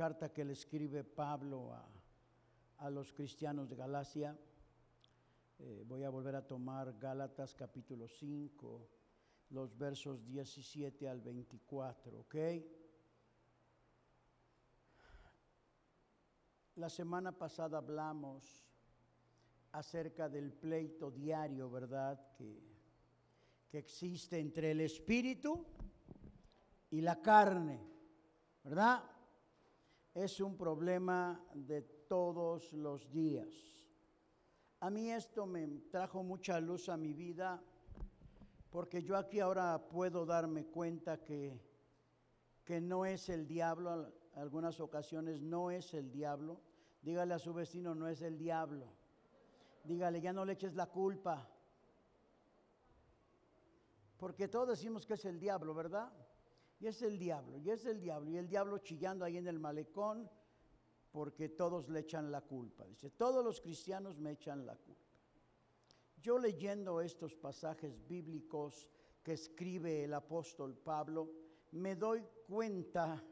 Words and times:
carta 0.00 0.32
que 0.32 0.46
le 0.46 0.54
escribe 0.54 1.04
Pablo 1.04 1.74
a, 1.74 1.86
a 2.78 2.88
los 2.88 3.12
cristianos 3.12 3.68
de 3.68 3.76
Galacia. 3.76 4.34
Eh, 5.58 5.84
voy 5.86 6.04
a 6.04 6.08
volver 6.08 6.36
a 6.36 6.46
tomar 6.46 6.96
Gálatas 6.98 7.54
capítulo 7.54 8.08
5, 8.08 8.88
los 9.50 9.76
versos 9.76 10.24
17 10.24 11.06
al 11.06 11.20
24, 11.20 12.18
¿ok? 12.18 12.34
La 16.76 16.88
semana 16.88 17.32
pasada 17.32 17.76
hablamos 17.76 18.64
acerca 19.72 20.30
del 20.30 20.50
pleito 20.54 21.10
diario, 21.10 21.70
¿verdad? 21.70 22.32
Que, 22.38 22.58
que 23.68 23.76
existe 23.76 24.38
entre 24.38 24.70
el 24.70 24.80
espíritu 24.80 25.62
y 26.90 27.02
la 27.02 27.20
carne, 27.20 27.78
¿verdad? 28.64 29.19
Es 30.14 30.40
un 30.40 30.56
problema 30.56 31.40
de 31.54 31.82
todos 31.82 32.72
los 32.72 33.10
días. 33.12 33.48
A 34.80 34.90
mí 34.90 35.10
esto 35.10 35.46
me 35.46 35.66
trajo 35.90 36.24
mucha 36.24 36.58
luz 36.60 36.88
a 36.88 36.96
mi 36.96 37.12
vida 37.12 37.62
porque 38.70 39.02
yo 39.02 39.16
aquí 39.16 39.40
ahora 39.40 39.88
puedo 39.88 40.26
darme 40.26 40.66
cuenta 40.66 41.22
que, 41.22 41.60
que 42.64 42.80
no 42.80 43.04
es 43.04 43.28
el 43.28 43.46
diablo, 43.46 44.12
algunas 44.34 44.80
ocasiones 44.80 45.42
no 45.42 45.70
es 45.70 45.94
el 45.94 46.10
diablo. 46.10 46.60
Dígale 47.02 47.34
a 47.34 47.38
su 47.38 47.54
vecino, 47.54 47.94
no 47.94 48.08
es 48.08 48.20
el 48.22 48.36
diablo. 48.36 48.92
Dígale, 49.84 50.20
ya 50.20 50.32
no 50.32 50.44
le 50.44 50.52
eches 50.54 50.74
la 50.74 50.86
culpa. 50.86 51.48
Porque 54.18 54.48
todos 54.48 54.68
decimos 54.68 55.06
que 55.06 55.14
es 55.14 55.24
el 55.24 55.40
diablo, 55.40 55.72
¿verdad? 55.74 56.12
Y 56.80 56.86
es 56.86 57.02
el 57.02 57.18
diablo, 57.18 57.58
y 57.58 57.70
es 57.70 57.84
el 57.84 58.00
diablo, 58.00 58.30
y 58.30 58.38
el 58.38 58.48
diablo 58.48 58.78
chillando 58.78 59.24
ahí 59.24 59.36
en 59.36 59.46
el 59.46 59.58
malecón, 59.58 60.28
porque 61.10 61.50
todos 61.50 61.90
le 61.90 62.00
echan 62.00 62.30
la 62.32 62.40
culpa. 62.40 62.86
Dice, 62.86 63.10
todos 63.10 63.44
los 63.44 63.60
cristianos 63.60 64.18
me 64.18 64.32
echan 64.32 64.64
la 64.64 64.76
culpa. 64.76 65.00
Yo 66.16 66.38
leyendo 66.38 67.00
estos 67.00 67.36
pasajes 67.36 68.06
bíblicos 68.08 68.88
que 69.22 69.32
escribe 69.32 70.04
el 70.04 70.14
apóstol 70.14 70.76
Pablo, 70.76 71.30
me 71.72 71.96
doy 71.96 72.24
cuenta 72.46 73.22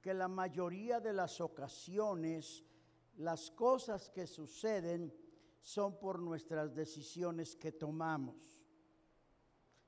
que 0.00 0.12
la 0.12 0.28
mayoría 0.28 0.98
de 0.98 1.12
las 1.12 1.40
ocasiones, 1.40 2.64
las 3.18 3.50
cosas 3.50 4.10
que 4.10 4.26
suceden 4.26 5.14
son 5.60 5.98
por 5.98 6.18
nuestras 6.18 6.74
decisiones 6.74 7.54
que 7.54 7.72
tomamos. 7.72 8.58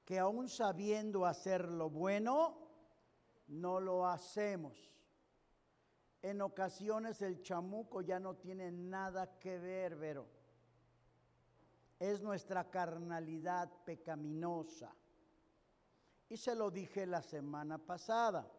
Que 0.04 0.18
aún 0.18 0.48
sabiendo 0.48 1.24
hacer 1.24 1.68
lo 1.70 1.90
bueno, 1.90 2.62
no 3.52 3.80
lo 3.80 4.06
hacemos. 4.06 4.90
En 6.22 6.40
ocasiones 6.40 7.20
el 7.20 7.42
chamuco 7.42 8.00
ya 8.00 8.18
no 8.18 8.36
tiene 8.36 8.70
nada 8.70 9.38
que 9.38 9.58
ver, 9.58 9.98
pero 9.98 10.26
es 11.98 12.20
nuestra 12.20 12.70
carnalidad 12.70 13.70
pecaminosa. 13.84 14.94
Y 16.28 16.36
se 16.36 16.54
lo 16.54 16.70
dije 16.70 17.06
la 17.06 17.22
semana 17.22 17.78
pasada. 17.78 18.50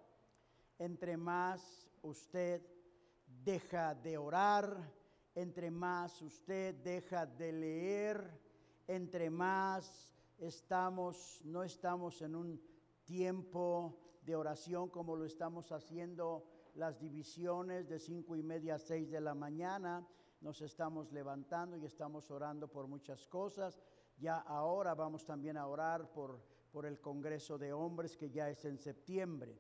Entre 0.78 1.18
más 1.18 1.90
usted 2.04 2.62
deja 3.44 3.96
de 3.96 4.18
orar, 4.18 4.78
entre 5.34 5.72
más 5.72 6.22
usted 6.22 6.76
deja 6.76 7.26
de 7.26 7.52
leer, 7.52 8.40
entre 8.88 9.30
más 9.30 10.14
estamos, 10.38 11.42
no 11.46 11.64
estamos 11.64 12.22
en 12.22 12.36
un 12.36 12.62
tiempo 13.06 14.03
de 14.26 14.36
oración 14.36 14.90
como 14.90 15.16
lo 15.16 15.26
estamos 15.26 15.72
haciendo 15.72 16.46
las 16.76 17.00
divisiones 17.00 17.88
de 17.88 18.00
cinco 18.00 18.36
y 18.36 18.44
media 18.44 18.76
a 18.76 18.80
seis 18.80 19.12
de 19.12 19.22
la 19.22 19.36
mañana. 19.36 20.08
Nos 20.42 20.62
estamos 20.62 21.12
levantando 21.12 21.78
y 21.78 21.86
estamos 21.86 22.30
orando 22.32 22.68
por 22.68 22.88
muchas 22.88 23.28
cosas. 23.28 23.82
Ya 24.18 24.38
ahora 24.38 24.94
vamos 24.94 25.26
también 25.26 25.58
a 25.58 25.68
orar 25.68 26.12
por, 26.12 26.40
por 26.72 26.86
el 26.86 27.00
Congreso 27.00 27.58
de 27.58 27.74
Hombres 27.74 28.18
que 28.18 28.30
ya 28.30 28.50
es 28.50 28.64
en 28.66 28.78
septiembre. 28.78 29.58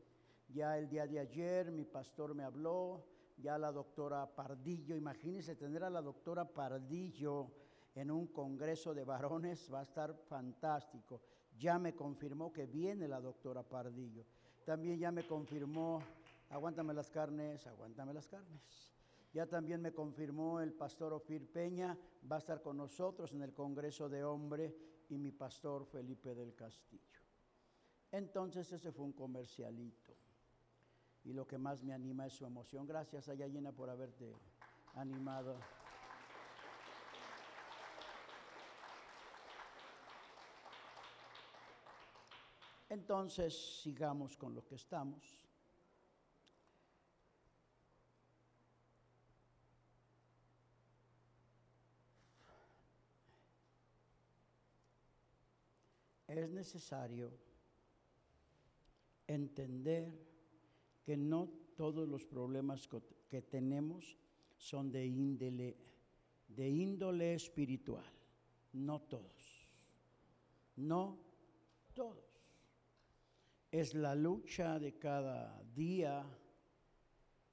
Ya 0.49 0.77
el 0.77 0.87
día 0.89 1.07
de 1.07 1.19
ayer 1.19 1.71
mi 1.71 1.85
pastor 1.85 2.35
me 2.35 2.43
habló, 2.43 3.03
ya 3.37 3.57
la 3.57 3.71
doctora 3.71 4.27
Pardillo, 4.35 4.95
imagínense 4.95 5.55
tener 5.55 5.83
a 5.83 5.89
la 5.89 6.01
doctora 6.01 6.45
Pardillo 6.45 7.51
en 7.95 8.11
un 8.11 8.27
Congreso 8.27 8.93
de 8.93 9.03
varones, 9.03 9.71
va 9.73 9.79
a 9.79 9.83
estar 9.83 10.13
fantástico. 10.15 11.21
Ya 11.57 11.77
me 11.79 11.95
confirmó 11.95 12.51
que 12.51 12.65
viene 12.65 13.07
la 13.07 13.21
doctora 13.21 13.63
Pardillo. 13.63 14.25
También 14.65 14.97
ya 14.97 15.11
me 15.11 15.27
confirmó, 15.27 16.01
aguántame 16.49 16.93
las 16.93 17.09
carnes, 17.09 17.67
aguántame 17.67 18.13
las 18.13 18.27
carnes. 18.27 18.93
Ya 19.33 19.47
también 19.47 19.81
me 19.81 19.91
confirmó 19.91 20.61
el 20.61 20.73
pastor 20.73 21.11
Ofir 21.11 21.51
Peña, 21.51 21.97
va 22.31 22.35
a 22.35 22.39
estar 22.39 22.61
con 22.61 22.77
nosotros 22.77 23.33
en 23.33 23.41
el 23.41 23.53
Congreso 23.53 24.07
de 24.07 24.23
Hombre 24.23 24.75
y 25.09 25.17
mi 25.17 25.31
pastor 25.31 25.85
Felipe 25.85 26.35
del 26.35 26.53
Castillo. 26.53 27.19
Entonces 28.11 28.71
ese 28.71 28.91
fue 28.91 29.05
un 29.05 29.13
comercialito. 29.13 30.13
Y 31.25 31.33
lo 31.33 31.47
que 31.47 31.57
más 31.57 31.83
me 31.83 31.93
anima 31.93 32.27
es 32.27 32.33
su 32.33 32.45
emoción. 32.45 32.85
Gracias, 32.85 33.27
Ayayena, 33.27 33.71
por 33.71 33.89
haberte 33.89 34.35
animado. 34.93 35.57
Entonces, 42.93 43.81
sigamos 43.81 44.37
con 44.37 44.53
lo 44.53 44.63
que 44.63 44.75
estamos. 44.75 45.23
Es 56.27 56.49
necesario 56.51 57.31
entender 59.25 60.13
que 61.03 61.17
no 61.17 61.49
todos 61.75 62.07
los 62.07 62.23
problemas 62.25 62.87
que 63.27 63.41
tenemos 63.41 64.15
son 64.55 64.91
de 64.91 65.03
índole, 65.03 65.75
de 66.47 66.69
índole 66.69 67.33
espiritual, 67.33 68.05
no 68.73 69.01
todos, 69.01 69.67
no 70.75 71.17
todos 71.95 72.22
es 73.73 73.95
la 73.95 74.13
lucha 74.13 74.77
de 74.77 74.99
cada 74.99 75.59
día 75.73 76.23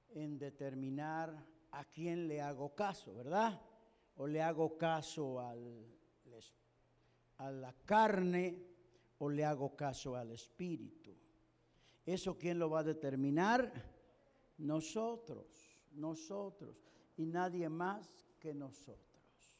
en 0.09 0.37
determinar 0.37 1.43
a 1.71 1.83
quién 1.85 2.27
le 2.27 2.39
hago 2.39 2.75
caso, 2.75 3.15
¿verdad? 3.15 3.59
O 4.17 4.27
le 4.27 4.39
hago 4.39 4.77
caso 4.77 5.39
al, 5.39 5.83
a 7.37 7.49
la 7.49 7.73
carne 7.85 8.55
o 9.17 9.29
le 9.29 9.43
hago 9.43 9.75
caso 9.75 10.15
al 10.15 10.29
espíritu. 10.29 11.17
¿Eso 12.05 12.37
quién 12.37 12.59
lo 12.59 12.69
va 12.69 12.81
a 12.81 12.83
determinar? 12.83 13.73
Nosotros, 14.59 15.75
nosotros 15.93 16.85
y 17.17 17.25
nadie 17.25 17.67
más 17.67 18.27
que 18.39 18.53
nosotros. 18.53 19.59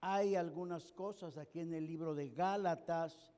Hay 0.00 0.34
algunas 0.34 0.90
cosas 0.90 1.36
aquí 1.36 1.60
en 1.60 1.74
el 1.74 1.86
libro 1.86 2.12
de 2.16 2.30
Gálatas 2.30 3.36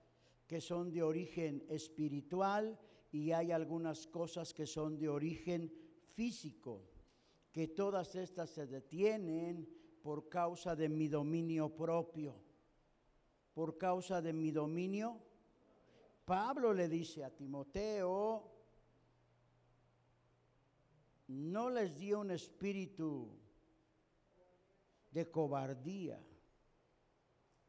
que 0.52 0.60
son 0.60 0.92
de 0.92 1.02
origen 1.02 1.64
espiritual 1.70 2.78
y 3.10 3.32
hay 3.32 3.52
algunas 3.52 4.06
cosas 4.06 4.52
que 4.52 4.66
son 4.66 4.98
de 4.98 5.08
origen 5.08 5.72
físico, 6.12 6.82
que 7.50 7.68
todas 7.68 8.14
estas 8.16 8.50
se 8.50 8.66
detienen 8.66 9.66
por 10.02 10.28
causa 10.28 10.76
de 10.76 10.90
mi 10.90 11.08
dominio 11.08 11.74
propio, 11.74 12.34
por 13.54 13.78
causa 13.78 14.20
de 14.20 14.34
mi 14.34 14.50
dominio. 14.50 15.22
Pablo 16.26 16.74
le 16.74 16.86
dice 16.86 17.24
a 17.24 17.30
Timoteo, 17.30 18.52
no 21.28 21.70
les 21.70 21.98
dio 21.98 22.20
un 22.20 22.30
espíritu 22.30 23.26
de 25.12 25.30
cobardía, 25.30 26.22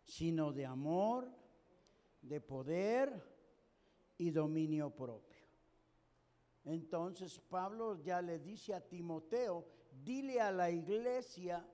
sino 0.04 0.52
de 0.52 0.66
amor, 0.66 1.43
de 2.24 2.42
poder 2.42 3.22
y 4.18 4.32
dominio 4.32 4.90
propio. 4.90 5.44
Entonces 6.66 7.40
Pablo 7.40 8.02
ya 8.02 8.22
le 8.22 8.40
dice 8.40 8.74
a 8.74 8.82
Timoteo, 8.82 9.68
dile 10.04 10.42
a 10.42 10.52
la 10.52 10.72
iglesia 10.72 11.66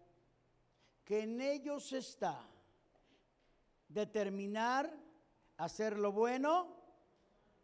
que 1.05 1.21
en 1.21 1.39
ellos 1.39 1.93
está 1.93 2.45
determinar 3.87 4.91
hacer 5.57 5.97
lo 5.97 6.11
bueno 6.11 6.75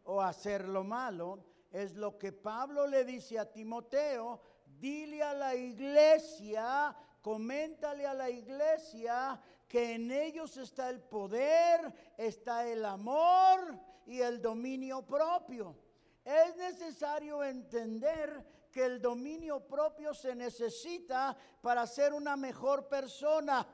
o 0.04 0.22
hacer 0.22 0.68
lo 0.68 0.84
malo. 0.84 1.44
Es 1.70 1.94
lo 1.94 2.16
que 2.16 2.32
Pablo 2.32 2.86
le 2.86 3.04
dice 3.04 3.38
a 3.38 3.52
Timoteo, 3.52 4.40
dile 4.78 5.22
a 5.22 5.34
la 5.34 5.54
iglesia 5.54 6.96
coméntale 7.26 8.06
a 8.06 8.14
la 8.14 8.30
iglesia 8.30 9.42
que 9.68 9.94
en 9.94 10.10
ellos 10.10 10.56
está 10.56 10.88
el 10.88 11.00
poder, 11.00 11.92
está 12.16 12.66
el 12.66 12.84
amor 12.84 13.78
y 14.06 14.20
el 14.20 14.40
dominio 14.40 15.04
propio. 15.04 15.76
Es 16.24 16.56
necesario 16.56 17.42
entender 17.42 18.44
que 18.70 18.84
el 18.84 19.00
dominio 19.00 19.66
propio 19.66 20.12
se 20.12 20.34
necesita 20.34 21.36
para 21.60 21.86
ser 21.86 22.12
una 22.12 22.36
mejor 22.36 22.88
persona. 22.88 23.66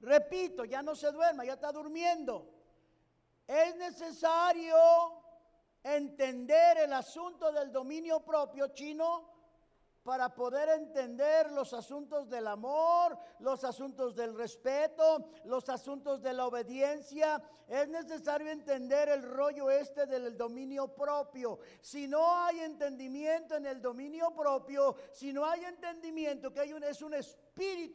Repito, 0.00 0.64
ya 0.64 0.82
no 0.82 0.94
se 0.94 1.10
duerma, 1.12 1.44
ya 1.44 1.54
está 1.54 1.72
durmiendo. 1.72 2.50
Es 3.46 3.76
necesario 3.76 4.76
entender 5.82 6.78
el 6.78 6.92
asunto 6.92 7.52
del 7.52 7.70
dominio 7.70 8.20
propio 8.20 8.68
chino 8.68 9.33
para 10.04 10.34
poder 10.34 10.68
entender 10.68 11.50
los 11.50 11.72
asuntos 11.72 12.28
del 12.28 12.46
amor, 12.46 13.16
los 13.40 13.64
asuntos 13.64 14.14
del 14.14 14.36
respeto, 14.36 15.30
los 15.46 15.68
asuntos 15.70 16.22
de 16.22 16.34
la 16.34 16.46
obediencia. 16.46 17.42
Es 17.66 17.88
necesario 17.88 18.50
entender 18.50 19.08
el 19.08 19.22
rollo 19.22 19.70
este 19.70 20.04
del 20.04 20.36
dominio 20.36 20.88
propio. 20.88 21.58
Si 21.80 22.06
no 22.06 22.36
hay 22.44 22.60
entendimiento 22.60 23.56
en 23.56 23.64
el 23.64 23.80
dominio 23.80 24.30
propio, 24.36 24.94
si 25.10 25.32
no 25.32 25.46
hay 25.46 25.64
entendimiento 25.64 26.52
que 26.52 26.60
hay 26.60 26.74
un, 26.74 26.84
es 26.84 27.00
un 27.00 27.14
espíritu 27.14 27.53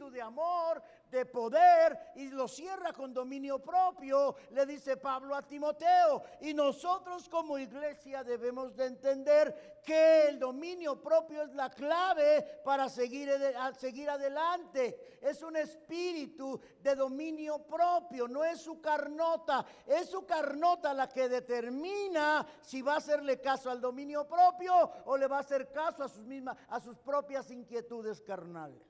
de 0.09 0.21
amor, 0.21 0.81
de 1.11 1.25
poder 1.25 2.11
y 2.15 2.29
lo 2.29 2.47
cierra 2.47 2.93
con 2.93 3.13
dominio 3.13 3.59
propio, 3.59 4.35
le 4.51 4.65
dice 4.65 4.95
Pablo 4.95 5.35
a 5.35 5.41
Timoteo. 5.41 6.23
Y 6.41 6.53
nosotros 6.53 7.27
como 7.27 7.57
iglesia 7.57 8.23
debemos 8.23 8.75
de 8.75 8.85
entender 8.85 9.81
que 9.83 10.27
el 10.27 10.39
dominio 10.39 11.01
propio 11.01 11.43
es 11.43 11.53
la 11.53 11.69
clave 11.69 12.61
para 12.63 12.87
seguir, 12.87 13.29
seguir 13.77 14.09
adelante. 14.09 15.19
Es 15.21 15.41
un 15.43 15.57
espíritu 15.57 16.59
de 16.81 16.95
dominio 16.95 17.59
propio, 17.65 18.27
no 18.27 18.45
es 18.45 18.61
su 18.61 18.79
carnota, 18.79 19.65
es 19.85 20.09
su 20.09 20.25
carnota 20.25 20.93
la 20.93 21.09
que 21.09 21.27
determina 21.27 22.47
si 22.61 22.81
va 22.81 22.93
a 22.93 22.97
hacerle 22.97 23.41
caso 23.41 23.69
al 23.69 23.81
dominio 23.81 24.25
propio 24.25 24.73
o 25.05 25.17
le 25.17 25.27
va 25.27 25.37
a 25.37 25.41
hacer 25.41 25.69
caso 25.71 26.03
a 26.03 26.07
sus 26.07 26.25
mismas, 26.25 26.55
a 26.69 26.79
sus 26.79 26.97
propias 26.97 27.51
inquietudes 27.51 28.21
carnales. 28.21 28.88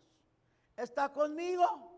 ¿Está 0.79 1.11
conmigo? 1.11 1.89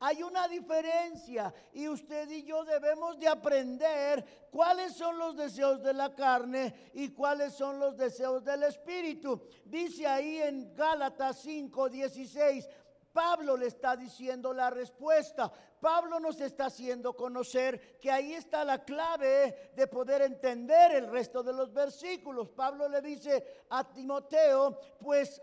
Hay 0.00 0.22
una 0.22 0.46
diferencia 0.46 1.54
y 1.72 1.88
usted 1.88 2.28
y 2.28 2.42
yo 2.42 2.62
debemos 2.64 3.18
de 3.18 3.26
aprender 3.26 4.48
cuáles 4.50 4.92
son 4.92 5.16
los 5.18 5.34
deseos 5.34 5.82
de 5.82 5.94
la 5.94 6.14
carne 6.14 6.90
y 6.92 7.08
cuáles 7.10 7.54
son 7.54 7.78
los 7.78 7.96
deseos 7.96 8.44
del 8.44 8.64
espíritu. 8.64 9.40
Dice 9.64 10.06
ahí 10.06 10.36
en 10.42 10.74
Gálatas 10.74 11.38
5, 11.40 11.88
16, 11.88 12.68
Pablo 13.14 13.56
le 13.56 13.68
está 13.68 13.96
diciendo 13.96 14.52
la 14.52 14.70
respuesta. 14.70 15.50
Pablo 15.80 16.18
nos 16.18 16.40
está 16.40 16.66
haciendo 16.66 17.14
conocer 17.14 18.00
que 18.00 18.10
ahí 18.10 18.34
está 18.34 18.64
la 18.64 18.84
clave 18.84 19.70
de 19.76 19.86
poder 19.86 20.22
entender 20.22 20.96
el 20.96 21.06
resto 21.08 21.40
de 21.44 21.52
los 21.52 21.72
versículos. 21.72 22.48
Pablo 22.50 22.88
le 22.88 23.00
dice 23.00 23.62
a 23.70 23.88
Timoteo, 23.88 24.76
pues 24.98 25.40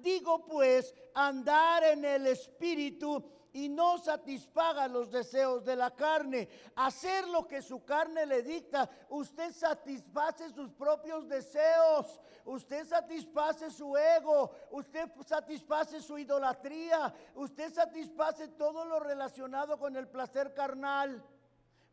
digo 0.00 0.46
pues, 0.46 0.94
andar 1.14 1.84
en 1.84 2.02
el 2.06 2.26
espíritu 2.28 3.22
y 3.52 3.68
no 3.68 3.98
satisfaga 3.98 4.88
los 4.88 5.10
deseos 5.10 5.64
de 5.64 5.76
la 5.76 5.90
carne. 5.90 6.48
Hacer 6.76 7.28
lo 7.28 7.46
que 7.46 7.60
su 7.60 7.84
carne 7.84 8.24
le 8.26 8.42
dicta. 8.42 8.88
Usted 9.10 9.52
satisface 9.52 10.50
sus 10.50 10.70
propios 10.72 11.28
deseos. 11.28 12.20
Usted 12.44 12.86
satisface 12.86 13.70
su 13.70 13.96
ego. 13.96 14.50
Usted 14.70 15.10
satisface 15.26 16.00
su 16.00 16.18
idolatría. 16.18 17.14
Usted 17.34 17.72
satisface 17.72 18.48
todo 18.48 18.84
lo 18.84 19.00
relacionado 19.00 19.78
con 19.78 19.96
el 19.96 20.08
placer 20.08 20.54
carnal. 20.54 21.22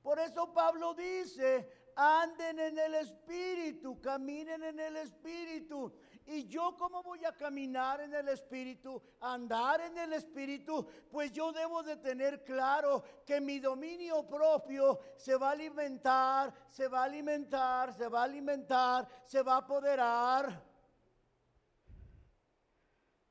Por 0.01 0.17
eso 0.19 0.53
Pablo 0.53 0.93
dice, 0.93 1.69
anden 1.95 2.59
en 2.59 2.79
el 2.79 2.95
Espíritu, 2.95 3.99
caminen 3.99 4.63
en 4.63 4.79
el 4.79 4.97
Espíritu. 4.97 5.91
¿Y 6.31 6.47
yo 6.47 6.75
cómo 6.77 7.01
voy 7.01 7.25
a 7.25 7.31
caminar 7.31 8.01
en 8.01 8.13
el 8.13 8.29
Espíritu, 8.29 9.01
andar 9.19 9.81
en 9.81 9.97
el 9.97 10.13
Espíritu? 10.13 10.87
Pues 11.09 11.31
yo 11.31 11.51
debo 11.51 11.81
de 11.81 11.97
tener 11.97 12.43
claro 12.43 13.03
que 13.25 13.41
mi 13.41 13.59
dominio 13.59 14.27
propio 14.27 14.99
se 15.17 15.35
va 15.35 15.49
a 15.49 15.51
alimentar, 15.53 16.53
se 16.69 16.87
va 16.87 17.01
a 17.01 17.05
alimentar, 17.05 17.91
se 17.95 18.07
va 18.07 18.21
a 18.21 18.23
alimentar, 18.25 19.07
se 19.25 19.41
va 19.41 19.55
a 19.55 19.57
apoderar, 19.57 20.63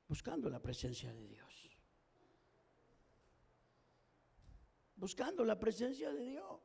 buscando 0.09 0.51
la 0.51 0.59
presencia 0.59 1.13
de 1.13 1.29
Dios. 1.29 1.71
Buscando 4.97 5.45
la 5.45 5.57
presencia 5.57 6.13
de 6.13 6.25
Dios. 6.25 6.61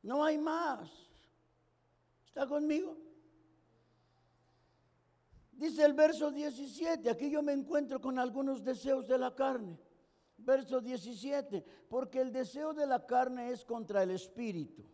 No 0.00 0.24
hay 0.24 0.38
más. 0.38 0.90
¿Está 2.24 2.46
conmigo? 2.46 2.96
Dice 5.56 5.84
el 5.84 5.94
verso 5.94 6.30
17, 6.30 7.08
aquí 7.08 7.30
yo 7.30 7.42
me 7.42 7.52
encuentro 7.52 7.98
con 7.98 8.18
algunos 8.18 8.62
deseos 8.62 9.08
de 9.08 9.16
la 9.16 9.34
carne. 9.34 9.78
Verso 10.36 10.82
17, 10.82 11.64
porque 11.88 12.20
el 12.20 12.30
deseo 12.30 12.74
de 12.74 12.86
la 12.86 13.06
carne 13.06 13.50
es 13.50 13.64
contra 13.64 14.02
el 14.02 14.10
espíritu. 14.10 14.84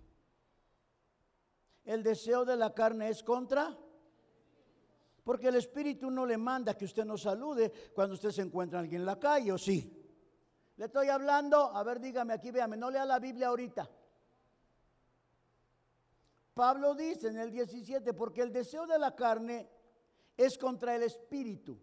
El 1.85 2.05
deseo 2.05 2.45
de 2.45 2.57
la 2.57 2.73
carne 2.73 3.09
es 3.09 3.23
contra... 3.23 3.77
Porque 5.25 5.49
el 5.49 5.57
espíritu 5.57 6.11
no 6.11 6.27
le 6.27 6.37
manda 6.37 6.77
que 6.77 6.85
usted 6.85 7.05
no 7.05 7.17
salude 7.17 7.73
cuando 7.95 8.15
usted 8.15 8.31
se 8.31 8.43
encuentra 8.43 8.81
alguien 8.81 9.03
en 9.03 9.07
la 9.07 9.21
calle, 9.21 9.53
¿o 9.53 9.59
sí? 9.59 10.03
Le 10.77 10.87
estoy 10.87 11.09
hablando, 11.09 11.77
a 11.77 11.83
ver, 11.85 12.01
dígame 12.01 12.33
aquí, 12.33 12.51
véame, 12.51 12.77
no 12.77 12.91
lea 12.91 13.05
la 13.05 13.21
Biblia 13.21 13.49
ahorita. 13.49 13.89
Pablo 16.55 16.95
dice 16.95 17.29
en 17.29 17.39
el 17.39 17.51
17, 17.51 18.15
porque 18.15 18.43
el 18.43 18.53
deseo 18.53 18.87
de 18.87 18.99
la 18.99 19.15
carne 19.15 19.69
es 20.37 20.59
contra 20.59 20.95
el 20.97 21.03
espíritu. 21.03 21.79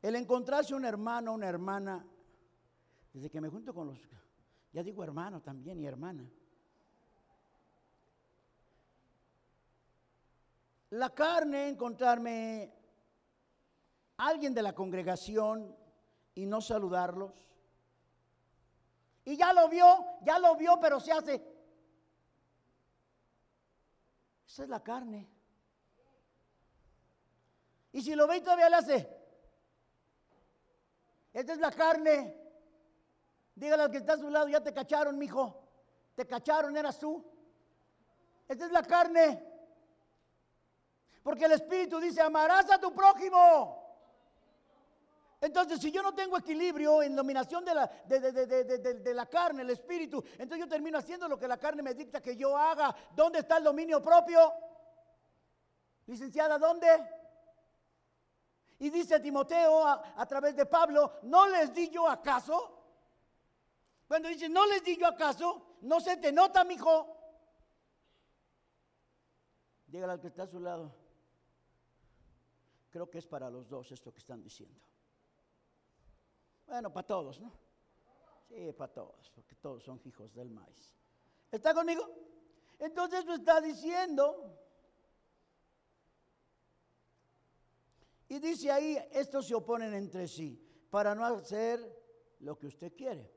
El 0.00 0.16
encontrarse 0.16 0.74
un 0.74 0.84
hermano, 0.84 1.32
una 1.32 1.48
hermana, 1.48 2.04
desde 3.12 3.30
que 3.30 3.40
me 3.40 3.48
junto 3.48 3.72
con 3.72 3.86
los, 3.86 3.98
ya 4.72 4.82
digo 4.82 5.04
hermano 5.04 5.40
también 5.40 5.78
y 5.78 5.86
hermana. 5.86 6.28
La 10.90 11.10
carne, 11.10 11.68
encontrarme 11.68 12.70
alguien 14.18 14.52
de 14.52 14.62
la 14.62 14.74
congregación 14.74 15.74
y 16.34 16.46
no 16.46 16.60
saludarlos. 16.60 17.32
Y 19.24 19.36
ya 19.36 19.52
lo 19.52 19.68
vio, 19.68 19.86
ya 20.24 20.38
lo 20.38 20.56
vio, 20.56 20.78
pero 20.80 21.00
se 21.00 21.12
hace. 21.12 21.42
Esa 24.46 24.64
es 24.64 24.68
la 24.68 24.82
carne. 24.82 25.28
Y 27.92 28.02
si 28.02 28.14
lo 28.14 28.26
ve 28.26 28.38
y 28.38 28.40
todavía 28.40 28.70
le 28.70 28.76
hace. 28.76 29.22
Esta 31.32 31.52
es 31.52 31.58
la 31.58 31.70
carne. 31.70 32.38
Dígale 33.54 33.82
al 33.82 33.90
que 33.90 33.98
está 33.98 34.14
a 34.14 34.18
su 34.18 34.30
lado, 34.30 34.48
ya 34.48 34.62
te 34.62 34.72
cacharon, 34.72 35.18
mijo. 35.18 35.62
Te 36.14 36.26
cacharon, 36.26 36.76
eras 36.76 36.98
tú. 36.98 37.24
Esta 38.48 38.66
es 38.66 38.72
la 38.72 38.82
carne. 38.82 39.46
Porque 41.22 41.44
el 41.44 41.52
Espíritu 41.52 42.00
dice, 42.00 42.20
amarás 42.20 42.70
a 42.70 42.80
tu 42.80 42.92
prójimo. 42.92 43.80
Entonces, 45.40 45.80
si 45.80 45.90
yo 45.90 46.02
no 46.02 46.14
tengo 46.14 46.38
equilibrio 46.38 47.02
en 47.02 47.16
dominación 47.16 47.64
de 47.64 47.74
la, 47.74 47.86
de, 48.06 48.20
de, 48.20 49.14
la, 49.14 49.26
carne, 49.26 49.62
el 49.62 49.70
espíritu, 49.70 50.22
entonces 50.34 50.60
yo 50.60 50.68
termino 50.68 50.98
haciendo 50.98 51.26
lo 51.26 51.36
que 51.36 51.48
la 51.48 51.58
carne 51.58 51.82
me 51.82 51.94
dicta 51.94 52.22
que 52.22 52.36
yo 52.36 52.56
haga. 52.56 52.94
¿Dónde 53.12 53.40
está 53.40 53.56
el 53.56 53.64
dominio 53.64 54.00
propio? 54.00 54.52
Licenciada, 56.06 56.58
¿dónde? 56.58 56.86
Y 58.82 58.90
dice 58.90 59.20
Timoteo 59.20 59.86
a, 59.86 60.26
través 60.26 60.56
de 60.56 60.66
Pablo, 60.66 61.20
¿no 61.22 61.46
les 61.46 61.72
di 61.72 61.88
yo 61.88 62.08
acaso? 62.08 62.82
Cuando 64.08 64.28
dice, 64.28 64.48
¿no 64.48 64.66
les 64.66 64.82
di 64.82 64.96
yo 64.96 65.06
acaso? 65.06 65.76
No 65.82 66.00
se 66.00 66.16
te 66.16 66.32
nota, 66.32 66.64
mijo. 66.64 67.16
Dígale 69.86 70.14
al 70.14 70.20
que 70.20 70.26
está 70.26 70.42
a 70.42 70.46
su 70.48 70.58
lado. 70.58 70.92
Creo 72.90 73.08
que 73.08 73.18
es 73.18 73.26
para 73.28 73.48
los 73.48 73.68
dos 73.68 73.92
esto 73.92 74.12
que 74.12 74.18
están 74.18 74.42
diciendo. 74.42 74.84
Bueno, 76.66 76.92
para 76.92 77.06
todos, 77.06 77.40
¿no? 77.40 77.52
Sí, 78.48 78.72
para 78.72 78.92
todos, 78.92 79.30
porque 79.30 79.54
todos 79.54 79.84
son 79.84 80.00
hijos 80.06 80.34
del 80.34 80.50
maíz. 80.50 80.92
¿Está 81.52 81.72
conmigo? 81.72 82.12
Entonces 82.80 83.24
lo 83.26 83.34
está 83.34 83.60
diciendo 83.60 84.58
Y 88.32 88.38
dice 88.38 88.72
ahí, 88.72 88.96
estos 89.12 89.46
se 89.46 89.54
oponen 89.54 89.92
entre 89.92 90.26
sí 90.26 90.58
para 90.88 91.14
no 91.14 91.22
hacer 91.26 91.78
lo 92.38 92.58
que 92.58 92.66
usted 92.66 92.96
quiere. 92.96 93.30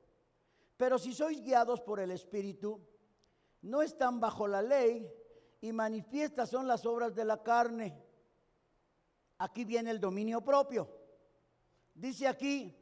Pero 0.78 0.98
si 0.98 1.12
sois 1.12 1.44
guiados 1.44 1.82
por 1.82 2.00
el 2.00 2.12
Espíritu, 2.12 2.80
no 3.64 3.82
están 3.82 4.22
bajo 4.22 4.48
la 4.48 4.62
ley 4.62 5.12
y 5.60 5.74
manifiestas 5.74 6.50
son 6.50 6.66
las 6.66 6.86
obras 6.86 7.14
de 7.14 7.26
la 7.26 7.44
carne. 7.44 8.02
Aquí 9.40 9.66
viene 9.66 9.92
el 9.92 10.00
dominio 10.00 10.40
propio. 10.40 10.88
Dice 11.94 12.26
aquí, 12.26 12.74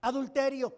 adulterio. 0.00 0.72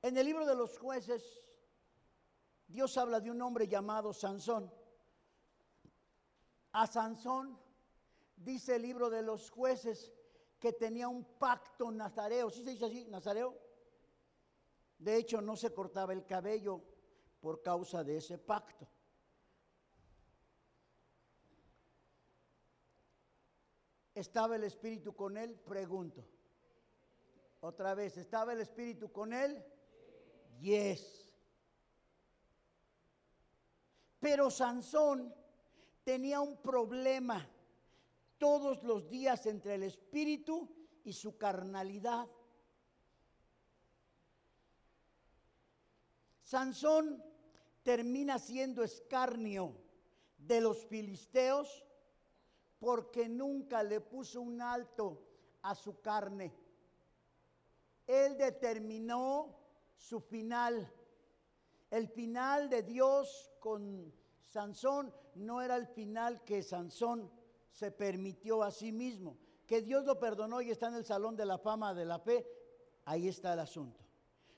En 0.00 0.16
el 0.16 0.24
libro 0.24 0.46
de 0.46 0.54
los 0.54 0.78
jueces, 0.78 1.45
Dios 2.68 2.96
habla 2.96 3.20
de 3.20 3.30
un 3.30 3.40
hombre 3.42 3.68
llamado 3.68 4.12
Sansón. 4.12 4.72
A 6.72 6.86
Sansón, 6.86 7.58
dice 8.36 8.76
el 8.76 8.82
libro 8.82 9.08
de 9.08 9.22
los 9.22 9.50
jueces, 9.50 10.12
que 10.58 10.72
tenía 10.72 11.08
un 11.08 11.24
pacto 11.38 11.90
nazareo. 11.90 12.50
¿Sí 12.50 12.64
se 12.64 12.70
dice 12.70 12.86
así, 12.86 13.04
nazareo? 13.06 13.56
De 14.98 15.16
hecho, 15.16 15.40
no 15.40 15.56
se 15.56 15.72
cortaba 15.72 16.12
el 16.12 16.26
cabello 16.26 16.82
por 17.40 17.62
causa 17.62 18.02
de 18.02 18.16
ese 18.16 18.38
pacto. 18.38 18.88
¿Estaba 24.14 24.56
el 24.56 24.64
Espíritu 24.64 25.14
con 25.14 25.36
él? 25.36 25.54
Pregunto. 25.60 26.26
Otra 27.60 27.94
vez, 27.94 28.16
¿estaba 28.16 28.54
el 28.54 28.60
Espíritu 28.62 29.12
con 29.12 29.34
él? 29.34 29.62
Yes. 30.60 31.25
Pero 34.26 34.50
Sansón 34.50 35.32
tenía 36.02 36.40
un 36.40 36.56
problema 36.56 37.48
todos 38.38 38.82
los 38.82 39.08
días 39.08 39.46
entre 39.46 39.76
el 39.76 39.84
Espíritu 39.84 40.68
y 41.04 41.12
su 41.12 41.38
carnalidad. 41.38 42.26
Sansón 46.42 47.22
termina 47.84 48.40
siendo 48.40 48.82
escarnio 48.82 49.76
de 50.36 50.60
los 50.60 50.84
filisteos 50.86 51.84
porque 52.80 53.28
nunca 53.28 53.84
le 53.84 54.00
puso 54.00 54.40
un 54.40 54.60
alto 54.60 55.22
a 55.62 55.76
su 55.76 56.00
carne. 56.00 56.52
Él 58.08 58.36
determinó 58.36 59.56
su 59.96 60.18
final. 60.18 60.92
El 61.90 62.08
final 62.08 62.68
de 62.68 62.82
Dios 62.82 63.52
con 63.60 64.12
Sansón 64.40 65.12
no 65.34 65.62
era 65.62 65.76
el 65.76 65.86
final 65.86 66.42
que 66.44 66.62
Sansón 66.62 67.30
se 67.70 67.90
permitió 67.90 68.62
a 68.62 68.70
sí 68.70 68.92
mismo. 68.92 69.36
Que 69.66 69.82
Dios 69.82 70.04
lo 70.04 70.18
perdonó 70.18 70.60
y 70.60 70.70
está 70.70 70.88
en 70.88 70.94
el 70.94 71.04
salón 71.04 71.36
de 71.36 71.44
la 71.44 71.58
fama 71.58 71.92
de 71.94 72.04
la 72.04 72.18
fe, 72.18 72.46
ahí 73.04 73.28
está 73.28 73.52
el 73.52 73.60
asunto. 73.60 74.04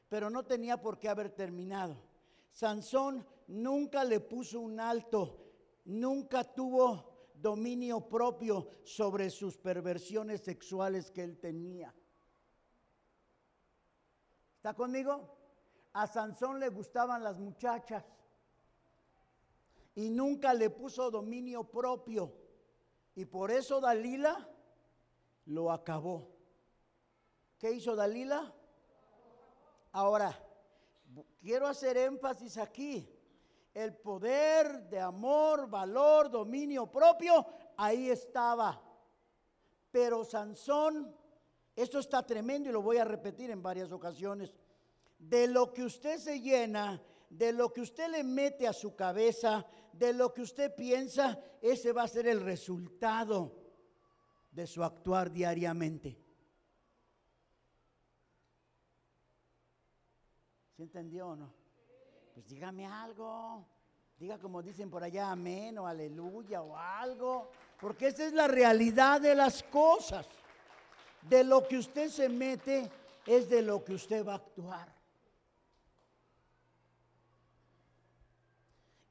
Pero 0.08 0.30
no 0.30 0.44
tenía 0.44 0.80
por 0.80 0.99
qué 0.99 1.08
haber 1.08 1.30
terminado. 1.30 1.97
Sansón 2.50 3.26
nunca 3.47 4.04
le 4.04 4.20
puso 4.20 4.61
un 4.61 4.80
alto, 4.80 5.52
nunca 5.85 6.44
tuvo 6.44 7.30
dominio 7.35 8.08
propio 8.08 8.68
sobre 8.85 9.30
sus 9.30 9.56
perversiones 9.56 10.42
sexuales 10.42 11.11
que 11.11 11.23
él 11.23 11.38
tenía. 11.38 11.94
¿Está 14.56 14.75
conmigo? 14.75 15.38
A 15.92 16.07
Sansón 16.07 16.61
le 16.61 16.68
gustaban 16.68 17.23
las 17.23 17.38
muchachas 17.38 18.04
y 19.95 20.11
nunca 20.11 20.54
le 20.54 20.71
puso 20.71 21.11
dominio 21.11 21.64
propio. 21.64 22.33
Y 23.14 23.25
por 23.25 23.50
eso 23.50 23.80
Dalila 23.80 24.49
lo 25.47 25.73
acabó. 25.73 26.30
¿Qué 27.59 27.73
hizo 27.73 27.97
Dalila? 27.97 28.54
Ahora, 29.92 30.38
quiero 31.40 31.66
hacer 31.66 31.97
énfasis 31.97 32.59
aquí 32.59 33.12
el 33.75 33.95
poder 33.95 34.88
de 34.88 35.00
amor, 35.00 35.68
valor, 35.68 36.30
dominio 36.30 36.90
propio, 36.90 37.47
ahí 37.76 38.11
estaba. 38.11 38.83
Pero 39.90 40.25
Sansón, 40.25 41.14
esto 41.76 42.00
está 42.00 42.26
tremendo 42.26 42.68
y 42.68 42.73
lo 42.73 42.83
voy 42.83 42.97
a 42.97 43.04
repetir 43.04 43.50
en 43.50 43.62
varias 43.62 43.92
ocasiones, 43.92 44.52
de 45.18 45.46
lo 45.48 45.72
que 45.72 45.84
usted 45.84 46.18
se 46.18 46.40
llena, 46.40 47.02
de 47.28 47.52
lo 47.52 47.72
que 47.72 47.80
usted 47.80 48.08
le 48.10 48.25
mete 48.25 48.66
a 48.66 48.72
su 48.72 48.94
cabeza, 48.94 49.66
de 49.92 50.12
lo 50.12 50.32
que 50.32 50.42
usted 50.42 50.75
piensa, 50.75 51.38
ese 51.60 51.92
va 51.92 52.04
a 52.04 52.08
ser 52.08 52.26
el 52.26 52.40
resultado 52.40 53.52
de 54.50 54.66
su 54.66 54.82
actuar 54.82 55.30
diariamente. 55.30 56.16
¿Se 60.76 60.82
entendió 60.82 61.28
o 61.28 61.37
no? 61.37 61.58
pues 62.38 62.50
dígame 62.50 62.87
algo. 62.87 63.66
Diga 64.16 64.38
como 64.38 64.62
dicen 64.62 64.88
por 64.88 65.02
allá, 65.02 65.32
amén 65.32 65.76
o 65.76 65.88
aleluya 65.88 66.62
o 66.62 66.76
algo. 66.76 67.50
Porque 67.80 68.06
esa 68.06 68.26
es 68.26 68.32
la 68.32 68.46
realidad 68.46 69.20
de 69.20 69.34
las 69.34 69.64
cosas. 69.64 70.25
De 71.22 71.42
lo 71.42 71.66
que 71.66 71.78
usted 71.78 72.08
se 72.08 72.28
mete 72.28 72.88
es 73.26 73.50
de 73.50 73.60
lo 73.60 73.84
que 73.84 73.94
usted 73.94 74.25
va 74.25 74.34
a 74.34 74.37
actuar. 74.37 74.98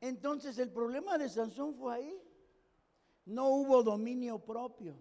Entonces 0.02 0.58
el 0.60 0.72
problema 0.72 1.18
de 1.18 1.30
Sansón 1.30 1.76
fue 1.76 1.96
ahí. 1.96 2.22
No 3.26 3.50
hubo 3.50 3.84
dominio 3.84 4.40
propio. 4.40 4.96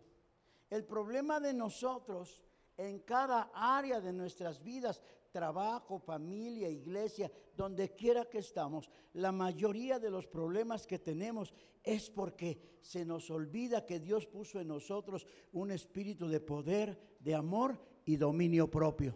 El 0.69 0.85
problema 0.85 1.39
de 1.39 1.55
nosotros 1.55 2.43
en 2.77 3.01
cada 3.01 3.51
área 3.55 4.01
de 4.01 4.13
nuestras 4.13 4.63
vidas 4.63 5.01
trabajo, 5.37 5.99
familia, 5.99 6.71
iglesia, 6.71 7.31
donde 7.55 7.95
quiera 7.95 8.25
que 8.25 8.39
estamos, 8.39 8.89
la 9.13 9.33
mayoría 9.33 9.99
de 9.99 10.09
los 10.09 10.27
problemas 10.27 10.87
que 10.87 10.99
tenemos 10.99 11.53
es 11.85 12.09
porque 12.09 12.79
se 12.81 13.05
nos 13.05 13.29
olvida 13.31 13.85
que 13.85 14.01
Dios 14.01 14.27
puso 14.27 14.61
en 14.61 14.69
nosotros 14.69 15.27
un 15.53 15.73
espíritu 15.73 16.27
de 16.27 16.41
poder, 16.41 16.99
de 17.21 17.35
amor 17.35 17.79
y 18.07 18.17
dominio 18.17 18.71
propio. 18.71 19.15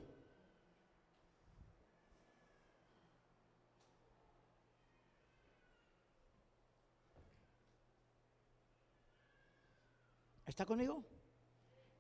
¿Está 10.51 10.67
conmigo? 10.67 11.05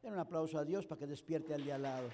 Den 0.02 0.12
un 0.14 0.18
aplauso 0.18 0.58
a 0.58 0.64
Dios 0.64 0.84
para 0.84 0.98
que 0.98 1.06
despierte 1.06 1.54
al 1.54 1.64
de 1.64 1.72
al 1.72 1.82
lado. 1.82 2.10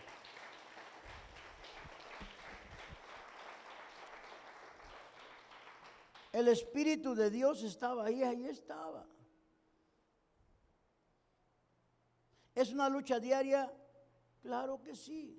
El 6.33 6.49
Espíritu 6.49 7.15
de 7.15 7.31
Dios 7.31 7.63
estaba 7.63 8.05
ahí, 8.05 8.23
ahí 8.23 8.45
estaba. 8.45 9.07
¿Es 12.55 12.71
una 12.71 12.91
lucha 12.91 13.19
diaria? 13.19 13.73
Claro 14.43 14.83
que 14.83 14.95
sí. 14.95 15.39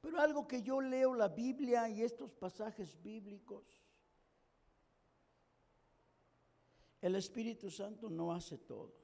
Pero 0.00 0.18
algo 0.18 0.48
que 0.48 0.62
yo 0.62 0.80
leo 0.80 1.14
la 1.14 1.28
Biblia 1.28 1.88
y 1.88 2.02
estos 2.02 2.32
pasajes 2.32 3.00
bíblicos, 3.00 3.64
el 7.00 7.14
Espíritu 7.14 7.70
Santo 7.70 8.10
no 8.10 8.34
hace 8.34 8.58
todo. 8.58 9.03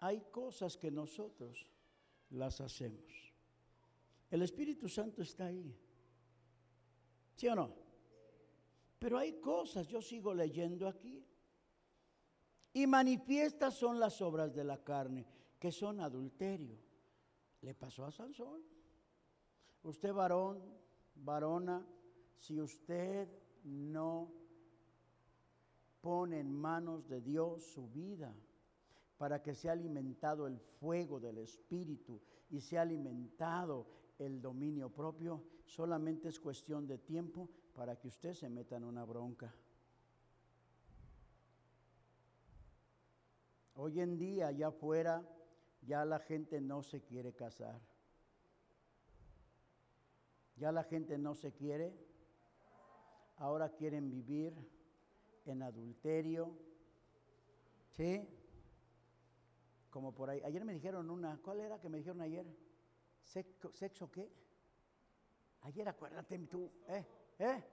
Hay 0.00 0.20
cosas 0.30 0.76
que 0.76 0.90
nosotros 0.90 1.66
las 2.30 2.60
hacemos. 2.60 3.32
El 4.30 4.42
Espíritu 4.42 4.88
Santo 4.88 5.22
está 5.22 5.46
ahí. 5.46 5.74
¿Sí 7.34 7.48
o 7.48 7.54
no? 7.54 7.72
Pero 8.98 9.18
hay 9.18 9.34
cosas, 9.40 9.86
yo 9.88 10.02
sigo 10.02 10.34
leyendo 10.34 10.86
aquí. 10.86 11.24
Y 12.72 12.86
manifiestas 12.86 13.74
son 13.74 13.98
las 13.98 14.20
obras 14.20 14.54
de 14.54 14.64
la 14.64 14.82
carne, 14.82 15.26
que 15.58 15.72
son 15.72 16.00
adulterio. 16.00 16.78
Le 17.62 17.74
pasó 17.74 18.04
a 18.04 18.12
Sansón. 18.12 18.62
Usted 19.82 20.12
varón, 20.12 20.62
varona, 21.14 21.84
si 22.36 22.60
usted 22.60 23.28
no 23.64 24.30
pone 26.00 26.40
en 26.40 26.52
manos 26.52 27.08
de 27.08 27.20
Dios 27.20 27.64
su 27.64 27.88
vida 27.88 28.34
para 29.18 29.42
que 29.42 29.54
sea 29.54 29.72
alimentado 29.72 30.46
el 30.46 30.58
fuego 30.58 31.18
del 31.18 31.38
Espíritu 31.38 32.20
y 32.50 32.60
sea 32.60 32.82
alimentado 32.82 33.86
el 34.18 34.40
dominio 34.40 34.90
propio, 34.90 35.42
solamente 35.66 36.28
es 36.28 36.40
cuestión 36.40 36.86
de 36.86 36.98
tiempo 36.98 37.50
para 37.74 37.96
que 37.96 38.08
usted 38.08 38.32
se 38.34 38.48
meta 38.48 38.76
en 38.76 38.84
una 38.84 39.04
bronca. 39.04 39.52
Hoy 43.74 44.00
en 44.00 44.18
día, 44.18 44.48
allá 44.48 44.68
afuera, 44.68 45.22
ya 45.82 46.04
la 46.04 46.18
gente 46.20 46.60
no 46.60 46.82
se 46.82 47.02
quiere 47.02 47.32
casar. 47.32 47.80
Ya 50.56 50.72
la 50.72 50.82
gente 50.82 51.18
no 51.18 51.34
se 51.34 51.52
quiere. 51.52 51.94
Ahora 53.36 53.68
quieren 53.70 54.10
vivir 54.10 54.52
en 55.44 55.62
adulterio. 55.62 56.56
¿Sí? 57.90 58.28
Como 59.98 60.14
por 60.14 60.30
ahí. 60.30 60.40
Ayer 60.44 60.64
me 60.64 60.72
dijeron 60.72 61.10
una, 61.10 61.40
¿cuál 61.42 61.58
era 61.58 61.80
que 61.80 61.88
me 61.88 61.98
dijeron 61.98 62.20
ayer? 62.20 62.46
¿Sexo, 63.20 64.08
qué? 64.12 64.30
Ayer 65.62 65.88
acuérdate 65.88 66.38
tú, 66.46 66.70
¿eh? 66.86 67.04
¿Eh? 67.36 67.64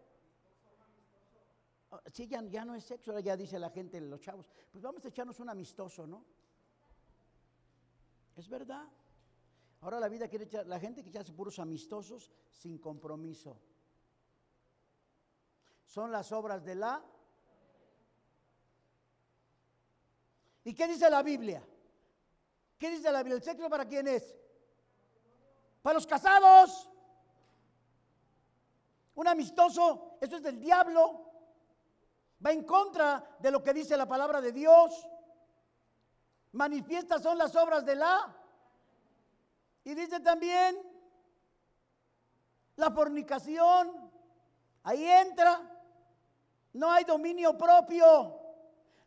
Oh, 1.92 2.00
sí, 2.12 2.28
ya, 2.28 2.42
ya, 2.42 2.66
no 2.66 2.74
es 2.74 2.84
sexo, 2.84 3.12
ahora 3.12 3.22
ya 3.22 3.38
dice 3.38 3.60
la 3.60 3.70
gente, 3.70 4.02
los 4.02 4.20
chavos, 4.22 4.50
pues 4.72 4.84
vamos 4.84 5.06
a 5.06 5.10
echarnos 5.10 5.40
un 5.40 5.50
amistoso, 5.52 6.08
¿no? 6.08 6.26
Es 8.36 8.50
verdad. 8.50 8.88
Ahora 9.82 10.00
la 10.00 10.10
vida 10.10 10.28
quiere 10.28 10.46
echar, 10.46 10.66
la 10.66 10.80
gente 10.80 11.04
que 11.04 11.20
hace 11.20 11.32
puros 11.32 11.60
amistosos 11.60 12.32
sin 12.50 12.80
compromiso. 12.80 13.62
Son 15.86 16.12
las 16.12 16.32
obras 16.32 16.66
de 16.66 16.74
la... 16.74 17.06
¿Y 20.64 20.74
qué 20.74 20.88
dice 20.88 21.08
la 21.08 21.22
Biblia? 21.22 21.64
¿Qué 22.78 22.90
dice 22.90 23.12
la 23.12 23.24
Biblia? 23.24 23.38
¿El 23.38 23.44
sexo 23.44 23.70
para 23.70 23.86
quién 23.86 24.08
es? 24.08 24.36
Para 25.82 25.96
los 25.96 26.08
casados. 26.08 26.90
Un 29.16 29.28
amistoso, 29.28 30.18
eso 30.20 30.36
es 30.36 30.44
del 30.44 30.60
diablo. 30.60 31.32
Va 32.46 32.52
en 32.52 32.64
contra 32.64 33.38
de 33.40 33.50
lo 33.50 33.64
que 33.64 33.74
dice 33.74 33.96
la 33.96 34.08
palabra 34.08 34.42
de 34.42 34.52
Dios. 34.52 35.08
Manifiestas 36.52 37.22
son 37.24 37.38
las 37.38 37.56
obras 37.56 37.86
de 37.86 37.96
la. 37.96 38.36
Y 39.84 39.94
dice 39.94 40.20
también 40.20 40.78
la 42.76 42.92
fornicación. 42.92 44.12
Ahí 44.84 45.06
entra. 45.06 45.62
No 46.74 46.92
hay 46.92 47.06
dominio 47.06 47.58
propio. 47.58 48.40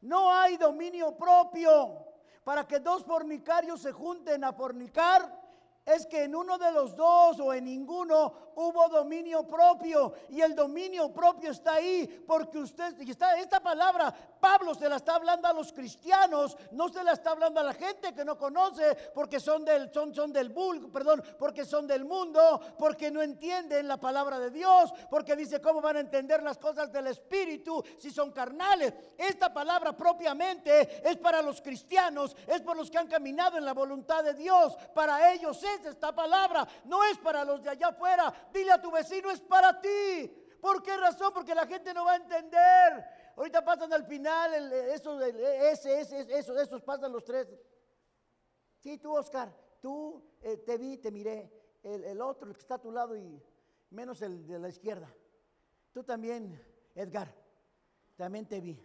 No 0.01 0.33
hay 0.33 0.57
dominio 0.57 1.17
propio. 1.17 2.08
Para 2.49 2.67
que 2.67 2.81
dos 2.81 3.05
fornicarios 3.05 3.83
se 3.83 3.93
junten 3.93 4.43
a 4.43 4.55
fornicar, 4.55 5.48
es 5.88 6.04
que 6.07 6.25
en 6.25 6.35
uno 6.35 6.59
de 6.59 6.71
los 6.71 6.95
dos 6.95 7.40
o 7.40 7.54
en 7.54 7.64
ninguno 7.64 8.52
hubo 8.57 8.88
dominio 8.88 9.47
propio 9.47 10.12
y 10.28 10.40
el 10.40 10.54
dominio 10.54 11.12
propio 11.12 11.50
está 11.50 11.75
ahí 11.75 12.07
porque 12.26 12.59
usted 12.59 13.00
está 13.00 13.38
esta 13.38 13.61
palabra 13.61 14.14
Pablo 14.38 14.75
se 14.75 14.88
la 14.88 14.97
está 14.97 15.16
hablando 15.16 15.49
a 15.49 15.52
los 15.52 15.73
cristianos, 15.73 16.57
no 16.73 16.88
se 16.88 17.02
la 17.02 17.12
está 17.12 17.30
hablando 17.30 17.61
a 17.61 17.64
la 17.64 17.73
gente 17.73 18.14
que 18.14 18.25
no 18.25 18.38
conoce 18.38 18.95
porque 19.14 19.40
son 19.40 19.64
del 19.64 19.92
son 19.92 20.14
son 20.14 20.33
del 20.33 20.52
perdón, 20.92 21.23
porque 21.38 21.64
son 21.64 21.87
del 21.87 22.04
mundo, 22.04 22.61
porque 22.78 23.11
no 23.11 23.23
entienden 23.23 23.88
la 23.88 23.97
palabra 23.97 24.38
de 24.38 24.50
Dios, 24.50 24.92
porque 25.11 25.37
dice 25.37 25.61
cómo 25.61 25.80
van 25.80 25.97
a 25.97 26.00
entender 26.00 26.42
las 26.42 26.59
cosas 26.59 26.92
del 26.92 27.07
espíritu 27.07 27.83
si 27.99 28.11
son 28.11 28.30
carnales. 28.30 28.92
Esta 29.16 29.52
palabra 29.52 29.97
propiamente 29.97 31.09
es 31.09 31.16
para 31.16 31.42
los 31.42 31.61
cristianos, 31.61 32.37
es 32.47 32.61
por 32.61 32.76
los 32.76 32.90
que 32.90 32.99
han 32.99 33.09
caminado 33.09 33.57
en 33.57 33.64
la 33.64 33.75
voluntad 33.75 34.23
de 34.23 34.35
Dios, 34.35 34.76
para 34.95 35.33
ellos 35.33 35.62
es 35.62 35.78
esta 35.85 36.15
palabra, 36.15 36.67
no 36.85 37.03
es 37.05 37.19
para 37.19 37.45
los 37.45 37.63
de 37.63 37.71
allá 37.71 37.89
afuera. 37.89 38.33
Dile 38.53 38.73
a 38.73 38.81
tu 38.81 38.91
vecino, 38.91 39.31
es 39.31 39.41
para 39.41 39.81
ti. 39.81 40.31
¿Por 40.61 40.83
qué 40.83 40.97
razón? 40.97 41.33
Porque 41.33 41.55
la 41.55 41.67
gente 41.67 41.95
no 41.95 42.05
va 42.05 42.13
a 42.13 42.17
entender. 42.17 43.05
Ahorita 43.37 43.65
pasan 43.65 43.93
al 43.93 44.05
final, 44.05 44.55
el, 44.55 44.73
eso, 44.73 45.21
ese, 45.21 46.01
ese, 46.01 46.39
eso, 46.39 46.59
esos 46.59 46.83
pasan 46.83 47.13
los 47.13 47.25
tres. 47.25 47.47
Sí, 48.79 48.99
tú, 48.99 49.15
Oscar, 49.17 49.55
tú 49.81 50.25
eh, 50.41 50.57
te 50.59 50.77
vi, 50.77 50.99
te 50.99 51.11
miré. 51.11 51.53
El, 51.83 52.05
el, 52.05 52.21
otro, 52.21 52.49
el 52.49 52.55
que 52.55 52.61
está 52.61 52.75
a 52.75 52.81
tu 52.81 52.91
lado 52.91 53.17
y 53.17 53.41
menos 53.91 54.21
el 54.23 54.47
de 54.47 54.59
la 54.59 54.69
izquierda. 54.69 55.09
Tú 55.93 56.03
también, 56.03 56.61
Edgar, 56.95 57.33
también 58.17 58.47
te 58.47 58.61
vi. 58.61 58.83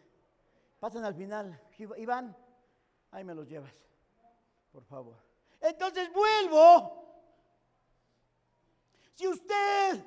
Pasan 0.80 1.06
al 1.06 1.16
final. 1.16 1.60
Iván, 1.98 2.36
ahí 3.10 3.24
me 3.24 3.34
los 3.34 3.48
llevas, 3.48 3.74
por 4.72 4.84
favor. 4.84 5.23
Entonces 5.64 6.12
vuelvo. 6.12 7.02
Si 9.14 9.26
usted 9.26 10.06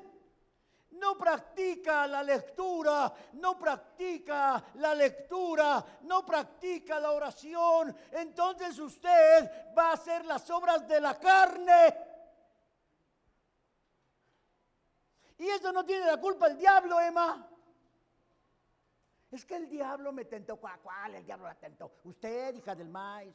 no 0.90 1.16
practica 1.16 2.06
la 2.06 2.22
lectura, 2.22 3.12
no 3.32 3.58
practica 3.58 4.62
la 4.75 4.94
lectura, 4.94 5.84
no 6.02 6.26
practica 6.26 7.00
la 7.00 7.12
oración, 7.12 7.96
entonces 8.12 8.78
usted 8.78 9.75
va 9.76 9.90
a 9.90 9.94
hacer 9.94 10.26
las 10.26 10.48
obras 10.50 10.86
de 10.86 11.00
la 11.00 11.18
carne. 11.18 11.96
Y 15.38 15.48
eso 15.48 15.72
no 15.72 15.84
tiene 15.84 16.06
la 16.06 16.18
culpa 16.18 16.48
el 16.48 16.58
diablo, 16.58 17.00
Emma. 17.00 17.48
Es 19.30 19.44
que 19.44 19.56
el 19.56 19.68
diablo 19.68 20.12
me 20.12 20.26
tentó. 20.26 20.56
¿Cuál? 20.56 21.14
El 21.14 21.24
diablo 21.24 21.46
la 21.46 21.54
tentó. 21.54 21.92
Usted, 22.04 22.54
hija 22.54 22.74
del 22.74 22.88
maíz. 22.88 23.35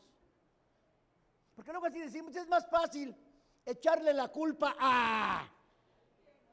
Porque 1.55 1.71
luego 1.71 1.85
así 1.87 1.99
decimos, 1.99 2.35
es 2.35 2.47
más 2.47 2.67
fácil 2.69 3.15
echarle 3.65 4.13
la 4.13 4.29
culpa 4.29 4.75
a 4.79 5.49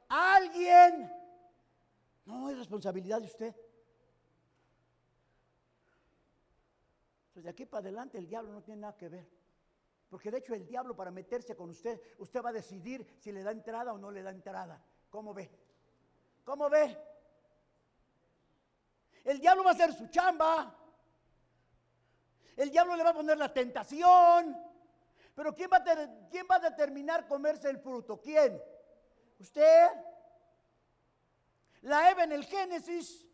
alguien. 0.08 1.12
No, 2.24 2.50
es 2.50 2.58
responsabilidad 2.58 3.20
de 3.20 3.26
usted. 3.26 3.54
Entonces 7.28 7.44
de 7.44 7.50
aquí 7.50 7.66
para 7.66 7.80
adelante 7.80 8.18
el 8.18 8.26
diablo 8.26 8.52
no 8.52 8.62
tiene 8.62 8.82
nada 8.82 8.96
que 8.96 9.08
ver. 9.08 9.26
Porque 10.08 10.30
de 10.30 10.38
hecho 10.38 10.54
el 10.54 10.66
diablo 10.66 10.96
para 10.96 11.10
meterse 11.10 11.54
con 11.54 11.70
usted, 11.70 12.00
usted 12.18 12.42
va 12.42 12.50
a 12.50 12.52
decidir 12.52 13.06
si 13.18 13.30
le 13.30 13.42
da 13.42 13.50
entrada 13.50 13.92
o 13.92 13.98
no 13.98 14.10
le 14.10 14.22
da 14.22 14.30
entrada. 14.30 14.82
¿Cómo 15.10 15.34
ve? 15.34 15.50
¿Cómo 16.44 16.68
ve? 16.68 16.96
El 19.24 19.38
diablo 19.40 19.62
va 19.62 19.70
a 19.70 19.74
hacer 19.74 19.92
su 19.92 20.08
chamba. 20.08 20.74
El 22.56 22.70
diablo 22.70 22.96
le 22.96 23.04
va 23.04 23.10
a 23.10 23.14
poner 23.14 23.38
la 23.38 23.52
tentación. 23.52 24.67
Pero 25.38 25.54
¿quién 25.54 25.70
va, 25.72 25.76
a 25.76 26.28
¿quién 26.28 26.48
va 26.50 26.56
a 26.56 26.70
determinar 26.70 27.28
comerse 27.28 27.70
el 27.70 27.78
fruto? 27.78 28.20
¿Quién? 28.20 28.60
¿Usted? 29.38 29.86
La 31.82 32.10
Eva 32.10 32.24
en 32.24 32.32
el 32.32 32.44
Génesis, 32.44 33.24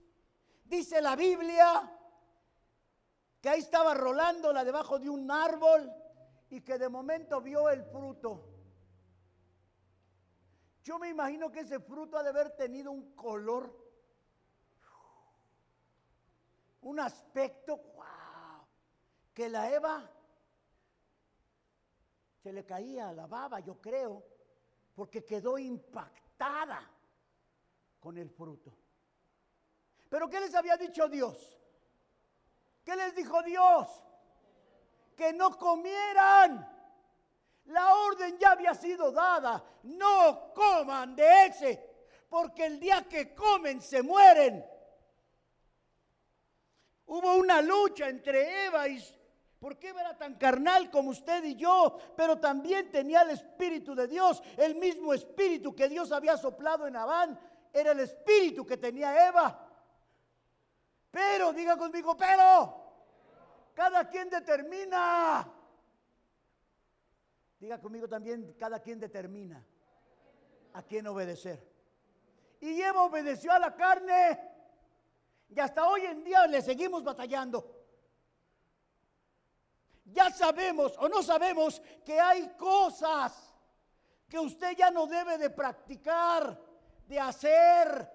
dice 0.66 1.00
la 1.00 1.16
Biblia, 1.16 1.90
que 3.40 3.48
ahí 3.48 3.60
estaba 3.60 3.94
rolándola 3.94 4.66
debajo 4.66 4.98
de 4.98 5.08
un 5.08 5.30
árbol 5.30 5.90
y 6.50 6.60
que 6.60 6.76
de 6.76 6.90
momento 6.90 7.40
vio 7.40 7.70
el 7.70 7.82
fruto. 7.84 8.50
Yo 10.82 10.98
me 10.98 11.08
imagino 11.08 11.50
que 11.50 11.60
ese 11.60 11.80
fruto 11.80 12.18
ha 12.18 12.22
de 12.22 12.28
haber 12.28 12.50
tenido 12.50 12.92
un 12.92 13.14
color, 13.14 13.74
un 16.82 17.00
aspecto, 17.00 17.78
wow, 17.78 18.66
que 19.32 19.48
la 19.48 19.72
Eva 19.72 20.13
se 22.44 22.52
le 22.52 22.66
caía 22.66 23.10
la 23.10 23.26
baba, 23.26 23.60
yo 23.60 23.80
creo, 23.80 24.22
porque 24.94 25.24
quedó 25.24 25.56
impactada 25.56 26.86
con 27.98 28.18
el 28.18 28.28
fruto. 28.28 28.70
Pero 30.10 30.28
¿qué 30.28 30.40
les 30.40 30.54
había 30.54 30.76
dicho 30.76 31.08
Dios? 31.08 31.58
¿Qué 32.84 32.94
les 32.96 33.14
dijo 33.14 33.42
Dios? 33.42 33.88
Que 35.16 35.32
no 35.32 35.56
comieran. 35.56 36.70
La 37.64 37.94
orden 37.94 38.36
ya 38.38 38.50
había 38.50 38.74
sido 38.74 39.10
dada. 39.10 39.64
No 39.84 40.52
coman 40.52 41.16
de 41.16 41.46
ese, 41.46 42.10
porque 42.28 42.66
el 42.66 42.78
día 42.78 43.08
que 43.08 43.34
comen 43.34 43.80
se 43.80 44.02
mueren. 44.02 44.62
Hubo 47.06 47.36
una 47.36 47.62
lucha 47.62 48.10
entre 48.10 48.66
Eva 48.66 48.86
y, 48.86 49.02
¿Por 49.64 49.78
qué 49.78 49.88
era 49.88 50.14
tan 50.14 50.34
carnal 50.34 50.90
como 50.90 51.08
usted 51.08 51.42
y 51.42 51.56
yo? 51.56 51.96
Pero 52.14 52.38
también 52.38 52.90
tenía 52.90 53.22
el 53.22 53.30
Espíritu 53.30 53.94
de 53.94 54.06
Dios, 54.06 54.42
el 54.58 54.74
mismo 54.74 55.14
Espíritu 55.14 55.74
que 55.74 55.88
Dios 55.88 56.12
había 56.12 56.36
soplado 56.36 56.86
en 56.86 56.94
Abán, 56.96 57.40
era 57.72 57.92
el 57.92 58.00
Espíritu 58.00 58.66
que 58.66 58.76
tenía 58.76 59.26
Eva. 59.26 59.66
Pero, 61.10 61.54
diga 61.54 61.78
conmigo, 61.78 62.14
pero, 62.14 62.92
cada 63.72 64.06
quien 64.06 64.28
determina. 64.28 65.50
Diga 67.58 67.80
conmigo 67.80 68.06
también, 68.06 68.54
cada 68.58 68.80
quien 68.80 69.00
determina 69.00 69.64
a 70.74 70.82
quién 70.82 71.06
obedecer. 71.06 71.66
Y 72.60 72.82
Eva 72.82 73.04
obedeció 73.04 73.50
a 73.50 73.58
la 73.58 73.74
carne. 73.74 74.38
Y 75.48 75.58
hasta 75.58 75.88
hoy 75.88 76.04
en 76.04 76.22
día 76.22 76.46
le 76.48 76.60
seguimos 76.60 77.02
batallando 77.02 77.73
ya 80.04 80.30
sabemos 80.30 80.94
o 80.98 81.08
no 81.08 81.22
sabemos 81.22 81.80
que 82.04 82.20
hay 82.20 82.50
cosas 82.56 83.54
que 84.28 84.38
usted 84.38 84.76
ya 84.76 84.90
no 84.90 85.06
debe 85.06 85.38
de 85.38 85.50
practicar, 85.50 86.60
de 87.06 87.20
hacer, 87.20 88.10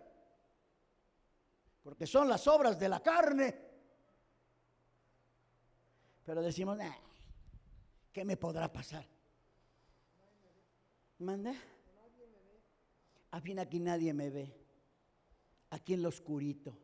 porque 1.81 2.05
son 2.05 2.27
las 2.27 2.45
obras 2.47 2.79
de 2.79 2.89
la 2.89 2.99
carne. 2.99 3.69
Pero 6.23 6.41
decimos, 6.41 6.77
¿qué 8.11 8.23
me 8.23 8.37
podrá 8.37 8.71
pasar? 8.71 9.05
¿Mande? 11.19 11.55
A 13.31 13.41
fin 13.41 13.59
aquí 13.59 13.79
nadie 13.79 14.13
me 14.13 14.29
ve. 14.29 14.55
Aquí 15.71 15.93
en 15.93 16.03
lo 16.03 16.09
oscurito. 16.09 16.77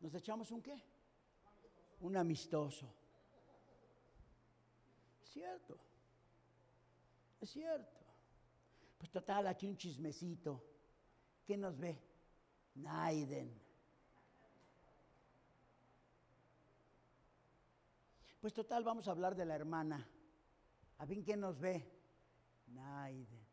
¿Nos 0.00 0.14
echamos 0.14 0.50
un 0.50 0.62
qué? 0.62 0.82
Un 2.00 2.16
amistoso 2.16 2.99
cierto. 5.30 5.78
Es 7.40 7.50
cierto. 7.50 8.00
Pues 8.98 9.10
total, 9.10 9.46
aquí 9.46 9.66
un 9.66 9.76
chismecito. 9.76 10.62
¿Quién 11.46 11.60
nos 11.60 11.78
ve? 11.78 11.98
Naiden. 12.74 13.58
Pues 18.40 18.54
total, 18.54 18.84
vamos 18.84 19.06
a 19.08 19.10
hablar 19.10 19.34
de 19.34 19.44
la 19.44 19.54
hermana. 19.54 20.06
A 20.98 21.06
fin, 21.06 21.22
¿quién 21.22 21.40
nos 21.40 21.58
ve? 21.58 21.86
Naide. 22.68 23.46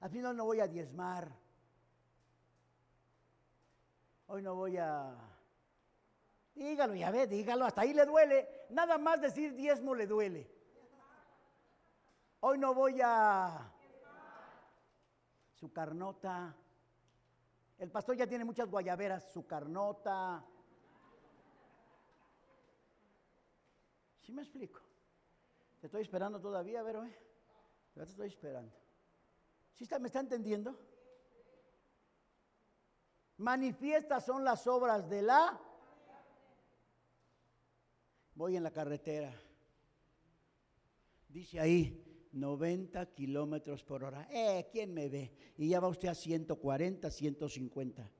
Al 0.00 0.10
final 0.10 0.36
no 0.36 0.44
voy 0.44 0.60
a 0.60 0.68
diezmar. 0.68 1.30
Hoy 4.26 4.42
no 4.42 4.54
voy 4.54 4.76
a... 4.76 5.16
Dígalo, 6.54 6.94
ya 6.94 7.10
ve, 7.10 7.26
dígalo, 7.26 7.64
hasta 7.64 7.82
ahí 7.82 7.94
le 7.94 8.04
duele. 8.04 8.66
Nada 8.70 8.98
más 8.98 9.20
decir 9.20 9.54
diezmo 9.54 9.94
le 9.94 10.06
duele. 10.06 10.59
Hoy 12.40 12.58
no 12.58 12.74
voy 12.74 13.00
a... 13.02 13.70
Su 15.52 15.70
carnota. 15.70 16.56
El 17.78 17.90
pastor 17.90 18.16
ya 18.16 18.26
tiene 18.26 18.46
muchas 18.46 18.70
guayaberas, 18.70 19.30
su 19.30 19.46
carnota. 19.46 20.42
¿Sí 24.22 24.32
me 24.32 24.40
explico? 24.40 24.80
Te 25.80 25.86
estoy 25.86 26.00
esperando 26.02 26.40
todavía, 26.40 26.82
Vero, 26.82 27.04
¿eh? 27.04 27.14
Te 27.94 28.02
estoy 28.04 28.28
esperando. 28.28 28.74
¿Sí 29.74 29.84
está, 29.84 29.98
me 29.98 30.06
está 30.06 30.20
entendiendo? 30.20 30.78
Manifiestas 33.36 34.24
son 34.24 34.44
las 34.44 34.66
obras 34.66 35.08
de 35.10 35.22
la... 35.22 35.60
Voy 38.34 38.56
en 38.56 38.62
la 38.62 38.70
carretera. 38.70 39.34
Dice 41.28 41.60
ahí, 41.60 42.09
90 42.32 43.14
kilómetros 43.14 43.84
por 43.84 44.04
hora. 44.04 44.28
Eh, 44.30 44.68
¿quién 44.70 44.94
me 44.94 45.08
ve? 45.08 45.32
Y 45.56 45.68
ya 45.68 45.80
va 45.80 45.88
usted 45.88 46.08
a 46.08 46.14
140, 46.14 47.10
150. 47.10 48.10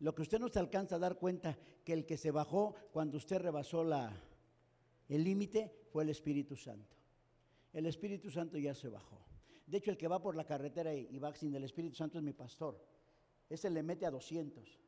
Lo 0.00 0.14
que 0.14 0.22
usted 0.22 0.38
no 0.38 0.48
se 0.48 0.58
alcanza 0.58 0.96
a 0.96 0.98
dar 0.98 1.18
cuenta 1.18 1.58
que 1.84 1.92
el 1.92 2.06
que 2.06 2.16
se 2.16 2.30
bajó 2.30 2.74
cuando 2.92 3.16
usted 3.16 3.38
rebasó 3.38 3.82
la, 3.82 4.12
el 5.08 5.24
límite 5.24 5.72
fue 5.90 6.04
el 6.04 6.10
Espíritu 6.10 6.56
Santo. 6.56 6.96
El 7.72 7.86
Espíritu 7.86 8.30
Santo 8.30 8.58
ya 8.58 8.74
se 8.74 8.88
bajó. 8.88 9.18
De 9.66 9.78
hecho, 9.78 9.90
el 9.90 9.98
que 9.98 10.08
va 10.08 10.22
por 10.22 10.34
la 10.34 10.44
carretera 10.44 10.94
y 10.94 11.18
va 11.18 11.34
sin 11.34 11.54
el 11.54 11.64
Espíritu 11.64 11.96
Santo 11.96 12.18
es 12.18 12.24
mi 12.24 12.32
pastor. 12.32 12.82
Ese 13.48 13.70
le 13.70 13.82
mete 13.82 14.06
a 14.06 14.10
200. 14.10 14.80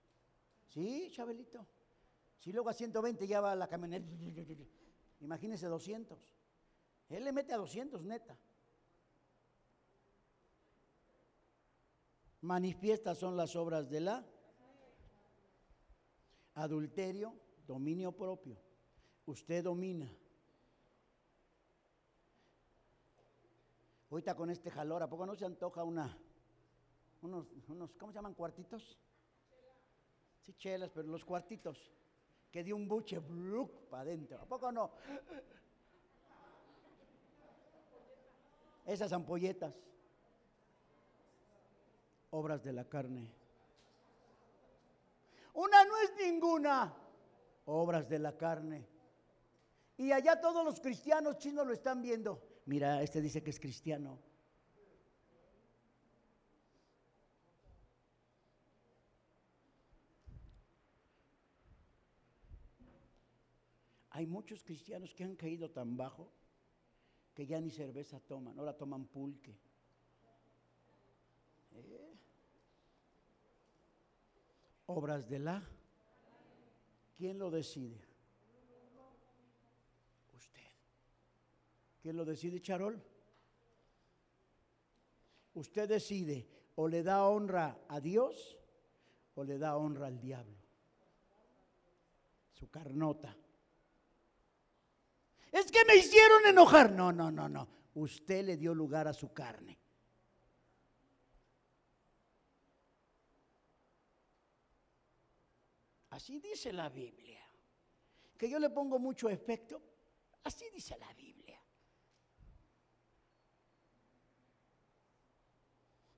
Sí, 0.68 1.10
Chabelito. 1.10 1.66
Si 2.38 2.52
luego 2.52 2.70
a 2.70 2.72
120 2.72 3.26
ya 3.26 3.40
va 3.40 3.54
la 3.54 3.68
camioneta. 3.68 4.06
Imagínese 5.20 5.66
200. 5.66 6.18
Él 7.10 7.24
le 7.24 7.32
mete 7.32 7.52
a 7.52 7.58
200, 7.58 8.02
neta. 8.04 8.38
Manifiestas 12.42 13.18
son 13.18 13.36
las 13.36 13.54
obras 13.54 13.90
de 13.90 14.00
la 14.00 14.24
adulterio, 16.54 17.34
dominio 17.66 18.12
propio. 18.12 18.56
Usted 19.26 19.64
domina. 19.64 20.10
Ahorita 24.10 24.34
con 24.34 24.50
este 24.50 24.70
jalor, 24.70 25.02
¿a 25.02 25.08
poco 25.08 25.24
no 25.24 25.36
se 25.36 25.44
antoja 25.44 25.84
una, 25.84 26.18
unos, 27.22 27.46
unos 27.68 27.94
¿cómo 27.96 28.10
se 28.10 28.16
llaman? 28.16 28.34
¿Cuartitos? 28.34 28.98
Sí, 30.42 30.54
chelas, 30.54 30.90
pero 30.92 31.06
los 31.08 31.24
cuartitos. 31.24 31.92
Que 32.50 32.64
dio 32.64 32.74
un 32.74 32.88
buche, 32.88 33.20
para 33.88 34.02
adentro. 34.02 34.40
¿A 34.40 34.46
poco 34.46 34.72
no? 34.72 34.90
Esas 38.84 39.12
ampolletas, 39.12 39.78
obras 42.30 42.62
de 42.62 42.72
la 42.72 42.88
carne. 42.88 43.30
Una 45.54 45.84
no 45.84 45.96
es 45.98 46.12
ninguna, 46.16 46.94
obras 47.66 48.08
de 48.08 48.18
la 48.18 48.36
carne. 48.36 48.86
Y 49.96 50.12
allá 50.12 50.40
todos 50.40 50.64
los 50.64 50.80
cristianos 50.80 51.38
chinos 51.38 51.66
lo 51.66 51.72
están 51.72 52.00
viendo. 52.00 52.42
Mira, 52.66 53.02
este 53.02 53.20
dice 53.20 53.42
que 53.42 53.50
es 53.50 53.60
cristiano. 53.60 54.18
Hay 64.10 64.26
muchos 64.26 64.62
cristianos 64.62 65.14
que 65.14 65.24
han 65.24 65.36
caído 65.36 65.70
tan 65.70 65.96
bajo 65.96 66.30
que 67.34 67.46
ya 67.46 67.60
ni 67.60 67.70
cerveza 67.70 68.20
toman, 68.20 68.58
ahora 68.58 68.76
toman 68.76 69.06
pulque. 69.06 69.56
¿Eh? 71.72 72.09
Obras 74.92 75.28
de 75.28 75.38
la. 75.38 75.62
¿Quién 77.16 77.38
lo 77.38 77.50
decide? 77.50 78.10
¿Quién 82.02 82.16
lo 82.16 82.24
decide, 82.24 82.60
Charol? 82.60 83.00
Usted 85.54 85.88
decide 85.88 86.48
o 86.76 86.88
le 86.88 87.02
da 87.02 87.28
honra 87.28 87.84
a 87.88 88.00
Dios 88.00 88.56
o 89.34 89.44
le 89.44 89.58
da 89.58 89.76
honra 89.76 90.06
al 90.06 90.18
diablo. 90.18 90.56
Su 92.52 92.70
carnota. 92.70 93.36
Es 95.52 95.70
que 95.70 95.84
me 95.84 95.96
hicieron 95.96 96.46
enojar. 96.46 96.92
No, 96.92 97.12
no, 97.12 97.30
no, 97.30 97.48
no. 97.48 97.68
Usted 97.94 98.44
le 98.44 98.56
dio 98.56 98.74
lugar 98.74 99.06
a 99.06 99.12
su 99.12 99.32
carne. 99.32 99.78
Así 106.20 106.38
dice 106.38 106.70
la 106.70 106.90
Biblia. 106.90 107.40
Que 108.36 108.46
yo 108.50 108.58
le 108.58 108.68
pongo 108.68 108.98
mucho 108.98 109.30
efecto. 109.30 109.80
Así 110.44 110.68
dice 110.68 110.98
la 110.98 111.10
Biblia. 111.14 111.58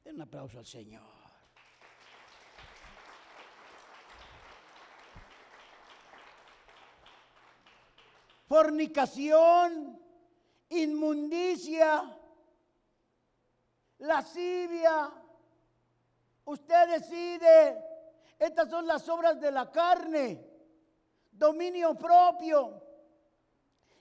Den 0.02 0.16
un 0.16 0.22
aplauso 0.22 0.58
al 0.58 0.66
Señor. 0.66 1.06
Fornicación, 8.48 10.02
inmundicia, 10.70 12.18
lascivia. 13.98 15.12
Usted 16.44 16.88
decide. 16.88 17.91
Estas 18.42 18.68
son 18.70 18.88
las 18.88 19.08
obras 19.08 19.40
de 19.40 19.52
la 19.52 19.70
carne. 19.70 20.44
Dominio 21.30 21.94
propio, 21.94 22.82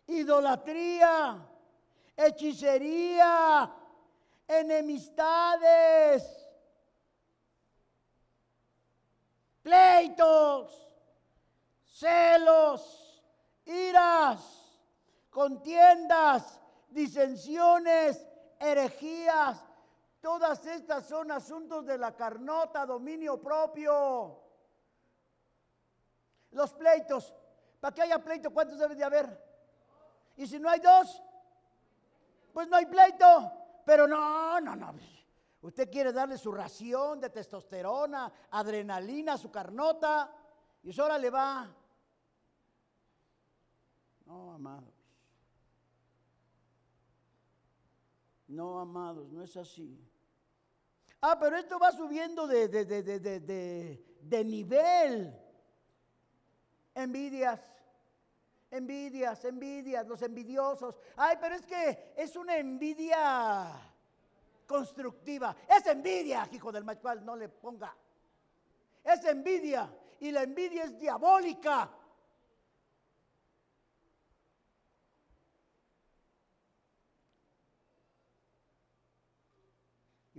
idolatría, 0.08 1.48
hechicería, 2.18 3.72
enemistades, 4.48 6.24
pleitos, 9.62 10.92
celos, 11.86 13.24
iras, 13.66 14.42
contiendas, 15.30 16.60
disensiones, 16.90 18.28
herejías. 18.60 19.71
Todas 20.22 20.64
estas 20.68 21.08
son 21.08 21.32
asuntos 21.32 21.84
de 21.86 21.98
la 21.98 22.16
carnota, 22.16 22.86
dominio 22.86 23.42
propio. 23.42 24.40
Los 26.52 26.74
pleitos. 26.74 27.34
Para 27.80 27.96
que 27.96 28.04
haya 28.04 28.24
pleito, 28.24 28.54
¿cuántos 28.54 28.78
debe 28.78 28.96
de 28.96 29.04
haber? 29.04 29.52
Y 30.38 30.46
si 30.46 30.60
no 30.60 30.70
hay 30.70 30.80
dos, 30.80 31.24
pues 32.54 32.68
no 32.68 32.76
hay 32.76 32.86
pleito. 32.86 33.52
Pero 33.84 34.08
no, 34.08 34.62
no, 34.62 34.76
no. 34.76 34.94
Usted 35.64 35.90
quiere 35.90 36.14
darle 36.14 36.38
su 36.38 36.52
ración 36.52 37.20
de 37.20 37.32
testosterona, 37.32 38.32
adrenalina, 38.52 39.38
su 39.38 39.50
carnota, 39.50 40.32
y 40.84 40.92
eso 40.92 41.02
ahora 41.02 41.18
le 41.18 41.30
va. 41.32 41.68
No, 44.26 44.54
amados. 44.54 44.94
No, 48.48 48.80
amados, 48.80 49.32
no 49.32 49.44
es 49.44 49.58
así. 49.58 50.11
Ah, 51.22 51.38
pero 51.40 51.58
esto 51.58 51.78
va 51.78 51.92
subiendo 51.92 52.48
de, 52.48 52.68
de, 52.68 52.86
de, 52.86 54.04
de 54.22 54.44
nivel. 54.44 55.38
Envidias 56.96 57.60
envidias, 58.72 59.44
envidias, 59.44 60.08
los 60.08 60.22
envidiosos. 60.22 60.96
Ay, 61.18 61.38
pero 61.40 61.56
es 61.56 61.66
que 61.66 62.14
es 62.16 62.36
una 62.36 62.58
envidia 62.58 63.72
constructiva. 64.66 65.56
Es 65.68 65.86
envidia, 65.86 66.48
hijo 66.52 66.72
del 66.72 66.86
machual, 66.86 67.24
no 67.24 67.36
le 67.36 67.50
ponga. 67.50 67.94
Es 69.04 69.24
envidia 69.26 69.94
y 70.20 70.32
la 70.32 70.44
envidia 70.44 70.86
es 70.86 70.98
diabólica. 70.98 71.92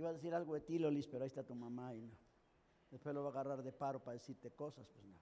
Iba 0.03 0.09
a 0.09 0.13
decir 0.13 0.35
algo 0.35 0.53
de 0.53 0.59
ti, 0.59 0.77
Lolis, 0.79 1.07
pero 1.07 1.23
ahí 1.23 1.27
está 1.27 1.45
tu 1.45 1.55
mamá 1.55 1.95
y 1.95 2.01
no. 2.01 2.11
Después 2.91 3.15
lo 3.15 3.21
va 3.23 3.29
a 3.29 3.31
agarrar 3.31 3.63
de 3.63 3.71
paro 3.71 4.03
para 4.03 4.15
decirte 4.15 4.51
cosas, 4.51 4.85
pues 4.89 5.05
no. 5.05 5.17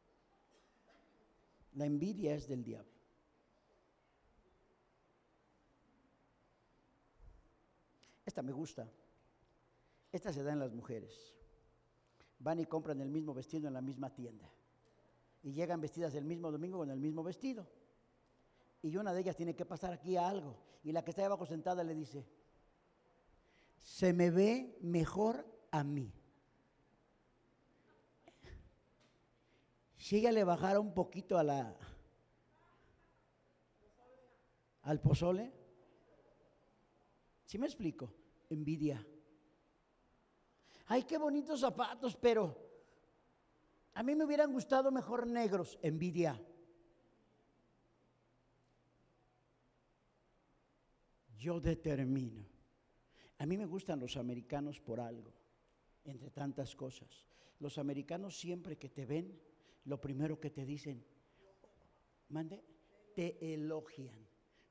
La 1.74 1.86
envidia 1.86 2.34
es 2.34 2.48
del 2.48 2.64
diablo. 2.64 2.92
Esta 8.26 8.42
me 8.42 8.52
gusta. 8.52 8.90
Esta 10.12 10.34
se 10.34 10.42
da 10.42 10.52
en 10.52 10.58
las 10.58 10.74
mujeres. 10.74 11.36
Van 12.40 12.60
y 12.60 12.66
compran 12.66 13.02
el 13.02 13.12
mismo 13.12 13.36
vestido 13.36 13.68
en 13.68 13.76
la 13.76 13.82
misma 13.82 14.12
tienda. 14.12 14.50
Y 15.44 15.52
llegan 15.52 15.80
vestidas 15.80 16.16
el 16.16 16.26
mismo 16.26 16.52
domingo 16.52 16.80
con 16.80 16.90
el 16.90 17.00
mismo 17.00 17.22
vestido. 17.22 17.68
Y 18.82 18.98
una 18.98 19.14
de 19.14 19.22
ellas 19.22 19.36
tiene 19.36 19.56
que 19.56 19.64
pasar 19.64 19.94
aquí 19.94 20.18
a 20.18 20.28
algo. 20.28 20.58
Y 20.84 20.92
la 20.92 21.04
que 21.04 21.12
está 21.12 21.24
abajo 21.24 21.46
sentada 21.46 21.84
le 21.84 21.94
dice, 21.94 22.26
se 23.82 24.14
me 24.14 24.30
ve 24.32 24.78
mejor 24.82 25.46
a 25.72 25.84
mí. 25.84 26.14
Si 29.98 30.18
ella 30.18 30.32
le 30.32 30.44
bajara 30.44 30.80
un 30.80 30.94
poquito 30.94 31.38
a 31.38 31.44
la 31.44 31.78
al 34.84 35.00
pozole, 35.00 35.54
¿sí 37.46 37.58
me 37.60 37.68
explico? 37.68 38.12
Envidia. 38.50 39.06
Ay, 40.88 41.04
qué 41.04 41.18
bonitos 41.18 41.60
zapatos, 41.60 42.16
pero 42.16 42.58
a 43.94 44.04
mí 44.04 44.16
me 44.16 44.26
hubieran 44.26 44.52
gustado 44.52 44.92
mejor 44.92 45.28
negros, 45.28 45.78
envidia. 45.82 46.42
Yo 51.38 51.60
determino. 51.60 52.51
A 53.42 53.46
mí 53.48 53.58
me 53.58 53.66
gustan 53.66 54.00
los 54.00 54.18
americanos 54.18 54.80
por 54.80 55.00
algo, 55.00 55.34
entre 56.04 56.30
tantas 56.30 56.76
cosas. 56.76 57.26
Los 57.60 57.80
americanos 57.80 58.40
siempre 58.40 58.78
que 58.78 58.88
te 58.88 59.04
ven, 59.04 59.42
lo 59.86 60.00
primero 60.00 60.40
que 60.40 60.52
te 60.52 60.64
dicen, 60.64 61.04
mande, 62.30 62.64
te 63.16 63.56
elogian, 63.56 64.28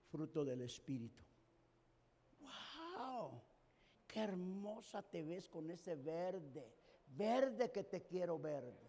fruto 0.09 0.45
del 0.45 0.61
Espíritu. 0.61 1.25
¡Wow! 2.39 3.43
¡Qué 4.07 4.21
hermosa 4.21 5.03
te 5.03 5.25
ves 5.25 5.49
con 5.49 5.69
ese 5.69 5.97
verde! 5.97 6.73
Verde 7.09 7.73
que 7.73 7.83
te 7.83 8.03
quiero 8.03 8.39
verde. 8.39 8.89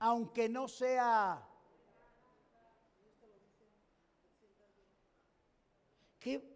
Aunque 0.00 0.48
no 0.48 0.66
sea... 0.66 1.48
¿Qué 6.22 6.52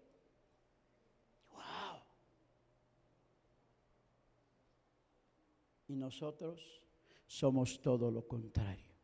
y 5.89 5.97
nosotros 5.97 6.83
somos 7.27 7.81
todo 7.81 8.11
lo 8.11 8.27
contrario. 8.27 8.95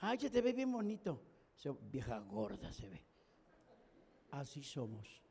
Ay, 0.00 0.18
se 0.18 0.30
te 0.30 0.42
ve 0.42 0.52
bien 0.52 0.70
bonito. 0.70 1.20
Vieja 1.90 2.18
gorda 2.20 2.72
se 2.72 2.88
ve. 2.88 3.02
Así 4.32 4.62
somos. 4.62 5.22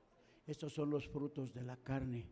Estos 0.47 0.73
son 0.73 0.89
los 0.89 1.07
frutos 1.07 1.53
de 1.53 1.63
la 1.63 1.77
carne. 1.77 2.27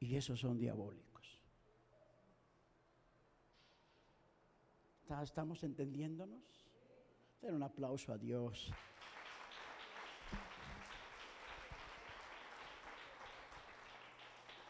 Y 0.00 0.16
esos 0.16 0.40
son 0.40 0.58
diabólicos. 0.58 1.40
¿Estamos 5.22 5.62
entendiéndonos? 5.62 6.61
Den 7.42 7.56
un 7.56 7.62
aplauso 7.64 8.12
a 8.12 8.18
Dios. 8.18 8.72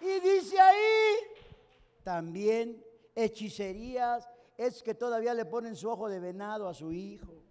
Y 0.00 0.20
dice 0.20 0.58
ahí 0.58 1.16
también 2.02 2.82
hechicerías, 3.14 4.28
es 4.56 4.82
que 4.82 4.94
todavía 4.94 5.34
le 5.34 5.44
ponen 5.44 5.76
su 5.76 5.88
ojo 5.88 6.08
de 6.08 6.18
venado 6.18 6.66
a 6.66 6.74
su 6.74 6.92
hijo. 6.92 7.44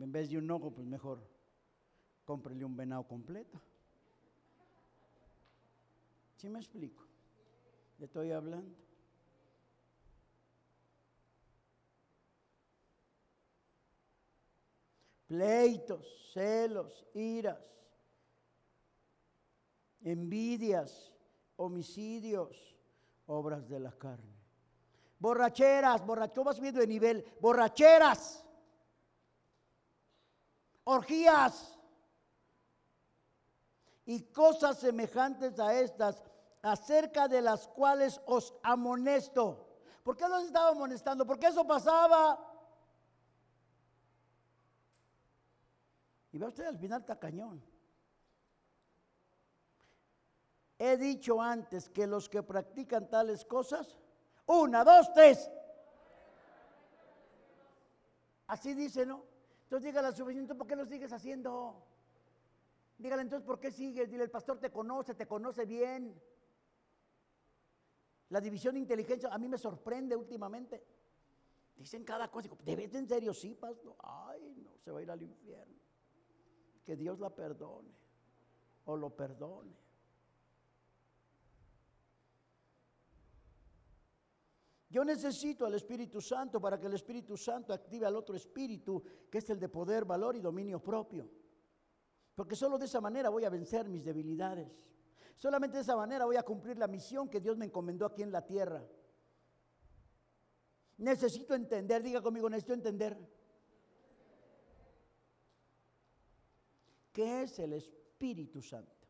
En 0.00 0.12
vez 0.12 0.30
de 0.30 0.38
un 0.38 0.50
ojo, 0.50 0.70
pues 0.70 0.86
mejor 0.86 1.20
cómprele 2.24 2.64
un 2.64 2.76
venado 2.76 3.06
completo. 3.06 3.60
¿Sí 6.36 6.48
me 6.48 6.60
explico? 6.60 7.04
Le 7.98 8.06
estoy 8.06 8.30
hablando. 8.30 8.89
Pleitos, 15.30 16.04
celos, 16.34 17.06
iras 17.14 17.70
envidias, 20.02 21.14
homicidios, 21.56 22.76
obras 23.26 23.68
de 23.68 23.80
la 23.80 23.92
carne. 23.92 24.34
Borracheras, 25.18 26.04
borracheras, 26.04 26.60
vas 26.60 26.74
de 26.74 26.86
nivel, 26.86 27.24
borracheras, 27.40 28.44
orgías 30.84 31.78
y 34.06 34.22
cosas 34.32 34.78
semejantes 34.78 35.58
a 35.60 35.78
estas, 35.78 36.22
acerca 36.62 37.28
de 37.28 37.42
las 37.42 37.68
cuales 37.68 38.20
os 38.26 38.54
amonesto. 38.62 39.66
¿Por 40.02 40.16
qué 40.16 40.26
los 40.26 40.44
estaba 40.44 40.70
amonestando? 40.70 41.26
Porque 41.26 41.48
eso 41.48 41.66
pasaba. 41.66 42.49
Y 46.32 46.38
ve 46.38 46.46
usted 46.46 46.66
al 46.66 46.78
final 46.78 47.00
está 47.00 47.18
cañón. 47.18 47.62
He 50.78 50.96
dicho 50.96 51.40
antes 51.42 51.88
que 51.90 52.06
los 52.06 52.28
que 52.28 52.42
practican 52.42 53.10
tales 53.10 53.44
cosas, 53.44 53.98
una, 54.46 54.82
dos, 54.82 55.12
tres. 55.12 55.50
Así 58.46 58.74
dice, 58.74 59.04
¿no? 59.04 59.24
Entonces 59.64 59.86
dígale 59.86 60.08
a 60.08 60.12
su 60.12 60.24
vecino, 60.24 60.56
¿por 60.56 60.66
qué 60.66 60.76
lo 60.76 60.86
sigues 60.86 61.12
haciendo? 61.12 61.86
Dígale 62.98 63.22
entonces, 63.22 63.46
¿por 63.46 63.60
qué 63.60 63.70
sigues? 63.70 64.10
Dile, 64.10 64.24
el 64.24 64.30
pastor 64.30 64.58
te 64.58 64.70
conoce, 64.70 65.14
te 65.14 65.26
conoce 65.26 65.64
bien. 65.64 66.20
La 68.30 68.40
división 68.40 68.74
de 68.74 68.80
inteligencia 68.80 69.28
a 69.32 69.38
mí 69.38 69.48
me 69.48 69.58
sorprende 69.58 70.16
últimamente. 70.16 70.84
Dicen 71.76 72.04
cada 72.04 72.30
cosa. 72.30 72.48
¿De 72.62 72.76
vez 72.76 72.94
en 72.94 73.08
serio? 73.08 73.32
Sí, 73.32 73.54
pastor. 73.54 73.96
Ay, 74.02 74.54
no, 74.56 74.76
se 74.78 74.90
va 74.90 74.98
a 74.98 75.02
ir 75.02 75.10
al 75.10 75.22
infierno. 75.22 75.79
Que 76.84 76.96
Dios 76.96 77.18
la 77.18 77.30
perdone 77.30 77.90
o 78.84 78.96
lo 78.96 79.10
perdone. 79.14 79.76
Yo 84.90 85.04
necesito 85.04 85.64
al 85.66 85.74
Espíritu 85.74 86.20
Santo 86.20 86.60
para 86.60 86.78
que 86.78 86.88
el 86.88 86.94
Espíritu 86.94 87.36
Santo 87.36 87.72
active 87.72 88.06
al 88.06 88.16
otro 88.16 88.34
espíritu, 88.34 89.02
que 89.30 89.38
es 89.38 89.48
el 89.48 89.60
de 89.60 89.68
poder, 89.68 90.04
valor 90.04 90.34
y 90.34 90.40
dominio 90.40 90.82
propio. 90.82 91.30
Porque 92.34 92.56
solo 92.56 92.76
de 92.76 92.86
esa 92.86 93.00
manera 93.00 93.28
voy 93.28 93.44
a 93.44 93.50
vencer 93.50 93.88
mis 93.88 94.04
debilidades. 94.04 94.68
Solamente 95.36 95.76
de 95.76 95.82
esa 95.82 95.94
manera 95.94 96.24
voy 96.24 96.36
a 96.36 96.42
cumplir 96.42 96.76
la 96.76 96.88
misión 96.88 97.28
que 97.28 97.40
Dios 97.40 97.56
me 97.56 97.66
encomendó 97.66 98.04
aquí 98.04 98.22
en 98.22 98.32
la 98.32 98.44
tierra. 98.44 98.84
Necesito 100.98 101.54
entender, 101.54 102.02
diga 102.02 102.20
conmigo, 102.20 102.50
necesito 102.50 102.74
entender. 102.74 103.16
¿Qué 107.12 107.42
es 107.42 107.58
el 107.58 107.72
Espíritu 107.72 108.62
Santo? 108.62 109.00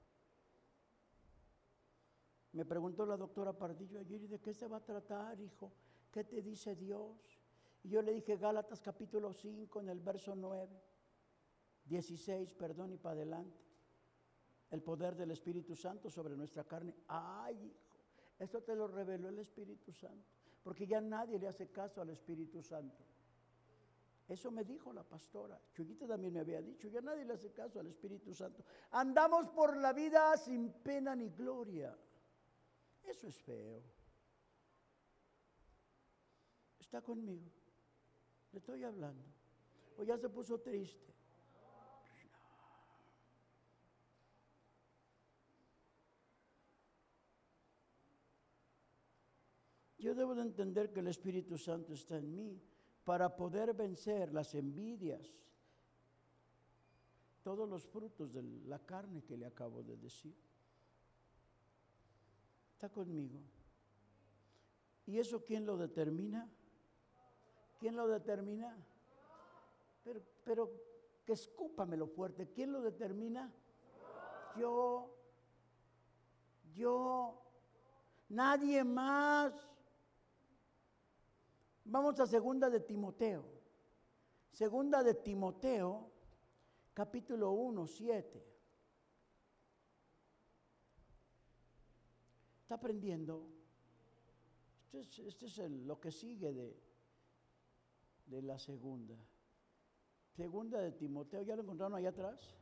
Me 2.52 2.64
preguntó 2.64 3.06
la 3.06 3.16
doctora 3.16 3.52
Pardillo 3.52 4.00
ayer, 4.00 4.22
¿y 4.22 4.26
de 4.26 4.40
qué 4.40 4.52
se 4.52 4.66
va 4.66 4.78
a 4.78 4.84
tratar, 4.84 5.40
hijo? 5.40 5.72
¿Qué 6.10 6.24
te 6.24 6.42
dice 6.42 6.74
Dios? 6.74 7.40
Y 7.84 7.90
yo 7.90 8.02
le 8.02 8.12
dije 8.12 8.36
Gálatas 8.36 8.80
capítulo 8.80 9.32
5 9.32 9.80
en 9.80 9.88
el 9.88 10.00
verso 10.00 10.34
9, 10.34 10.68
16, 11.84 12.52
perdón, 12.54 12.92
y 12.92 12.98
para 12.98 13.14
adelante. 13.14 13.60
El 14.70 14.82
poder 14.82 15.14
del 15.16 15.30
Espíritu 15.30 15.76
Santo 15.76 16.10
sobre 16.10 16.36
nuestra 16.36 16.64
carne. 16.64 16.94
Ay, 17.08 17.56
hijo, 17.66 17.98
esto 18.38 18.62
te 18.62 18.74
lo 18.74 18.88
reveló 18.88 19.28
el 19.28 19.38
Espíritu 19.38 19.92
Santo, 19.92 20.28
porque 20.62 20.86
ya 20.86 21.00
nadie 21.00 21.38
le 21.38 21.48
hace 21.48 21.70
caso 21.70 22.00
al 22.00 22.10
Espíritu 22.10 22.62
Santo. 22.62 23.04
Eso 24.30 24.52
me 24.52 24.62
dijo 24.64 24.92
la 24.92 25.02
pastora. 25.02 25.60
Chuyita 25.72 26.06
también 26.06 26.32
me 26.32 26.38
había 26.38 26.62
dicho, 26.62 26.86
ya 26.86 27.00
nadie 27.00 27.24
le 27.24 27.32
hace 27.32 27.50
caso 27.50 27.80
al 27.80 27.88
Espíritu 27.88 28.32
Santo. 28.32 28.64
Andamos 28.92 29.48
por 29.48 29.76
la 29.76 29.92
vida 29.92 30.36
sin 30.36 30.72
pena 30.72 31.16
ni 31.16 31.30
gloria. 31.30 31.98
Eso 33.02 33.26
es 33.26 33.36
feo. 33.40 33.82
Está 36.78 37.02
conmigo. 37.02 37.50
Le 38.52 38.60
estoy 38.60 38.84
hablando. 38.84 39.24
O 39.98 40.04
ya 40.04 40.16
se 40.16 40.28
puso 40.28 40.60
triste. 40.60 41.12
Yo 49.98 50.14
debo 50.14 50.36
de 50.36 50.42
entender 50.42 50.92
que 50.92 51.00
el 51.00 51.08
Espíritu 51.08 51.58
Santo 51.58 51.94
está 51.94 52.16
en 52.16 52.32
mí 52.32 52.69
para 53.10 53.34
poder 53.34 53.74
vencer 53.74 54.32
las 54.32 54.54
envidias, 54.54 55.34
todos 57.42 57.68
los 57.68 57.84
frutos 57.84 58.32
de 58.32 58.40
la 58.68 58.78
carne 58.78 59.24
que 59.24 59.36
le 59.36 59.46
acabo 59.46 59.82
de 59.82 59.96
decir 59.96 60.32
está 62.72 62.88
conmigo. 62.88 63.40
¿Y 65.06 65.18
eso 65.18 65.44
quién 65.44 65.66
lo 65.66 65.76
determina? 65.76 66.48
¿Quién 67.80 67.96
lo 67.96 68.06
determina? 68.06 68.76
Pero, 70.04 70.22
pero 70.44 70.70
que 71.24 71.32
escúpamelo 71.32 72.06
fuerte. 72.06 72.52
¿Quién 72.52 72.70
lo 72.70 72.80
determina? 72.80 73.52
Yo. 74.56 75.12
Yo. 76.76 77.42
Nadie 78.28 78.84
más. 78.84 79.69
Vamos 81.90 82.20
a 82.20 82.26
segunda 82.26 82.70
de 82.70 82.78
Timoteo. 82.78 83.44
Segunda 84.52 85.02
de 85.02 85.14
Timoteo, 85.14 86.08
capítulo 86.94 87.50
1, 87.50 87.84
7. 87.84 88.46
¿Está 92.62 92.76
aprendiendo? 92.76 93.44
Este 94.92 95.46
es, 95.46 95.58
lo 95.58 95.98
que 95.98 96.12
sigue 96.12 96.52
de, 96.52 96.80
de 98.26 98.42
la 98.42 98.60
segunda. 98.60 99.16
Segunda 100.36 100.80
de 100.80 100.92
Timoteo, 100.92 101.42
¿ya 101.42 101.56
lo 101.56 101.62
encontraron 101.62 101.96
allá 101.96 102.10
atrás? 102.10 102.56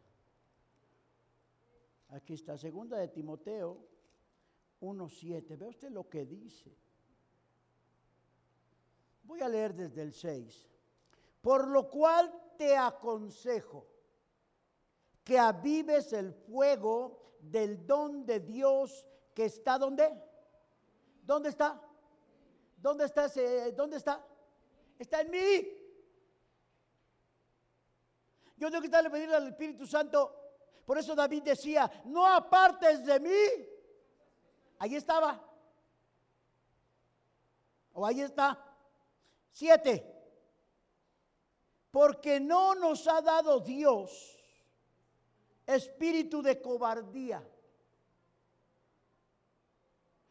Aquí 2.09 2.33
está, 2.33 2.57
segunda 2.57 2.97
de 2.97 3.09
Timoteo 3.09 3.77
1.7. 4.81 5.59
Ve 5.59 5.69
usted 5.69 5.91
lo 5.91 6.09
que 6.09 6.25
dice. 6.25 6.88
Voy 9.29 9.43
a 9.43 9.49
leer 9.49 9.75
desde 9.75 10.01
el 10.01 10.15
6. 10.15 10.67
Por 11.43 11.69
lo 11.69 11.91
cual 11.91 12.33
te 12.57 12.75
aconsejo 12.75 13.87
que 15.23 15.39
avives 15.39 16.15
el 16.15 16.33
fuego 16.33 17.35
del 17.41 17.87
don 17.87 18.25
de 18.25 18.41
Dios 18.41 19.07
que 19.35 19.45
está 19.45 19.77
donde? 19.77 20.11
¿Dónde 21.23 21.51
está? 21.51 21.79
¿Dónde 22.79 23.05
está 23.05 23.27
ese? 23.27 23.73
¿Dónde 23.73 23.99
está? 23.99 24.25
Está 24.99 25.21
en 25.21 25.31
mí. 25.31 25.69
Yo 28.57 28.71
tengo 28.71 28.81
que 28.81 28.87
estarle 28.87 29.11
pedirle 29.11 29.37
al 29.37 29.49
Espíritu 29.49 29.87
Santo. 29.87 30.35
Por 30.87 30.97
eso 30.97 31.15
David 31.15 31.43
decía, 31.43 32.03
no 32.07 32.27
apartes 32.27 33.05
de 33.05 33.21
mí. 33.21 33.67
Ahí 34.79 34.97
estaba. 34.97 35.39
O 37.93 38.07
ahí 38.07 38.23
está. 38.23 38.68
Siete. 39.53 40.15
Porque 41.91 42.39
no 42.41 42.75
nos 42.75 43.07
ha 43.07 43.21
dado 43.21 43.61
Dios 43.61 44.37
espíritu 45.67 46.43
de 46.43 46.61
cobardía. 46.61 47.47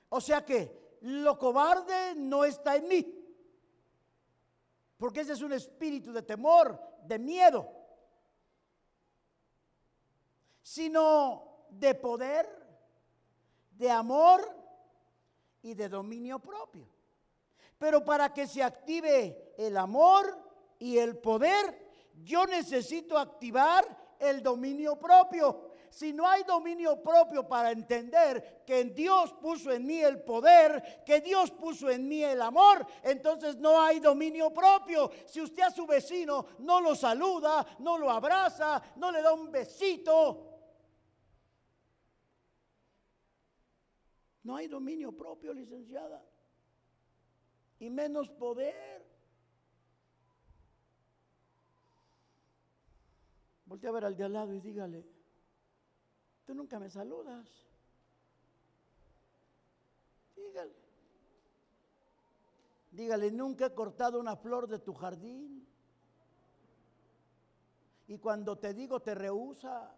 O 0.09 0.21
sea 0.21 0.45
que 0.45 0.97
lo 1.01 1.37
cobarde 1.37 2.15
no 2.15 2.45
está 2.45 2.75
en 2.75 2.87
mí. 2.87 3.13
Porque 4.97 5.21
ese 5.21 5.33
es 5.33 5.41
un 5.41 5.53
espíritu 5.53 6.11
de 6.11 6.23
temor, 6.23 6.79
de 7.03 7.19
miedo 7.19 7.77
sino 10.67 11.65
de 11.69 11.95
poder, 11.95 12.45
de 13.71 13.89
amor 13.89 14.41
y 15.61 15.73
de 15.75 15.87
dominio 15.87 16.39
propio. 16.39 16.89
Pero 17.77 18.03
para 18.03 18.33
que 18.33 18.47
se 18.47 18.63
active 18.63 19.53
el 19.57 19.77
amor 19.77 20.37
y 20.79 20.97
el 20.97 21.17
poder, 21.17 21.87
yo 22.23 22.45
necesito 22.45 23.17
activar 23.17 24.15
el 24.19 24.41
dominio 24.41 24.97
propio. 24.97 25.67
Si 25.89 26.11
no 26.13 26.27
hay 26.27 26.43
dominio 26.43 27.01
propio 27.01 27.47
para 27.47 27.71
entender 27.71 28.63
que 28.65 28.83
Dios 28.83 29.33
puso 29.33 29.71
en 29.71 29.85
mí 29.85 29.99
el 29.99 30.21
poder, 30.21 31.03
que 31.05 31.21
Dios 31.21 31.51
puso 31.51 31.89
en 31.89 32.07
mí 32.07 32.23
el 32.23 32.41
amor, 32.41 32.85
entonces 33.03 33.55
no 33.57 33.81
hay 33.81 33.99
dominio 33.99 34.53
propio. 34.53 35.09
Si 35.25 35.41
usted 35.41 35.63
a 35.63 35.71
su 35.71 35.87
vecino 35.87 36.45
no 36.59 36.81
lo 36.81 36.93
saluda, 36.93 37.65
no 37.79 37.97
lo 37.97 38.11
abraza, 38.11 38.81
no 38.97 39.11
le 39.11 39.21
da 39.21 39.33
un 39.33 39.51
besito, 39.51 40.47
No 44.47 44.55
hay 44.55 44.69
dominio 44.69 45.11
propio, 45.11 45.53
licenciada. 45.53 46.23
Y 47.79 47.89
menos 47.89 48.29
poder. 48.29 49.05
Volte 53.65 53.87
a 53.87 53.91
ver 53.91 54.05
al 54.05 54.15
de 54.15 54.23
al 54.23 54.33
lado 54.33 54.53
y 54.53 54.61
dígale, 54.61 55.05
tú 56.45 56.53
nunca 56.53 56.79
me 56.79 56.89
saludas. 56.89 57.67
Dígale. 60.35 60.73
Dígale, 62.91 63.31
nunca 63.31 63.65
he 63.65 63.73
cortado 63.73 64.19
una 64.19 64.37
flor 64.37 64.67
de 64.67 64.79
tu 64.79 64.93
jardín. 64.93 65.67
Y 68.07 68.17
cuando 68.17 68.57
te 68.57 68.73
digo, 68.73 69.01
te 69.01 69.13
rehusas. 69.13 69.91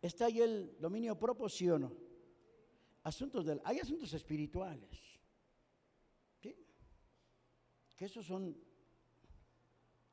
¿Está 0.00 0.26
ahí 0.26 0.40
el 0.40 0.76
dominio 0.80 1.18
propio? 1.18 2.05
Asuntos 3.06 3.46
del, 3.46 3.60
hay 3.62 3.78
asuntos 3.78 4.12
espirituales. 4.14 4.98
Que 7.96 8.04
esos 8.04 8.26
son 8.26 8.54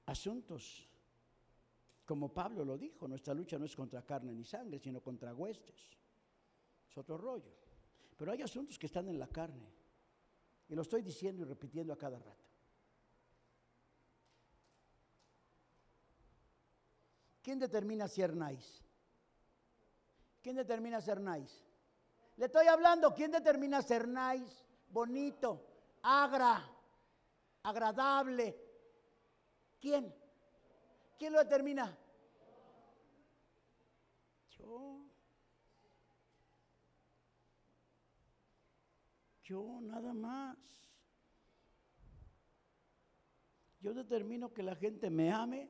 asuntos, 0.05 0.87
como 2.05 2.31
Pablo 2.31 2.63
lo 2.63 2.77
dijo, 2.77 3.07
nuestra 3.07 3.33
lucha 3.33 3.57
no 3.57 3.65
es 3.65 3.75
contra 3.75 4.05
carne 4.05 4.31
ni 4.31 4.45
sangre, 4.45 4.77
sino 4.77 5.01
contra 5.01 5.33
huestes. 5.33 5.75
Es 6.87 6.95
otro 6.95 7.17
rollo. 7.17 7.51
Pero 8.15 8.31
hay 8.31 8.43
asuntos 8.43 8.77
que 8.77 8.85
están 8.85 9.09
en 9.09 9.17
la 9.17 9.27
carne. 9.27 9.73
Y 10.69 10.75
lo 10.75 10.83
estoy 10.83 11.01
diciendo 11.01 11.41
y 11.41 11.45
repitiendo 11.45 11.93
a 11.93 11.97
cada 11.97 12.19
rato. 12.19 12.45
¿Quién 17.41 17.57
determina 17.57 18.07
si 18.07 18.21
nice? 18.21 18.83
¿Quién 20.43 20.55
determina 20.55 21.01
ser 21.01 21.19
nice? 21.19 21.62
Le 22.37 22.45
estoy 22.45 22.67
hablando, 22.67 23.13
¿quién 23.13 23.31
determina 23.31 23.81
ser 23.81 24.07
nice? 24.07 24.63
Bonito, 24.89 25.65
agra, 26.01 26.67
agradable. 27.61 28.57
¿Quién? 29.79 30.13
¿Quién 31.17 31.33
lo 31.33 31.39
determina? 31.39 31.95
Yo. 34.57 35.05
Yo 39.43 39.79
nada 39.81 40.13
más. 40.13 40.57
Yo 43.79 43.93
determino 43.93 44.53
que 44.53 44.63
la 44.63 44.75
gente 44.75 45.09
me 45.09 45.31
ame 45.31 45.69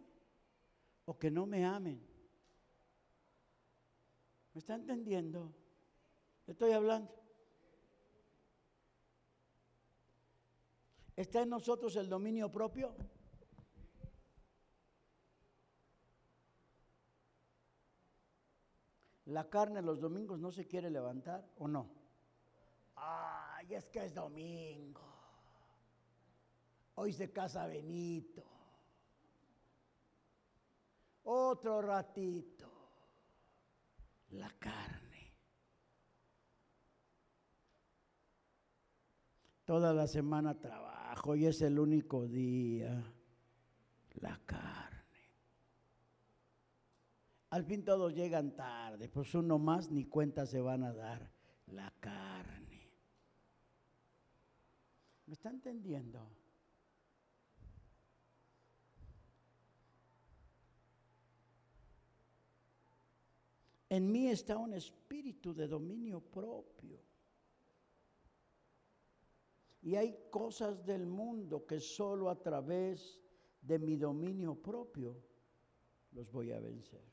o 1.06 1.18
que 1.18 1.32
no 1.32 1.46
me 1.46 1.66
amen. 1.66 2.00
¿Me 4.54 4.60
está 4.60 4.76
entendiendo? 4.76 5.52
Estoy 6.48 6.72
hablando. 6.72 7.12
¿Está 11.16 11.42
en 11.42 11.50
nosotros 11.50 11.96
el 11.96 12.10
dominio 12.10 12.52
propio? 12.52 12.96
La 19.26 19.50
carne 19.50 19.82
los 19.82 20.00
domingos 20.00 20.40
no 20.40 20.52
se 20.52 20.68
quiere 20.68 20.90
levantar 20.90 21.48
o 21.58 21.68
no. 21.68 21.90
Ay, 22.96 23.74
es 23.74 23.90
que 23.90 24.06
es 24.06 24.14
domingo. 24.14 25.02
Hoy 26.96 27.14
se 27.14 27.32
casa 27.32 27.68
Benito. 27.68 28.44
Otro 31.24 31.82
ratito 31.82 32.74
la 34.32 34.50
carne. 34.60 35.03
Toda 39.66 39.94
la 39.94 40.08
semana 40.08 40.60
trabajo 40.60 41.36
y 41.36 41.46
es 41.46 41.62
el 41.62 41.80
único 41.80 42.28
día 42.28 43.04
la 44.16 44.40
carne. 44.46 44.94
Al 47.50 47.64
fin 47.64 47.86
todos 47.86 48.14
llegan 48.14 48.56
tarde, 48.56 49.08
pues 49.10 49.34
uno 49.36 49.60
más 49.60 49.92
ni 49.92 50.06
cuenta 50.06 50.46
se 50.46 50.60
van 50.60 50.84
a 50.84 50.92
dar 50.92 51.32
la 51.68 51.94
carne. 52.00 52.90
¿Me 55.28 55.34
está 55.34 55.50
entendiendo? 55.50 56.30
En 63.90 64.12
mí 64.12 64.28
está 64.28 64.58
un 64.58 64.74
espíritu 64.74 65.54
de 65.54 65.68
dominio 65.68 66.20
propio. 66.20 67.00
Y 69.84 69.96
hay 69.96 70.18
cosas 70.32 70.86
del 70.86 71.06
mundo 71.06 71.66
que 71.68 71.80
solo 71.80 72.30
a 72.30 72.42
través 72.42 73.20
de 73.62 73.78
mi 73.78 73.98
dominio 73.98 74.56
propio 74.56 75.22
los 76.14 76.32
voy 76.32 76.52
a 76.52 76.60
vencer. 76.60 77.04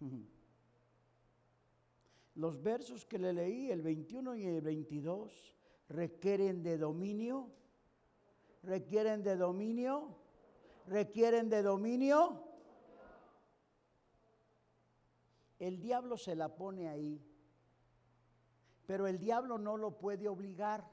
Los 2.34 2.62
versos 2.62 3.06
que 3.06 3.18
le 3.18 3.32
leí, 3.32 3.70
el 3.70 3.80
21 3.80 4.36
y 4.36 4.44
el 4.44 4.60
22, 4.60 5.56
requieren 5.88 6.62
de 6.62 6.76
dominio, 6.76 7.50
requieren 8.62 9.22
de 9.22 9.36
dominio, 9.36 10.14
requieren 10.86 11.48
de 11.48 11.62
dominio. 11.62 12.44
El 15.58 15.80
diablo 15.80 16.18
se 16.18 16.36
la 16.36 16.54
pone 16.54 16.90
ahí, 16.90 17.18
pero 18.86 19.06
el 19.06 19.18
diablo 19.18 19.58
no 19.58 19.76
lo 19.76 19.98
puede 19.98 20.28
obligar. 20.28 20.88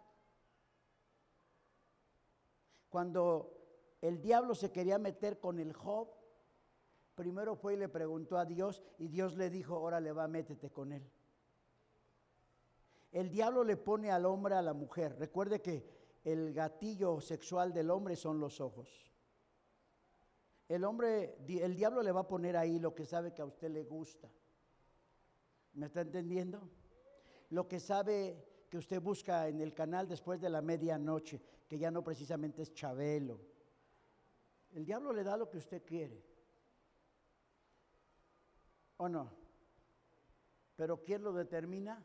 Cuando 2.89 3.53
el 4.01 4.21
diablo 4.21 4.55
se 4.55 4.71
quería 4.71 4.97
meter 4.97 5.39
con 5.39 5.59
el 5.59 5.73
Job, 5.73 6.09
primero 7.15 7.55
fue 7.55 7.75
y 7.75 7.77
le 7.77 7.89
preguntó 7.89 8.37
a 8.37 8.45
Dios 8.45 8.83
y 8.97 9.07
Dios 9.07 9.35
le 9.35 9.49
dijo, 9.49 9.79
órale 9.79 10.11
va, 10.11 10.27
métete 10.27 10.71
con 10.71 10.91
él. 10.91 11.09
El 13.11 13.29
diablo 13.29 13.63
le 13.63 13.77
pone 13.77 14.11
al 14.11 14.25
hombre 14.25 14.55
a 14.55 14.61
la 14.61 14.73
mujer. 14.73 15.15
Recuerde 15.19 15.61
que 15.61 15.87
el 16.23 16.53
gatillo 16.53 17.21
sexual 17.21 17.71
del 17.71 17.91
hombre 17.91 18.15
son 18.15 18.39
los 18.39 18.59
ojos. 18.59 19.11
El 20.67 20.83
hombre, 20.83 21.37
el 21.47 21.75
diablo 21.75 22.01
le 22.01 22.11
va 22.11 22.21
a 22.21 22.27
poner 22.27 22.57
ahí 22.57 22.79
lo 22.79 22.95
que 22.95 23.05
sabe 23.05 23.33
que 23.33 23.43
a 23.43 23.45
usted 23.45 23.69
le 23.69 23.83
gusta. 23.83 24.31
¿Me 25.73 25.85
está 25.87 26.01
entendiendo? 26.01 26.69
Lo 27.53 27.67
que 27.67 27.79
sabe 27.79 28.65
que 28.67 28.79
usted 28.79 28.99
busca 28.99 29.47
en 29.47 29.61
el 29.61 29.75
canal 29.75 30.07
después 30.07 30.41
de 30.41 30.49
la 30.49 30.63
medianoche, 30.63 31.39
que 31.69 31.77
ya 31.77 31.91
no 31.91 32.03
precisamente 32.03 32.63
es 32.63 32.73
Chabelo. 32.73 33.39
El 34.71 34.83
diablo 34.83 35.13
le 35.13 35.23
da 35.23 35.37
lo 35.37 35.47
que 35.47 35.59
usted 35.59 35.85
quiere. 35.85 36.19
¿O 38.97 39.07
no? 39.07 39.31
Pero 40.75 41.03
¿quién 41.03 41.21
lo 41.21 41.31
determina? 41.31 42.03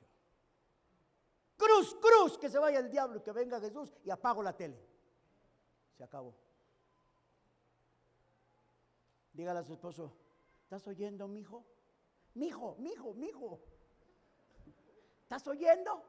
Yo. 0.00 0.06
Cruz, 1.58 1.94
cruz, 2.00 2.38
que 2.38 2.48
se 2.48 2.58
vaya 2.58 2.78
el 2.78 2.90
diablo 2.90 3.18
y 3.18 3.22
que 3.22 3.32
venga 3.32 3.60
Jesús 3.60 3.92
y 4.02 4.08
apago 4.08 4.42
la 4.42 4.56
tele. 4.56 4.80
Se 5.94 6.04
acabó. 6.04 6.34
Dígale 9.34 9.58
a 9.58 9.62
su 9.62 9.74
esposo, 9.74 10.10
¿estás 10.62 10.88
oyendo, 10.88 11.28
mijo? 11.28 11.66
Mijo, 12.32 12.76
mijo, 12.78 13.12
mijo. 13.12 13.71
¿Estás 15.32 15.48
oyendo? 15.48 16.04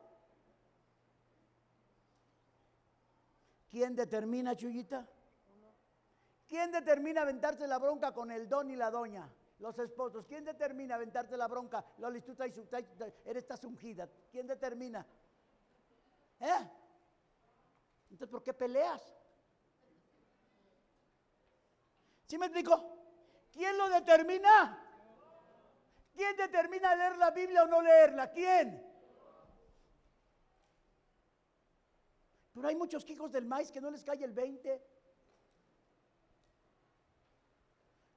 ¿Quién 3.70 3.96
determina, 3.96 4.54
Chuyita? 4.54 5.08
¿Quién 6.46 6.74
determina 6.74 7.22
aventarse 7.22 7.66
la 7.66 7.78
bronca 7.80 8.12
con 8.12 8.32
el 8.32 8.50
don 8.50 8.70
y 8.70 8.76
la 8.76 8.92
doña? 8.92 9.34
Los 9.60 9.80
esposos. 9.80 10.26
¿Quién 10.26 10.44
determina 10.44 10.96
aventarse 10.96 11.38
la 11.38 11.48
bronca? 11.48 11.86
Loli, 12.00 12.20
tú 12.20 12.36
eres 12.38 13.08
estás 13.26 13.64
ungida. 13.64 14.10
¿Quién 14.30 14.46
determina? 14.46 15.08
¿Eh? 16.42 16.70
Entonces, 18.12 18.28
¿por 18.28 18.44
qué 18.44 18.54
peleas? 18.54 19.02
¿Sí 22.28 22.38
me 22.38 22.48
explico? 22.48 22.76
¿Quién 23.54 23.78
lo 23.78 23.88
determina? 23.88 24.86
¿Quién 26.14 26.36
determina 26.36 26.94
leer 26.94 27.16
la 27.16 27.32
Biblia 27.32 27.64
o 27.64 27.68
no 27.68 27.82
leerla? 27.82 28.30
¿Quién? 28.30 28.83
Pero 32.54 32.68
hay 32.68 32.76
muchos 32.76 33.10
hijos 33.10 33.32
del 33.32 33.46
maíz 33.46 33.72
que 33.72 33.82
no 33.82 33.90
les 33.90 34.04
cae 34.04 34.24
el 34.24 34.32
20. 34.32 34.82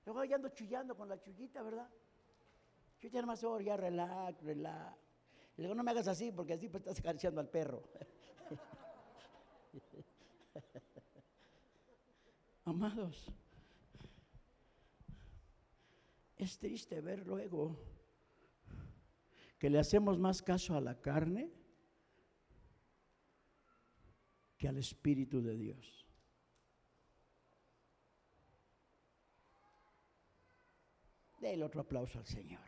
Luego 0.04 0.24
ya 0.24 0.36
ando 0.36 0.50
chillando 0.50 0.96
con 0.96 1.08
la 1.08 1.20
chullita, 1.20 1.62
¿verdad? 1.62 1.88
Chullita 2.98 3.20
nomás, 3.20 3.42
oh, 3.44 3.60
ya 3.60 3.76
relax, 3.76 4.42
relax. 4.42 4.98
Y 5.56 5.62
luego 5.62 5.74
no 5.74 5.82
me 5.82 5.90
hagas 5.90 6.06
así, 6.06 6.30
porque 6.30 6.52
así 6.52 6.68
pues 6.68 6.82
estás 6.82 7.00
acariciando 7.00 7.40
al 7.40 7.48
perro. 7.48 7.82
Amados, 12.64 13.32
es 16.36 16.58
triste 16.58 17.00
ver 17.00 17.26
luego 17.26 17.76
que 19.58 19.70
le 19.70 19.78
hacemos 19.78 20.18
más 20.18 20.42
caso 20.42 20.76
a 20.76 20.80
la 20.80 21.00
carne 21.00 21.50
que 24.56 24.68
al 24.68 24.78
Espíritu 24.78 25.42
de 25.42 25.56
Dios. 25.56 26.06
el 31.52 31.62
otro 31.62 31.80
aplauso 31.80 32.18
al 32.18 32.26
Señor. 32.26 32.60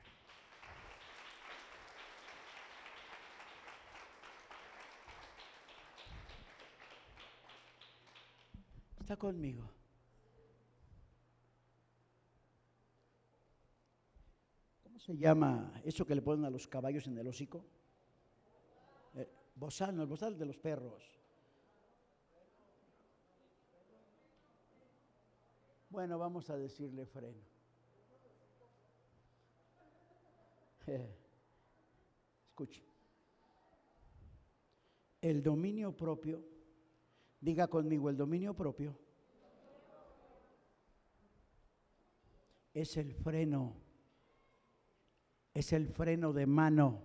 Está 9.00 9.16
conmigo. 9.16 9.68
¿Cómo 14.82 14.98
se 14.98 15.16
llama 15.16 15.72
eso 15.84 16.06
que 16.06 16.14
le 16.14 16.22
ponen 16.22 16.44
a 16.44 16.50
los 16.50 16.68
caballos 16.68 17.06
en 17.06 17.16
el 17.16 17.26
hocico? 17.26 17.64
Eh, 19.14 19.28
no, 19.56 20.02
el 20.02 20.08
bozal 20.08 20.38
de 20.38 20.44
los 20.44 20.58
perros. 20.58 21.17
Bueno, 25.98 26.16
vamos 26.16 26.48
a 26.48 26.56
decirle 26.56 27.06
freno. 27.06 27.42
Escuche. 32.46 32.84
El 35.20 35.42
dominio 35.42 35.90
propio, 35.96 36.44
diga 37.40 37.66
conmigo, 37.66 38.08
el 38.10 38.16
dominio 38.16 38.54
propio 38.54 38.96
es 42.72 42.96
el 42.96 43.12
freno, 43.12 43.74
es 45.52 45.72
el 45.72 45.88
freno 45.88 46.32
de 46.32 46.46
mano 46.46 47.02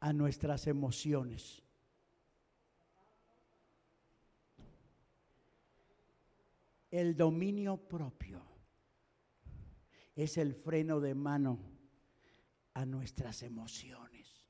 a 0.00 0.12
nuestras 0.12 0.66
emociones. 0.66 1.65
El 6.90 7.16
dominio 7.16 7.76
propio 7.76 8.42
es 10.14 10.38
el 10.38 10.54
freno 10.54 11.00
de 11.00 11.14
mano 11.14 11.58
a 12.74 12.86
nuestras 12.86 13.42
emociones. 13.42 14.46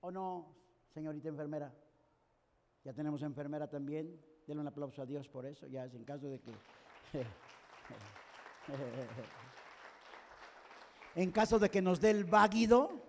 ¿O 0.00 0.10
no, 0.10 0.54
señorita 0.94 1.28
enfermera? 1.28 1.74
Ya 2.84 2.92
tenemos 2.92 3.22
enfermera 3.22 3.68
también. 3.68 4.20
Denle 4.46 4.62
un 4.62 4.68
aplauso 4.68 5.02
a 5.02 5.06
Dios 5.06 5.28
por 5.28 5.44
eso, 5.44 5.66
ya 5.66 5.84
es 5.84 5.94
en 5.94 6.04
caso 6.04 6.28
de 6.28 6.40
que... 6.40 6.52
en 11.14 11.32
caso 11.32 11.58
de 11.58 11.68
que 11.68 11.82
nos 11.82 12.00
dé 12.00 12.10
el 12.10 12.24
váguido. 12.24 13.02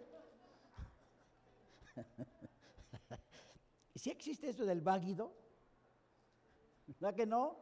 ¿Sí 3.95 4.10
existe 4.10 4.49
eso 4.49 4.66
del 4.66 4.82
váguido? 4.82 5.34
¿Verdad 6.98 7.16
que 7.16 7.26
no? 7.26 7.58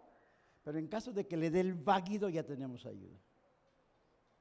Pero 0.64 0.80
en 0.80 0.88
caso 0.88 1.12
de 1.12 1.28
que 1.28 1.36
le 1.36 1.50
dé 1.50 1.60
el 1.60 1.74
váguido 1.74 2.30
ya 2.30 2.44
tenemos 2.44 2.86
ayuda. 2.86 3.20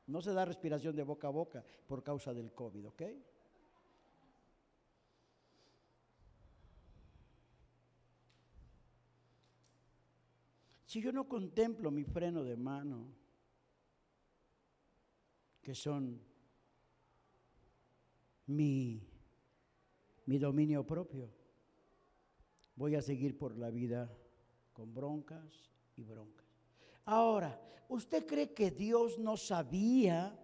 No 0.06 0.22
se 0.22 0.32
da 0.32 0.44
respiración 0.44 0.94
de 0.94 1.02
boca 1.02 1.26
a 1.26 1.30
boca 1.30 1.64
por 1.86 2.04
causa 2.04 2.32
del 2.32 2.52
COVID, 2.52 2.86
¿ok? 2.88 3.02
Si 10.84 11.02
yo 11.02 11.10
no 11.10 11.28
contemplo 11.28 11.90
mi 11.90 12.04
freno 12.04 12.44
de 12.44 12.56
mano, 12.56 13.12
que 15.62 15.74
son 15.74 16.22
mi, 18.46 19.02
mi 20.26 20.38
dominio 20.38 20.86
propio, 20.86 21.28
voy 22.76 22.94
a 22.94 23.02
seguir 23.02 23.36
por 23.36 23.56
la 23.56 23.70
vida 23.70 24.08
con 24.76 24.92
broncas 24.92 25.70
y 25.96 26.04
broncas. 26.04 26.44
Ahora, 27.06 27.58
¿usted 27.88 28.26
cree 28.26 28.52
que 28.52 28.70
Dios 28.70 29.18
no 29.18 29.38
sabía 29.38 30.38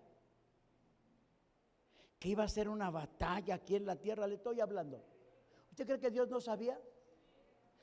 que 2.19 2.31
iba 2.31 2.43
a 2.43 2.49
ser 2.49 2.71
una 2.71 2.89
batalla 2.89 3.57
aquí 3.57 3.77
en 3.77 3.85
la 3.85 3.97
tierra? 3.97 4.27
Le 4.27 4.37
estoy 4.37 4.61
hablando. 4.61 5.05
¿Usted 5.71 5.85
cree 5.85 6.01
que 6.01 6.11
Dios 6.11 6.31
no 6.31 6.41
sabía? 6.41 6.81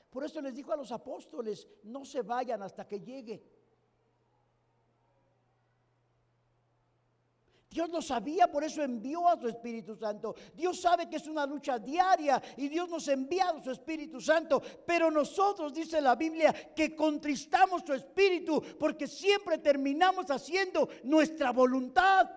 Por 0.09 0.23
eso 0.23 0.41
les 0.41 0.55
dijo 0.55 0.73
a 0.73 0.77
los 0.77 0.91
apóstoles, 0.91 1.67
no 1.83 2.03
se 2.03 2.23
vayan 2.23 2.63
hasta 2.63 2.87
que 2.87 2.99
llegue. 2.99 3.43
Dios 7.69 7.87
lo 7.89 8.01
sabía, 8.01 8.51
por 8.51 8.63
eso 8.63 8.81
envió 8.81 9.27
a 9.27 9.39
su 9.39 9.47
Espíritu 9.47 9.95
Santo. 9.95 10.35
Dios 10.55 10.81
sabe 10.81 11.07
que 11.07 11.17
es 11.17 11.27
una 11.27 11.45
lucha 11.45 11.77
diaria 11.77 12.41
y 12.57 12.67
Dios 12.67 12.89
nos 12.89 13.07
ha 13.07 13.13
enviado 13.13 13.63
su 13.63 13.69
Espíritu 13.69 14.19
Santo. 14.19 14.59
Pero 14.87 15.11
nosotros, 15.11 15.71
dice 15.71 16.01
la 16.01 16.15
Biblia, 16.15 16.51
que 16.75 16.95
contristamos 16.95 17.83
su 17.83 17.93
Espíritu 17.93 18.59
porque 18.79 19.07
siempre 19.07 19.59
terminamos 19.59 20.31
haciendo 20.31 20.89
nuestra 21.03 21.51
voluntad. 21.51 22.27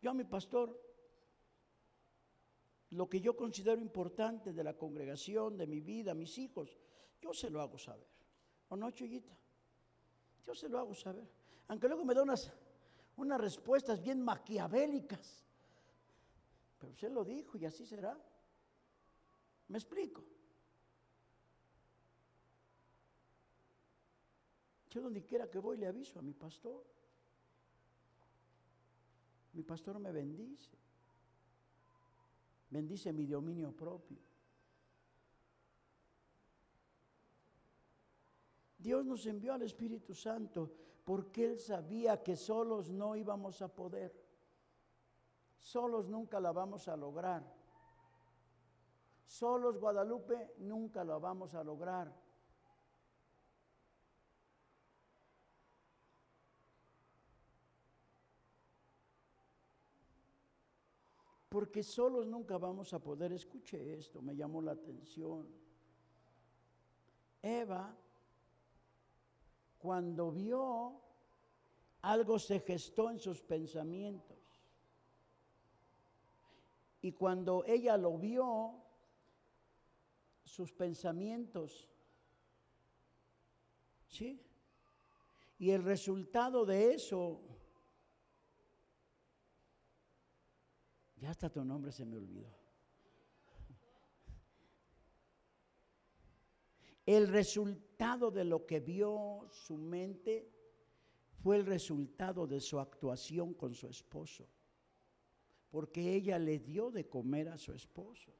Yo 0.00 0.10
a 0.10 0.14
mi 0.14 0.24
pastor, 0.24 0.76
lo 2.90 3.08
que 3.08 3.20
yo 3.20 3.36
considero 3.36 3.80
importante 3.80 4.52
de 4.52 4.64
la 4.64 4.76
congregación, 4.76 5.56
de 5.56 5.68
mi 5.68 5.78
vida, 5.78 6.12
mis 6.12 6.36
hijos, 6.38 6.76
yo 7.20 7.32
se 7.32 7.48
lo 7.48 7.60
hago 7.60 7.78
saber. 7.78 8.21
¿O 8.72 8.76
no, 8.76 8.90
chiquita? 8.90 9.36
Yo 10.46 10.54
se 10.54 10.66
lo 10.66 10.78
hago 10.78 10.94
saber. 10.94 11.28
Aunque 11.68 11.88
luego 11.88 12.06
me 12.06 12.14
da 12.14 12.22
unas, 12.22 12.50
unas 13.18 13.38
respuestas 13.38 14.00
bien 14.00 14.22
maquiavélicas. 14.22 15.44
Pero 16.78 16.90
usted 16.90 17.10
lo 17.10 17.22
dijo 17.22 17.58
y 17.58 17.66
así 17.66 17.84
será. 17.84 18.18
¿Me 19.68 19.76
explico? 19.76 20.24
Yo 24.88 25.02
donde 25.02 25.22
quiera 25.22 25.50
que 25.50 25.58
voy 25.58 25.76
le 25.76 25.86
aviso 25.86 26.18
a 26.18 26.22
mi 26.22 26.32
pastor. 26.32 26.82
Mi 29.52 29.62
pastor 29.64 29.98
me 29.98 30.12
bendice. 30.12 30.78
Bendice 32.70 33.12
mi 33.12 33.26
dominio 33.26 33.70
propio. 33.70 34.31
Dios 38.82 39.06
nos 39.06 39.24
envió 39.26 39.54
al 39.54 39.62
Espíritu 39.62 40.12
Santo 40.12 40.72
porque 41.04 41.44
Él 41.44 41.58
sabía 41.58 42.22
que 42.22 42.36
solos 42.36 42.90
no 42.90 43.14
íbamos 43.14 43.62
a 43.62 43.68
poder. 43.68 44.12
Solos 45.58 46.08
nunca 46.08 46.40
la 46.40 46.50
vamos 46.50 46.88
a 46.88 46.96
lograr. 46.96 47.44
Solos 49.24 49.78
Guadalupe 49.78 50.54
nunca 50.58 51.04
la 51.04 51.18
vamos 51.18 51.54
a 51.54 51.62
lograr. 51.62 52.12
Porque 61.48 61.82
solos 61.82 62.26
nunca 62.26 62.58
vamos 62.58 62.92
a 62.94 62.98
poder. 62.98 63.32
Escuche 63.32 63.94
esto, 63.94 64.20
me 64.22 64.34
llamó 64.34 64.60
la 64.60 64.72
atención. 64.72 65.46
Eva 67.42 67.94
cuando 69.82 70.30
vio, 70.30 71.02
algo 72.02 72.38
se 72.38 72.60
gestó 72.60 73.10
en 73.10 73.18
sus 73.18 73.42
pensamientos. 73.42 74.38
Y 77.00 77.10
cuando 77.10 77.64
ella 77.66 77.96
lo 77.96 78.16
vio, 78.16 78.76
sus 80.44 80.70
pensamientos, 80.70 81.88
¿sí? 84.06 84.40
Y 85.58 85.70
el 85.72 85.82
resultado 85.82 86.64
de 86.64 86.94
eso, 86.94 87.40
ya 91.16 91.30
hasta 91.30 91.50
tu 91.50 91.64
nombre 91.64 91.90
se 91.90 92.04
me 92.04 92.18
olvidó. 92.18 92.61
El 97.12 97.28
resultado 97.28 98.30
de 98.30 98.42
lo 98.42 98.64
que 98.64 98.80
vio 98.80 99.46
su 99.50 99.76
mente 99.76 100.50
fue 101.42 101.56
el 101.56 101.66
resultado 101.66 102.46
de 102.46 102.58
su 102.58 102.80
actuación 102.80 103.52
con 103.52 103.74
su 103.74 103.86
esposo, 103.86 104.48
porque 105.68 106.14
ella 106.14 106.38
le 106.38 106.58
dio 106.58 106.90
de 106.90 107.06
comer 107.10 107.50
a 107.50 107.58
su 107.58 107.74
esposo. 107.74 108.32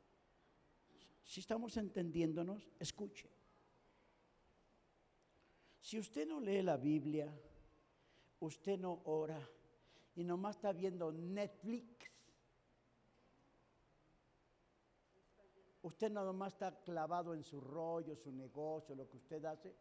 Si 1.22 1.40
estamos 1.40 1.76
entendiéndonos, 1.76 2.72
escuche. 2.80 3.28
Si 5.78 5.98
usted 5.98 6.26
no 6.26 6.40
lee 6.40 6.62
la 6.62 6.78
Biblia, 6.78 7.30
usted 8.40 8.78
no 8.78 9.02
ora 9.04 9.50
y 10.14 10.24
nomás 10.24 10.56
está 10.56 10.72
viendo 10.72 11.12
Netflix, 11.12 12.10
usted 15.82 16.10
nada 16.10 16.32
más 16.32 16.54
está 16.54 16.80
clavado 16.82 17.34
en 17.34 17.42
su 17.42 17.60
rollo, 17.60 18.16
su 18.16 18.32
negocio, 18.32 18.94
lo 18.94 19.08
que 19.08 19.16
usted 19.16 19.44
hace. 19.44 19.74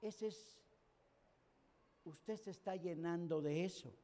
Ese 0.00 0.28
es, 0.28 0.60
usted 2.04 2.36
se 2.36 2.50
está 2.50 2.76
llenando 2.76 3.40
de 3.40 3.64
eso. 3.64 3.94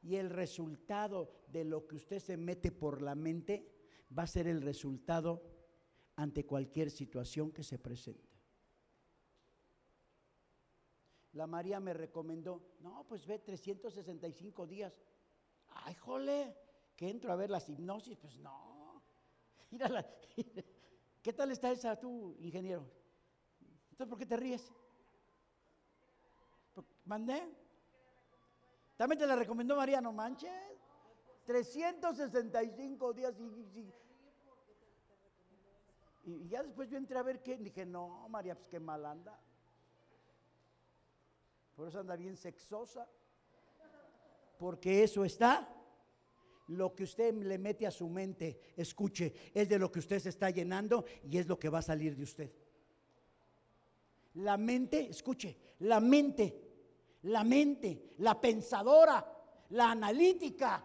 Y 0.00 0.16
el 0.16 0.30
resultado 0.30 1.30
de 1.48 1.64
lo 1.64 1.86
que 1.86 1.96
usted 1.96 2.20
se 2.20 2.36
mete 2.36 2.70
por 2.70 3.02
la 3.02 3.14
mente 3.14 3.68
va 4.16 4.22
a 4.22 4.28
ser 4.28 4.46
el 4.46 4.62
resultado 4.62 5.42
ante 6.16 6.46
cualquier 6.46 6.90
situación 6.90 7.50
que 7.52 7.64
se 7.64 7.78
presente. 7.78 8.28
La 11.32 11.46
María 11.46 11.78
me 11.78 11.92
recomendó, 11.92 12.76
no, 12.80 13.04
pues 13.08 13.26
ve 13.26 13.38
365 13.38 14.66
días. 14.66 14.92
Ay, 15.68 15.94
jole, 15.94 16.56
que 16.96 17.08
entro 17.10 17.32
a 17.32 17.36
ver 17.36 17.50
las 17.50 17.68
hipnosis, 17.68 18.16
pues 18.16 18.38
no, 18.38 18.77
Mírala. 19.70 20.06
¿Qué 21.22 21.32
tal 21.32 21.50
está 21.50 21.70
esa 21.70 21.98
tú, 21.98 22.36
ingeniero? 22.40 22.86
Entonces, 23.90 24.08
¿por 24.08 24.18
qué 24.18 24.26
te 24.26 24.36
ríes? 24.36 24.72
¿Mandé? 27.04 27.42
También 28.96 29.18
te 29.18 29.26
la 29.26 29.36
recomendó 29.36 29.76
María, 29.76 30.00
no 30.00 30.12
manches. 30.12 30.50
365 31.46 33.12
días 33.14 33.34
y, 33.40 33.92
y, 36.24 36.48
ya 36.48 36.62
después 36.62 36.90
yo 36.90 36.98
entré 36.98 37.18
a 37.18 37.22
ver 37.22 37.42
qué. 37.42 37.56
Dije, 37.56 37.86
no, 37.86 38.28
María, 38.28 38.54
pues 38.54 38.68
qué 38.68 38.78
mal 38.78 39.06
anda. 39.06 39.40
Por 41.74 41.88
eso 41.88 42.00
anda 42.00 42.16
bien 42.16 42.36
sexosa. 42.36 43.08
Porque 44.58 45.04
eso 45.04 45.24
está 45.24 45.77
lo 46.68 46.94
que 46.94 47.04
usted 47.04 47.34
le 47.34 47.58
mete 47.58 47.86
a 47.86 47.90
su 47.90 48.08
mente, 48.08 48.60
escuche, 48.76 49.32
es 49.54 49.68
de 49.68 49.78
lo 49.78 49.90
que 49.90 50.00
usted 50.00 50.18
se 50.18 50.28
está 50.28 50.50
llenando 50.50 51.04
y 51.24 51.38
es 51.38 51.46
lo 51.46 51.58
que 51.58 51.68
va 51.68 51.78
a 51.78 51.82
salir 51.82 52.16
de 52.16 52.22
usted. 52.22 52.52
La 54.34 54.56
mente, 54.56 55.08
escuche, 55.08 55.56
la 55.80 56.00
mente, 56.00 56.68
la 57.22 57.42
mente, 57.42 58.14
la 58.18 58.40
pensadora, 58.40 59.26
la 59.70 59.90
analítica, 59.90 60.84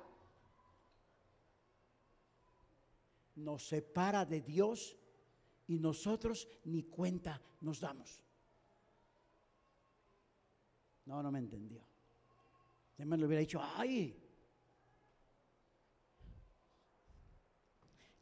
nos 3.35 3.67
separa 3.67 4.25
de 4.25 4.41
Dios 4.41 4.95
y 5.67 5.79
nosotros 5.79 6.47
ni 6.65 6.83
cuenta 6.83 7.41
nos 7.61 7.79
damos. 7.79 8.23
No, 11.05 11.21
no 11.21 11.31
me 11.31 11.39
entendió. 11.39 11.81
Me 12.99 13.17
lo 13.17 13.25
hubiera 13.25 13.41
dicho, 13.41 13.59
ay, 13.61 14.22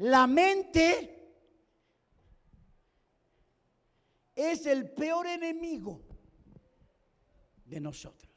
La 0.02 0.26
mente 0.26 1.36
es 4.34 4.66
el 4.66 4.92
peor 4.94 5.28
enemigo 5.28 6.02
de 7.66 7.80
nosotros. 7.80 8.32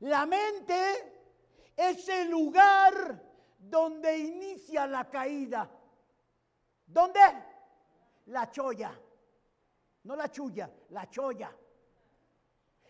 La 0.00 0.24
mente 0.24 1.72
es 1.76 2.08
el 2.08 2.30
lugar 2.30 3.22
donde 3.58 4.16
inicia 4.16 4.86
la 4.86 5.10
caída. 5.10 5.70
¿Dónde? 6.86 7.20
La 8.26 8.50
cholla. 8.50 8.98
No 10.04 10.16
la 10.16 10.30
chulla, 10.30 10.70
la 10.88 11.10
cholla. 11.10 11.54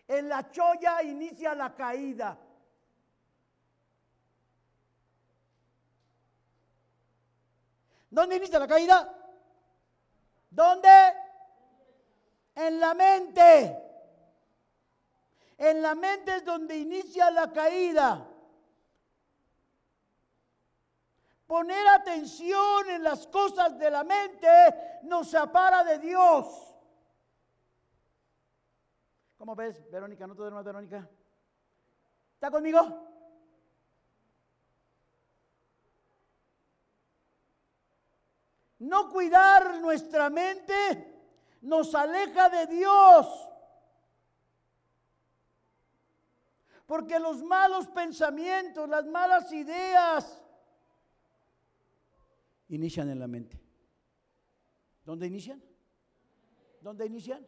En 0.07 0.29
la 0.29 0.49
cholla 0.49 1.03
inicia 1.03 1.53
la 1.55 1.75
caída. 1.75 2.44
¿Dónde 8.09 8.37
inicia 8.37 8.59
la 8.59 8.67
caída? 8.67 9.13
¿Dónde? 10.49 10.89
En 12.55 12.79
la 12.79 12.93
mente. 12.93 13.81
En 15.57 15.81
la 15.81 15.95
mente 15.95 16.37
es 16.37 16.45
donde 16.45 16.77
inicia 16.77 17.31
la 17.31 17.51
caída. 17.51 18.27
Poner 21.47 21.87
atención 21.87 22.89
en 22.89 23.03
las 23.03 23.27
cosas 23.27 23.77
de 23.77 23.91
la 23.91 24.03
mente 24.03 24.47
nos 25.03 25.29
separa 25.29 25.83
de 25.83 25.99
Dios. 25.99 26.75
¿Cómo 29.37 29.55
ves, 29.55 29.89
Verónica? 29.91 30.25
¿No 30.25 30.33
te 30.33 30.41
duermas, 30.41 30.65
Verónica? 30.65 31.07
¿Está 32.33 32.49
conmigo? 32.49 33.14
No 38.85 39.09
cuidar 39.09 39.79
nuestra 39.81 40.29
mente 40.29 41.13
nos 41.61 41.93
aleja 41.95 42.49
de 42.49 42.67
Dios. 42.67 43.49
Porque 46.85 47.19
los 47.19 47.41
malos 47.41 47.87
pensamientos, 47.87 48.87
las 48.87 49.05
malas 49.07 49.51
ideas, 49.51 50.41
inician 52.69 53.09
en 53.09 53.19
la 53.19 53.27
mente. 53.27 53.59
¿Dónde 55.03 55.25
inician? 55.25 55.61
¿Dónde 56.81 57.07
inician? 57.07 57.45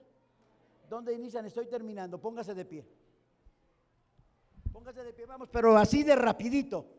¿Dónde 0.90 1.14
inician? 1.14 1.46
Estoy 1.46 1.68
terminando. 1.68 2.20
Póngase 2.20 2.56
de 2.56 2.66
pie. 2.66 2.88
Póngase 4.74 5.04
de 5.04 5.14
pie, 5.14 5.26
vamos, 5.26 5.50
pero 5.52 5.78
así 5.78 6.04
de 6.04 6.16
rapidito. 6.16 6.97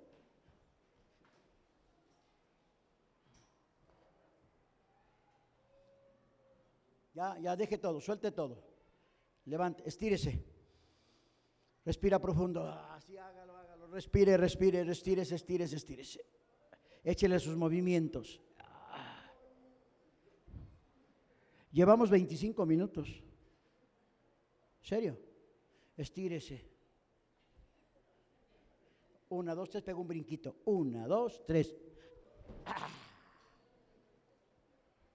Ya, 7.19 7.37
ya 7.41 7.57
deje 7.57 7.79
todo, 7.79 8.01
suelte 8.01 8.31
todo. 8.31 8.63
Levante, 9.47 9.83
estírese. 9.85 10.39
Respira 11.85 12.21
profundo. 12.21 12.63
Así 12.63 13.17
hágalo, 13.17 13.57
hágalo. 13.57 13.89
Respire, 13.89 14.37
respire, 14.37 14.83
estírese, 14.83 15.35
estírese, 15.35 15.75
estírese. 15.75 16.25
Échele 17.03 17.41
sus 17.41 17.57
movimientos. 17.57 18.41
Llevamos 21.73 22.09
25 22.09 22.65
minutos. 22.65 23.09
¿Serio? 24.81 25.19
Estírese. 25.97 26.71
Una, 29.31 29.57
dos, 29.57 29.71
tres, 29.71 29.83
pega 29.83 29.99
un 29.99 30.07
brinquito. 30.07 30.59
Una, 30.67 31.09
dos, 31.09 31.45
tres. 31.45 31.75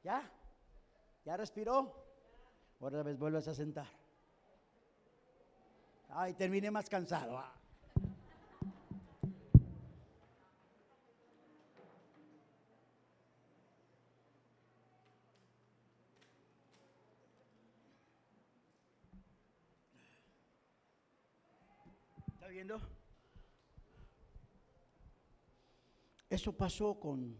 ¿Ya? 0.03 0.42
¿Ya 1.25 1.37
respiró? 1.37 1.93
Otra 2.79 3.01
vez 3.01 3.17
vuelves 3.17 3.47
a 3.47 3.55
sentar. 3.55 3.87
Ay, 6.09 6.33
terminé 6.33 6.69
más 6.69 6.89
cansado. 6.89 7.37
Ah. 7.37 7.53
¿Está 22.33 22.47
viendo? 22.47 22.81
Eso 26.29 26.51
pasó 26.51 26.99
con 26.99 27.37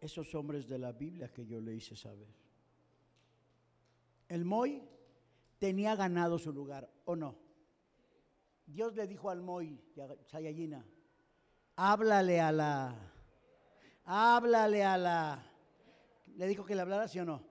esos 0.00 0.34
hombres 0.34 0.66
de 0.66 0.78
la 0.78 0.92
Biblia 0.92 1.30
que 1.30 1.44
yo 1.44 1.60
le 1.60 1.74
hice 1.74 1.94
saber. 1.94 2.49
El 4.30 4.44
Moy 4.44 4.80
tenía 5.58 5.96
ganado 5.96 6.38
su 6.38 6.52
lugar, 6.52 6.88
¿o 7.04 7.16
no? 7.16 7.36
Dios 8.64 8.94
le 8.94 9.08
dijo 9.08 9.28
al 9.28 9.42
Moy, 9.42 9.82
Sayayina, 10.26 10.86
háblale 11.74 12.40
a 12.40 12.52
la, 12.52 12.94
háblale 14.04 14.84
a 14.84 14.96
la, 14.96 15.42
le 16.36 16.46
dijo 16.46 16.64
que 16.64 16.76
le 16.76 16.82
hablara, 16.82 17.08
¿sí 17.08 17.18
o 17.18 17.24
no? 17.24 17.42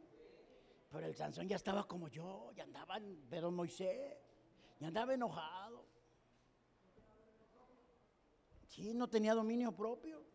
Pero 0.89 1.05
el 1.05 1.15
Sansón 1.15 1.49
ya 1.49 1.57
estaba 1.57 1.86
como 1.86 2.07
yo, 2.07 2.53
ya 2.55 2.63
andaba, 2.63 2.97
pero 3.30 3.51
Moisés, 3.51 4.17
ya 4.80 4.88
andaba 4.88 5.13
enojado. 5.13 5.86
Sí, 8.67 8.93
no 8.93 9.09
tenía 9.09 9.34
dominio 9.34 9.75
propio. 9.75 10.25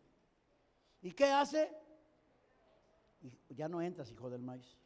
¿Y 1.01 1.11
qué 1.11 1.25
hace? 1.25 1.75
ya 3.49 3.67
no 3.67 3.81
entras, 3.81 4.11
hijo 4.11 4.29
del 4.29 4.43
maíz. 4.43 4.84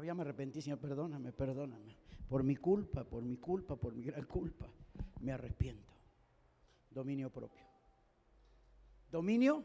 Ya 0.00 0.14
me 0.14 0.22
arrepentí, 0.22 0.62
Señor, 0.62 0.78
perdóname, 0.78 1.32
perdóname. 1.32 1.96
Por 2.28 2.42
mi 2.42 2.56
culpa, 2.56 3.04
por 3.04 3.22
mi 3.22 3.36
culpa, 3.36 3.76
por 3.76 3.94
mi 3.94 4.02
gran 4.02 4.24
culpa. 4.24 4.66
Me 5.20 5.32
arrepiento. 5.32 5.92
Dominio 6.90 7.30
propio. 7.30 7.64
Dominio. 9.10 9.62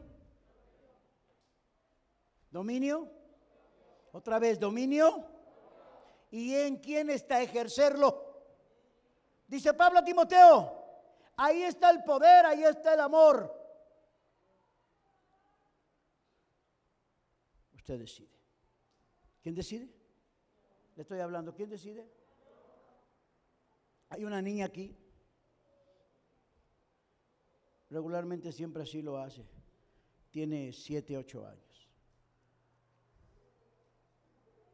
Dominio. 2.51 3.09
Otra 4.11 4.37
vez, 4.37 4.59
dominio. 4.59 5.25
¿Y 6.29 6.53
en 6.53 6.77
quién 6.77 7.09
está 7.09 7.41
ejercerlo? 7.41 8.25
Dice 9.47 9.73
Pablo 9.73 9.99
a 9.99 10.03
Timoteo, 10.03 10.83
ahí 11.37 11.63
está 11.63 11.89
el 11.89 12.03
poder, 12.03 12.45
ahí 12.45 12.63
está 12.63 12.93
el 12.93 12.99
amor. 12.99 13.53
Usted 17.73 17.97
decide. 17.97 18.37
¿Quién 19.41 19.55
decide? 19.55 19.96
Le 20.97 21.03
estoy 21.03 21.19
hablando. 21.19 21.53
¿Quién 21.53 21.69
decide? 21.69 22.05
Hay 24.09 24.25
una 24.25 24.41
niña 24.41 24.65
aquí. 24.65 24.97
Regularmente 27.89 28.51
siempre 28.51 28.83
así 28.83 29.01
lo 29.01 29.17
hace. 29.17 29.47
Tiene 30.31 30.73
siete, 30.73 31.15
ocho 31.15 31.45
años. 31.45 31.87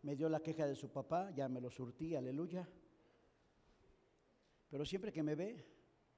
Me 0.02 0.16
dio 0.16 0.28
la 0.30 0.40
queja 0.40 0.66
de 0.66 0.76
su 0.76 0.90
papá, 0.90 1.30
ya 1.32 1.48
me 1.48 1.62
lo 1.62 1.70
surtí, 1.70 2.16
aleluya. 2.16 2.68
Pero 4.70 4.86
siempre 4.86 5.12
que 5.12 5.24
me 5.24 5.36
ve, 5.36 5.64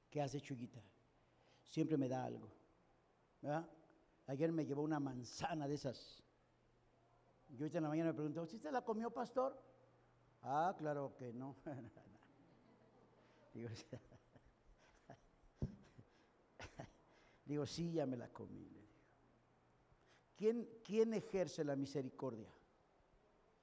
¿qué 0.10 0.22
hace 0.22 0.39
Chuyita? 0.39 0.82
Siempre 1.64 1.97
me 1.97 2.08
da 2.08 2.24
algo. 2.24 2.49
¿verdad? 3.41 3.70
Ayer 4.28 4.51
me 4.51 4.66
llevó 4.66 4.82
una 4.82 4.99
manzana 4.99 5.68
de 5.68 5.76
esas 5.76 6.24
yo 7.49 7.64
ahorita 7.64 7.78
en 7.78 7.84
la 7.84 7.89
mañana 7.89 8.10
me 8.10 8.16
preguntó, 8.16 8.45
¿si 8.45 8.60
se 8.60 8.72
la 8.72 8.84
comió 8.84 9.12
pastor? 9.12 9.58
Ah, 10.48 10.76
claro 10.78 11.12
que 11.18 11.34
no. 11.34 11.56
Digo, 17.46 17.66
sí, 17.66 17.93
ya 17.93 18.06
me 18.06 18.16
la 18.16 18.30
comí. 18.30 18.72
¿Quién, 20.36 20.70
¿Quién 20.84 21.16
ejerce 21.16 21.64
la 21.64 21.76
misericordia? 21.76 22.48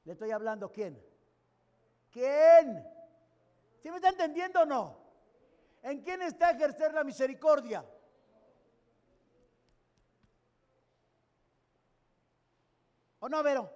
Le 0.05 0.12
estoy 0.12 0.33
hablando, 0.33 0.72
¿quién? 0.72 1.01
¿Quién? 2.11 2.85
¿Sí 3.78 3.89
me 3.91 3.97
está 3.97 4.09
entendiendo 4.09 4.62
o 4.62 4.66
no? 4.66 4.99
¿En 5.83 6.03
quién 6.03 6.22
está 6.22 6.51
ejercer 6.51 6.93
la 6.95 7.05
misericordia? 7.05 7.85
¿O 13.20 13.28
no, 13.28 13.41
Vero? 13.43 13.70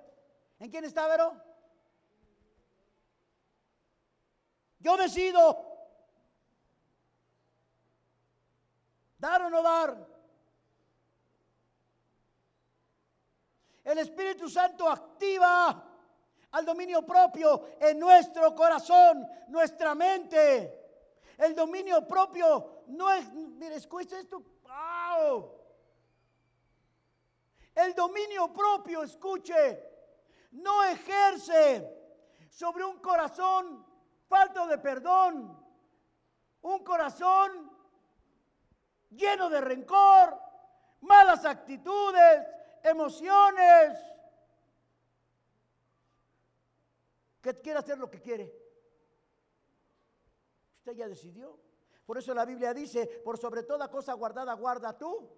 ¿En 0.59 0.70
quién 0.70 0.84
está, 0.84 1.07
Vero? 1.07 1.45
Yo 4.87 4.97
decido 4.97 5.43
dar 9.18 9.43
o 9.43 9.51
no 9.51 9.61
dar. 9.61 10.07
El 13.82 13.99
Espíritu 13.99 14.49
Santo 14.49 14.89
activa 14.89 15.82
al 16.53 16.64
dominio 16.64 17.05
propio 17.05 17.70
en 17.80 17.99
nuestro 17.99 18.55
corazón, 18.55 19.28
nuestra 19.49 19.97
mente. 19.97 20.47
El 21.37 21.57
dominio 21.57 22.07
propio 22.07 22.84
no 22.87 23.11
es, 23.11 23.32
mire, 23.32 23.74
escucha 23.74 24.20
esto. 24.20 24.41
El 27.74 27.93
dominio 27.93 28.53
propio, 28.53 29.03
escuche, 29.03 29.82
no 30.53 30.84
ejerce 30.84 31.93
sobre 32.49 32.84
un 32.84 33.01
corazón 33.01 33.95
falto 34.28 34.66
de 34.66 34.78
perdón, 34.78 35.56
un 36.62 36.84
corazón 36.84 37.70
lleno 39.10 39.48
de 39.48 39.60
rencor, 39.60 40.38
malas 41.00 41.44
actitudes, 41.44 42.46
emociones, 42.82 43.98
que 47.40 47.60
quiere 47.60 47.78
hacer 47.78 47.98
lo 47.98 48.10
que 48.10 48.20
quiere. 48.20 48.52
Usted 50.78 50.92
ya 50.92 51.08
decidió. 51.08 51.58
Por 52.04 52.18
eso 52.18 52.34
la 52.34 52.44
Biblia 52.44 52.72
dice, 52.72 53.06
por 53.24 53.38
sobre 53.38 53.62
toda 53.62 53.90
cosa 53.90 54.12
guardada, 54.14 54.52
guarda 54.54 54.96
tú 54.96 55.28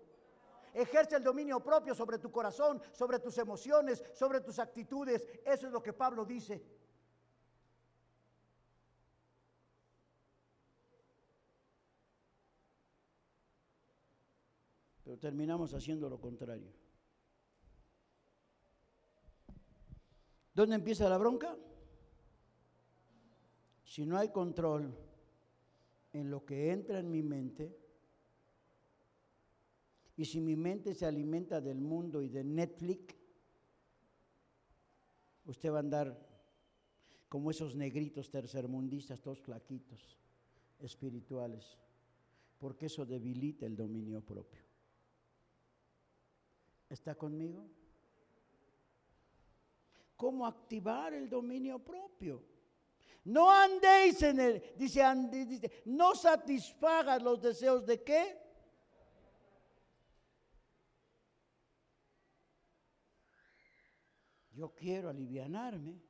Ejerce 0.74 1.16
el 1.16 1.24
dominio 1.24 1.60
propio 1.60 1.94
sobre 1.94 2.18
tu 2.18 2.30
corazón, 2.30 2.80
sobre 2.92 3.18
tus 3.18 3.38
emociones, 3.38 4.04
sobre 4.12 4.40
tus 4.40 4.58
actitudes. 4.58 5.24
Eso 5.44 5.66
es 5.66 5.72
lo 5.72 5.82
que 5.82 5.92
Pablo 5.92 6.24
dice. 6.24 6.62
Terminamos 15.20 15.74
haciendo 15.74 16.08
lo 16.08 16.20
contrario. 16.20 16.72
¿Dónde 20.54 20.76
empieza 20.76 21.08
la 21.08 21.18
bronca? 21.18 21.56
Si 23.84 24.04
no 24.04 24.16
hay 24.16 24.30
control 24.30 24.94
en 26.12 26.30
lo 26.30 26.44
que 26.44 26.72
entra 26.72 26.98
en 26.98 27.10
mi 27.10 27.22
mente, 27.22 27.76
y 30.16 30.24
si 30.24 30.40
mi 30.40 30.56
mente 30.56 30.94
se 30.94 31.06
alimenta 31.06 31.60
del 31.60 31.80
mundo 31.80 32.22
y 32.22 32.28
de 32.28 32.42
Netflix, 32.42 33.14
usted 35.44 35.70
va 35.70 35.76
a 35.76 35.80
andar 35.80 36.28
como 37.28 37.50
esos 37.50 37.76
negritos 37.76 38.30
tercermundistas, 38.30 39.20
todos 39.20 39.40
flaquitos, 39.40 40.18
espirituales, 40.80 41.78
porque 42.58 42.86
eso 42.86 43.06
debilita 43.06 43.64
el 43.64 43.76
dominio 43.76 44.20
propio. 44.20 44.67
¿Está 46.88 47.14
conmigo? 47.14 47.68
¿Cómo 50.16 50.46
activar 50.46 51.14
el 51.14 51.28
dominio 51.28 51.78
propio? 51.78 52.42
No 53.24 53.50
andéis 53.50 54.22
en 54.22 54.40
el, 54.40 54.62
dice, 54.76 55.02
dice, 55.30 55.82
no 55.84 56.14
satisfagas 56.14 57.22
los 57.22 57.40
deseos 57.40 57.84
de 57.86 58.02
qué? 58.02 58.36
Yo 64.52 64.74
quiero 64.74 65.08
alivianarme. 65.08 66.00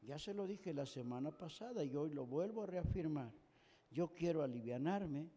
Ya 0.00 0.18
se 0.18 0.32
lo 0.32 0.46
dije 0.46 0.72
la 0.72 0.86
semana 0.86 1.30
pasada 1.30 1.84
y 1.84 1.94
hoy 1.94 2.10
lo 2.10 2.26
vuelvo 2.26 2.62
a 2.62 2.66
reafirmar. 2.66 3.32
Yo 3.90 4.14
quiero 4.14 4.42
alivianarme, 4.42 5.28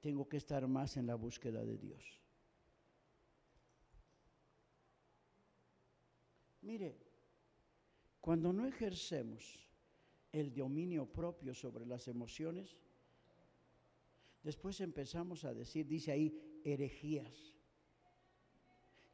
tengo 0.00 0.28
que 0.28 0.36
estar 0.36 0.66
más 0.68 0.96
en 0.96 1.06
la 1.06 1.14
búsqueda 1.14 1.64
de 1.64 1.78
Dios. 1.78 2.21
Mire, 6.62 6.96
cuando 8.20 8.52
no 8.52 8.66
ejercemos 8.66 9.58
el 10.32 10.54
dominio 10.54 11.06
propio 11.06 11.54
sobre 11.54 11.84
las 11.84 12.08
emociones, 12.08 12.76
después 14.42 14.80
empezamos 14.80 15.44
a 15.44 15.52
decir, 15.52 15.86
dice 15.86 16.12
ahí, 16.12 16.60
herejías. 16.64 17.52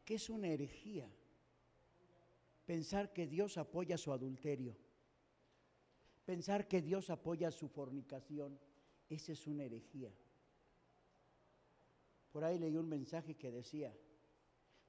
¿Qué 0.05 0.15
es 0.15 0.31
una 0.31 0.49
herejía? 0.49 1.11
Pensar 2.67 3.13
que 3.13 3.27
Dios 3.27 3.57
apoya 3.57 3.97
su 3.97 4.13
adulterio. 4.13 4.77
Pensar 6.27 6.69
que 6.69 6.83
Dios 6.83 7.09
apoya 7.09 7.51
su 7.51 7.69
fornicación. 7.69 8.59
Esa 9.09 9.33
es 9.33 9.47
una 9.47 9.65
herejía. 9.65 10.13
Por 12.31 12.45
ahí 12.45 12.59
leí 12.59 12.77
un 12.77 12.89
mensaje 12.89 13.37
que 13.37 13.51
decía, 13.51 13.97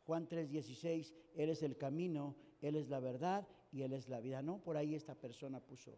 Juan 0.03 0.27
3:16, 0.27 1.13
Él 1.35 1.49
es 1.49 1.63
el 1.63 1.77
camino, 1.77 2.35
Él 2.61 2.75
es 2.75 2.89
la 2.89 2.99
verdad 2.99 3.47
y 3.71 3.83
Él 3.83 3.93
es 3.93 4.07
la 4.09 4.19
vida. 4.19 4.41
No, 4.41 4.59
por 4.59 4.77
ahí 4.77 4.95
esta 4.95 5.15
persona 5.15 5.59
puso, 5.59 5.97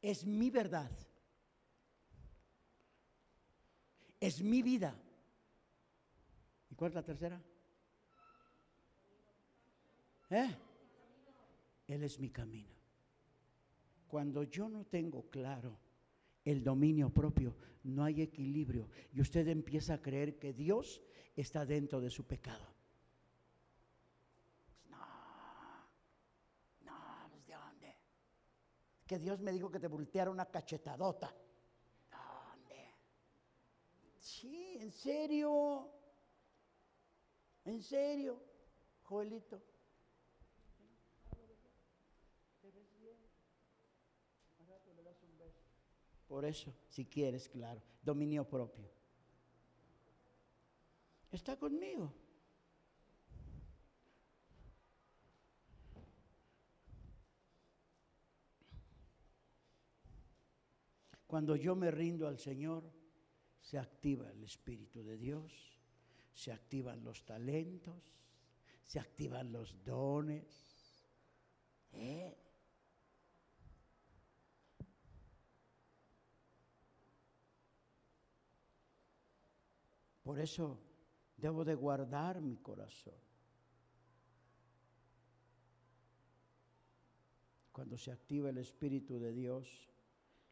es 0.00 0.24
mi 0.24 0.50
verdad, 0.50 0.90
es 4.20 4.42
mi 4.42 4.62
vida. 4.62 4.94
¿Y 6.70 6.74
cuál 6.74 6.90
es 6.90 6.94
la 6.94 7.04
tercera? 7.04 7.40
¿Eh? 10.30 10.56
Él 11.86 12.02
es 12.02 12.18
mi 12.18 12.30
camino. 12.30 12.72
Cuando 14.08 14.44
yo 14.44 14.68
no 14.68 14.84
tengo 14.84 15.28
claro 15.28 15.78
el 16.44 16.64
dominio 16.64 17.10
propio, 17.10 17.54
no 17.84 18.04
hay 18.04 18.22
equilibrio 18.22 18.88
y 19.12 19.20
usted 19.20 19.46
empieza 19.48 19.94
a 19.94 20.02
creer 20.02 20.38
que 20.38 20.52
Dios 20.52 21.02
está 21.36 21.66
dentro 21.66 22.00
de 22.00 22.10
su 22.10 22.24
pecado. 22.24 22.66
No, 24.90 24.98
no, 26.80 27.28
pues, 27.30 27.46
¿de 27.46 27.54
dónde? 27.54 27.96
Que 29.06 29.18
Dios 29.18 29.40
me 29.40 29.52
dijo 29.52 29.70
que 29.70 29.80
te 29.80 29.88
volteara 29.88 30.30
una 30.30 30.46
cachetadota. 30.46 31.34
¿Dónde? 32.10 32.94
Sí, 34.18 34.76
en 34.80 34.90
serio. 34.92 35.88
En 37.64 37.82
serio, 37.82 38.42
Joelito. 39.02 39.62
Por 46.32 46.46
eso, 46.46 46.72
si 46.88 47.04
quieres, 47.04 47.46
claro, 47.46 47.82
dominio 48.02 48.48
propio. 48.48 48.88
Está 51.30 51.58
conmigo. 51.58 52.10
Cuando 61.32 61.56
yo 61.56 61.74
me 61.74 61.90
rindo 61.90 62.28
al 62.28 62.38
Señor, 62.38 62.84
se 63.58 63.78
activa 63.78 64.30
el 64.30 64.44
Espíritu 64.44 65.02
de 65.02 65.16
Dios, 65.16 65.80
se 66.34 66.52
activan 66.52 67.02
los 67.02 67.24
talentos, 67.24 68.02
se 68.82 69.00
activan 69.00 69.50
los 69.50 69.82
dones. 69.82 70.44
¿eh? 71.92 72.36
Por 80.22 80.38
eso 80.38 80.78
debo 81.38 81.64
de 81.64 81.74
guardar 81.74 82.42
mi 82.42 82.58
corazón. 82.58 83.16
Cuando 87.72 87.96
se 87.96 88.12
activa 88.12 88.50
el 88.50 88.58
Espíritu 88.58 89.18
de 89.18 89.32
Dios, 89.32 89.91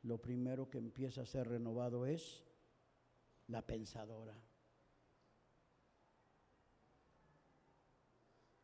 lo 0.02 0.18
primero 0.18 0.68
que 0.68 0.78
empieza 0.78 1.22
a 1.22 1.26
ser 1.26 1.48
renovado 1.48 2.06
es 2.06 2.44
la 3.48 3.66
pensadora. 3.66 4.36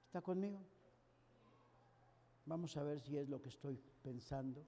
¿Está 0.07 0.22
conmigo? 0.22 0.61
Vamos 2.47 2.76
a 2.76 2.82
ver 2.82 3.01
si 3.01 3.16
es 3.16 3.28
lo 3.28 3.43
que 3.43 3.49
estoy 3.49 3.76
pensando. 4.03 4.64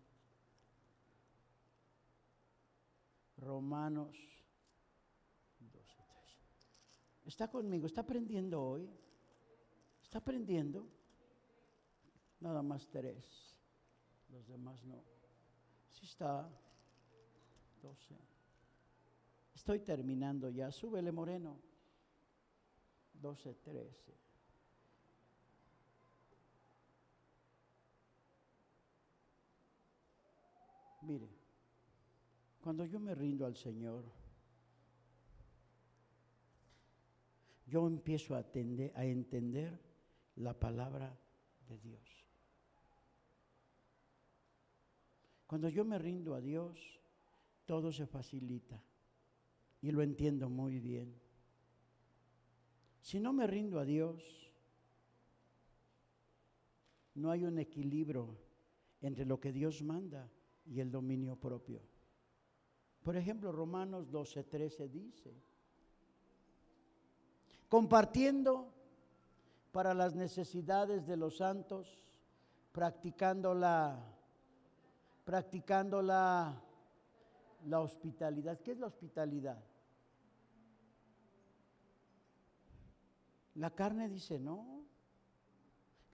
Romanos 3.37 4.17
¿Está 7.29 7.47
conmigo? 7.47 7.87
¿Está 7.87 8.01
aprendiendo 8.01 8.59
hoy? 8.59 8.89
¿Está 10.03 10.17
aprendiendo? 10.17 10.89
Nada 12.41 12.63
más 12.63 12.89
tres. 12.89 13.55
Los 14.31 14.49
demás 14.49 14.83
no. 14.87 15.18
Sí 15.99 16.07
está. 16.07 16.49
Doce. 17.83 18.15
Estoy 19.53 19.81
terminando 19.81 20.49
ya. 20.49 20.71
Súbele, 20.71 21.11
Moreno. 21.11 21.59
Doce, 23.15 23.55
trece. 23.55 24.17
Mire, 31.03 31.29
cuando 32.61 32.85
yo 32.85 33.01
me 33.01 33.15
rindo 33.17 33.45
al 33.45 33.57
Señor, 33.57 34.05
yo 37.67 37.89
empiezo 37.89 38.37
a, 38.37 38.39
a 38.39 39.05
entender 39.05 39.81
la 40.37 40.55
palabra 40.55 41.19
de 41.69 41.79
Dios. 41.79 42.18
Cuando 45.49 45.71
yo 45.71 45.83
me 45.83 45.99
rindo 45.99 46.35
a 46.35 46.43
Dios, 46.43 47.01
todo 47.65 47.91
se 47.91 48.07
facilita 48.07 48.79
y 49.81 49.91
lo 49.91 50.03
entiendo 50.03 50.51
muy 50.51 50.79
bien. 50.79 51.19
Si 53.01 53.19
no 53.19 53.33
me 53.33 53.47
rindo 53.47 53.81
a 53.81 53.87
Dios, 53.87 54.23
no 57.15 57.31
hay 57.31 57.45
un 57.45 57.59
equilibrio 57.59 58.37
entre 59.01 59.25
lo 59.25 59.41
que 59.41 59.51
Dios 59.51 59.83
manda 59.83 60.31
y 60.67 60.81
el 60.81 60.91
dominio 60.91 61.35
propio. 61.37 61.81
Por 63.03 63.17
ejemplo, 63.17 63.51
Romanos 63.51 64.13
12:13 64.13 64.91
dice, 64.91 65.33
compartiendo 67.71 68.71
para 69.73 69.95
las 69.95 70.15
necesidades 70.15 71.07
de 71.07 71.17
los 71.17 71.39
santos, 71.39 72.05
practicando 72.71 73.55
la, 73.55 74.18
practicando 75.29 76.01
la, 76.01 76.59
la 77.67 77.81
hospitalidad. 77.81 78.59
¿Qué 78.61 78.73
es 78.73 78.79
la 78.79 78.87
hospitalidad? 78.87 79.63
La 83.57 83.69
carne 83.75 84.09
dice, 84.09 84.39
no. 84.39 84.87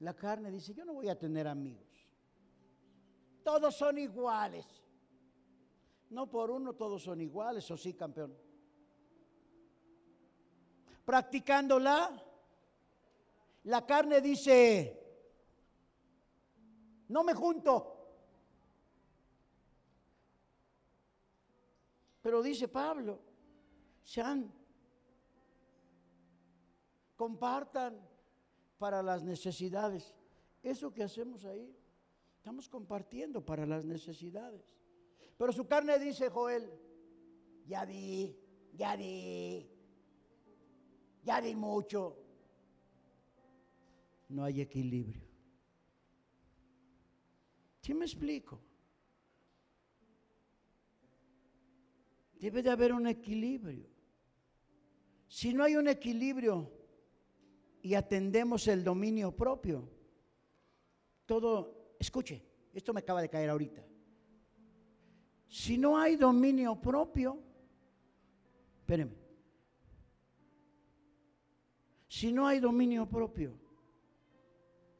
La 0.00 0.14
carne 0.14 0.50
dice, 0.50 0.74
yo 0.74 0.84
no 0.84 0.94
voy 0.94 1.08
a 1.08 1.16
tener 1.16 1.46
amigos. 1.46 1.86
Todos 3.44 3.76
son 3.76 3.98
iguales. 3.98 4.66
No 6.10 6.28
por 6.28 6.50
uno 6.50 6.72
todos 6.72 7.04
son 7.04 7.20
iguales, 7.20 7.70
o 7.70 7.76
sí, 7.76 7.94
campeón 7.94 8.36
practicándola, 11.04 12.20
la 13.64 13.86
carne 13.86 14.20
dice, 14.20 15.00
no 17.08 17.22
me 17.22 17.34
junto. 17.34 17.93
Pero 22.24 22.42
dice 22.42 22.68
Pablo, 22.68 23.20
sean, 24.02 24.50
compartan 27.16 28.00
para 28.78 29.02
las 29.02 29.22
necesidades. 29.22 30.14
eso 30.62 30.90
que 30.94 31.02
hacemos 31.02 31.44
ahí, 31.44 31.76
estamos 32.38 32.66
compartiendo 32.66 33.44
para 33.44 33.66
las 33.66 33.84
necesidades. 33.84 34.62
Pero 35.36 35.52
su 35.52 35.66
carne 35.66 35.98
dice, 35.98 36.30
Joel, 36.30 36.72
ya 37.66 37.84
di, 37.84 38.34
ya 38.72 38.96
di, 38.96 39.68
ya 41.24 41.42
di 41.42 41.54
mucho. 41.54 42.16
No 44.30 44.44
hay 44.44 44.62
equilibrio. 44.62 45.28
¿Sí 47.82 47.92
me 47.92 48.06
explico? 48.06 48.58
Debe 52.44 52.62
de 52.62 52.68
haber 52.68 52.92
un 52.92 53.06
equilibrio. 53.06 53.86
Si 55.26 55.54
no 55.54 55.64
hay 55.64 55.76
un 55.76 55.88
equilibrio 55.88 56.70
y 57.80 57.94
atendemos 57.94 58.68
el 58.68 58.84
dominio 58.84 59.34
propio, 59.34 59.88
todo, 61.24 61.96
escuche, 61.98 62.44
esto 62.74 62.92
me 62.92 63.00
acaba 63.00 63.22
de 63.22 63.30
caer 63.30 63.48
ahorita. 63.48 63.82
Si 65.48 65.78
no 65.78 65.96
hay 65.96 66.16
dominio 66.16 66.78
propio, 66.78 67.42
espérenme, 68.80 69.16
si 72.08 72.30
no 72.30 72.46
hay 72.46 72.60
dominio 72.60 73.08
propio, 73.08 73.58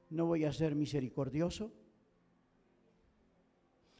no 0.08 0.24
voy 0.24 0.46
a 0.46 0.52
ser 0.54 0.74
misericordioso. 0.74 1.70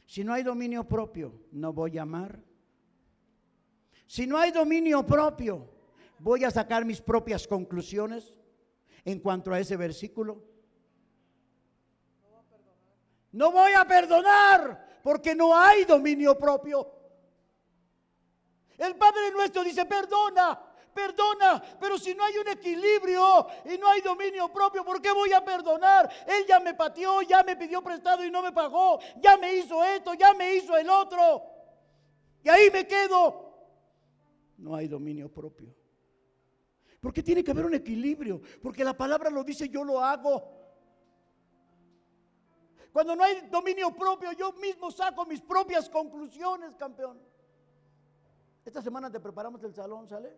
Si 0.07 0.23
no 0.23 0.33
hay 0.33 0.41
dominio 0.41 0.87
propio, 0.87 1.45
no 1.51 1.73
voy 1.73 1.99
a 1.99 2.01
amar. 2.01 2.44
Si 4.07 4.27
no 4.27 4.37
hay 4.37 4.51
dominio 4.51 5.05
propio, 5.05 5.67
voy 6.19 6.43
a 6.43 6.51
sacar 6.51 6.85
mis 6.85 7.01
propias 7.01 7.47
conclusiones 7.47 8.37
en 9.03 9.19
cuanto 9.19 9.51
a 9.51 9.59
ese 9.59 9.77
versículo. 9.77 10.43
No 13.31 13.51
voy 13.51 13.73
a 13.73 13.85
perdonar 13.85 15.01
porque 15.03 15.35
no 15.35 15.57
hay 15.57 15.85
dominio 15.85 16.37
propio. 16.37 16.91
El 18.77 18.95
Padre 18.95 19.31
nuestro 19.31 19.63
dice, 19.63 19.85
perdona, 19.85 20.59
perdona, 20.93 21.61
pero 21.79 21.97
si 21.97 22.15
no 22.15 22.23
hay 22.23 22.37
un 22.37 22.47
equilibrio 22.47 23.47
y 23.65 23.77
no 23.77 23.89
hay 23.89 24.01
dominio 24.01 24.51
propio, 24.51 24.83
¿por 24.83 25.01
qué 25.01 25.11
voy 25.11 25.33
a 25.33 25.43
perdonar? 25.43 26.09
Él 26.25 26.45
ya 26.47 26.59
me 26.59 26.73
pateó, 26.73 27.21
ya 27.21 27.43
me 27.43 27.55
pidió 27.55 27.81
prestado 27.81 28.23
y 28.23 28.31
no 28.31 28.41
me 28.41 28.51
pagó, 28.51 28.99
ya 29.17 29.37
me 29.37 29.53
hizo 29.53 29.83
esto, 29.83 30.13
ya 30.13 30.33
me 30.33 30.55
hizo 30.55 30.75
el 30.77 30.89
otro. 30.89 31.43
Y 32.43 32.49
ahí 32.49 32.69
me 32.71 32.87
quedo. 32.87 33.44
No 34.57 34.75
hay 34.75 34.87
dominio 34.87 35.31
propio. 35.31 35.73
Porque 36.99 37.21
tiene 37.21 37.43
que 37.43 37.51
haber 37.51 37.65
un 37.65 37.73
equilibrio, 37.73 38.41
porque 38.61 38.83
la 38.83 38.95
palabra 38.95 39.29
lo 39.29 39.43
dice, 39.43 39.69
yo 39.69 39.83
lo 39.83 39.99
hago. 39.99 40.55
Cuando 42.91 43.15
no 43.15 43.23
hay 43.23 43.47
dominio 43.49 43.93
propio, 43.93 44.31
yo 44.31 44.53
mismo 44.53 44.89
saco 44.89 45.25
mis 45.25 45.41
propias 45.41 45.89
conclusiones, 45.89 46.75
campeón. 46.75 47.19
Esta 48.63 48.81
semana 48.81 49.11
te 49.11 49.19
preparamos 49.19 49.63
el 49.63 49.73
salón, 49.73 50.07
¿sale? 50.07 50.35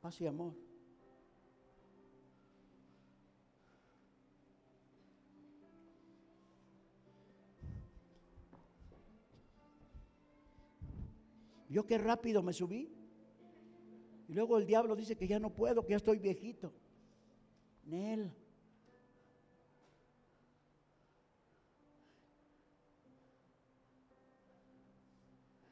Paz 0.00 0.20
y 0.20 0.26
amor. 0.26 0.65
Yo 11.68 11.86
qué 11.86 11.98
rápido 11.98 12.42
me 12.42 12.52
subí. 12.52 12.92
Y 14.28 14.34
luego 14.34 14.58
el 14.58 14.66
diablo 14.66 14.96
dice 14.96 15.16
que 15.16 15.28
ya 15.28 15.38
no 15.38 15.50
puedo, 15.50 15.84
que 15.84 15.90
ya 15.90 15.96
estoy 15.96 16.18
viejito. 16.18 16.72
Nel. 17.84 18.34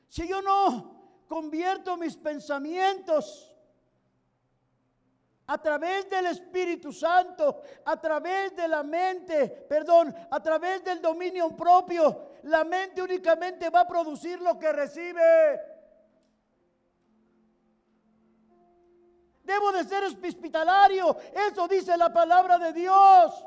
Si 0.08 0.28
yo 0.28 0.40
no 0.40 1.24
convierto 1.26 1.96
mis 1.96 2.16
pensamientos 2.16 3.52
a 5.46 5.60
través 5.60 6.08
del 6.08 6.26
Espíritu 6.26 6.92
Santo, 6.92 7.60
a 7.84 8.00
través 8.00 8.54
de 8.54 8.68
la 8.68 8.84
mente, 8.84 9.48
perdón, 9.68 10.14
a 10.30 10.40
través 10.40 10.84
del 10.84 11.02
dominio 11.02 11.56
propio, 11.56 12.30
la 12.44 12.62
mente 12.62 13.02
únicamente 13.02 13.68
va 13.70 13.80
a 13.80 13.88
producir 13.88 14.40
lo 14.40 14.56
que 14.56 14.72
recibe. 14.72 15.73
Debo 19.44 19.72
de 19.72 19.84
ser 19.84 20.04
hospitalario, 20.04 21.16
eso 21.48 21.68
dice 21.68 21.96
la 21.96 22.12
palabra 22.12 22.58
de 22.58 22.72
Dios. 22.72 23.44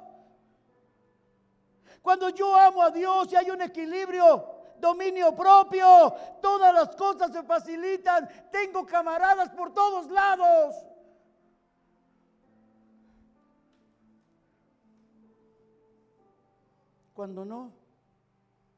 Cuando 2.01 2.29
yo 2.29 2.55
amo 2.55 2.83
a 2.83 2.91
Dios 2.91 3.31
y 3.31 3.35
hay 3.35 3.49
un 3.49 3.61
equilibrio, 3.61 4.57
dominio 4.79 5.35
propio, 5.35 6.13
todas 6.41 6.73
las 6.73 6.95
cosas 6.95 7.31
se 7.31 7.43
facilitan, 7.43 8.29
tengo 8.51 8.85
camaradas 8.85 9.49
por 9.49 9.73
todos 9.73 10.09
lados. 10.11 10.75
Cuando 17.13 17.43
no, 17.43 17.73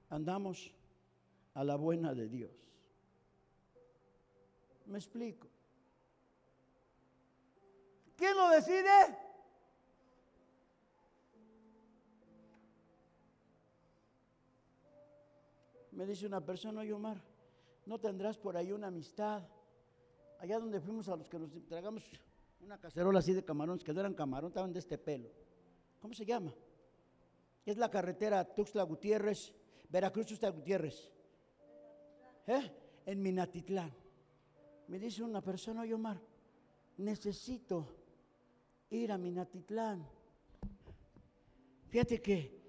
andamos 0.10 0.74
a 1.54 1.64
la 1.66 1.76
buena 1.76 2.14
de 2.14 2.30
Dios. 2.30 2.52
¿Me 4.86 4.98
explico? 4.98 5.50
¿Quién 8.20 8.36
lo 8.36 8.50
decide? 8.50 8.90
Me 15.94 16.06
dice 16.06 16.28
una 16.28 16.42
persona, 16.46 16.82
oye 16.82 16.92
Omar, 16.92 17.18
¿no 17.86 17.98
tendrás 17.98 18.38
por 18.38 18.58
ahí 18.58 18.74
una 18.74 18.88
amistad? 18.88 19.42
Allá 20.40 20.60
donde 20.60 20.82
fuimos 20.82 21.08
a 21.08 21.16
los 21.16 21.30
que 21.30 21.40
nos 21.40 21.50
tragamos 21.66 22.04
una 22.60 22.78
cacerola 22.78 23.20
así 23.20 23.32
de 23.32 23.46
camarones, 23.46 23.86
que 23.86 23.94
no 23.94 24.02
eran 24.02 24.14
camarones, 24.14 24.52
estaban 24.52 24.74
de 24.74 24.80
este 24.80 24.98
pelo. 24.98 25.30
¿Cómo 26.02 26.14
se 26.14 26.26
llama? 26.26 26.54
Es 27.66 27.78
la 27.78 27.90
carretera 27.90 28.44
Tuxtla 28.44 28.84
Gutiérrez, 28.84 29.54
Veracruz 29.88 30.26
Tuxtla 30.26 30.50
Gutiérrez. 30.50 31.10
¿Eh? 32.48 33.02
En 33.06 33.22
Minatitlán. 33.22 33.94
Me 34.90 35.00
dice 35.00 35.24
una 35.24 35.42
persona, 35.42 35.84
oye 35.84 35.94
Omar, 35.94 36.20
necesito 36.98 37.99
ir 38.90 39.12
a 39.12 39.18
Minatitlán. 39.18 40.06
Fíjate 41.88 42.22
que 42.22 42.60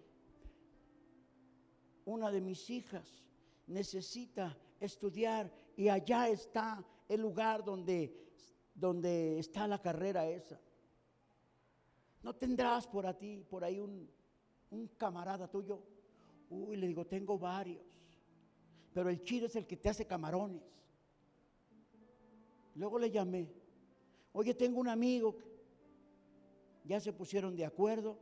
una 2.04 2.30
de 2.30 2.40
mis 2.40 2.68
hijas 2.70 3.22
necesita 3.66 4.56
estudiar 4.80 5.52
y 5.76 5.88
allá 5.88 6.28
está 6.28 6.84
el 7.08 7.20
lugar 7.20 7.64
donde, 7.64 8.16
donde 8.74 9.38
está 9.38 9.66
la 9.66 9.80
carrera 9.80 10.28
esa. 10.28 10.60
¿No 12.22 12.34
tendrás 12.34 12.86
por 12.86 13.06
a 13.06 13.16
ti, 13.16 13.44
por 13.48 13.64
ahí 13.64 13.78
un, 13.78 14.08
un 14.70 14.88
camarada 14.88 15.48
tuyo? 15.48 15.82
Uy, 16.50 16.76
le 16.76 16.86
digo, 16.86 17.06
tengo 17.06 17.38
varios. 17.38 17.84
Pero 18.92 19.08
el 19.08 19.22
chido 19.22 19.46
es 19.46 19.56
el 19.56 19.66
que 19.66 19.76
te 19.76 19.88
hace 19.88 20.06
camarones. 20.06 20.62
Luego 22.74 22.98
le 22.98 23.10
llamé. 23.10 23.48
Oye, 24.32 24.54
tengo 24.54 24.80
un 24.80 24.88
amigo. 24.88 25.36
Ya 26.91 26.99
se 26.99 27.12
pusieron 27.12 27.55
de 27.55 27.64
acuerdo 27.64 28.18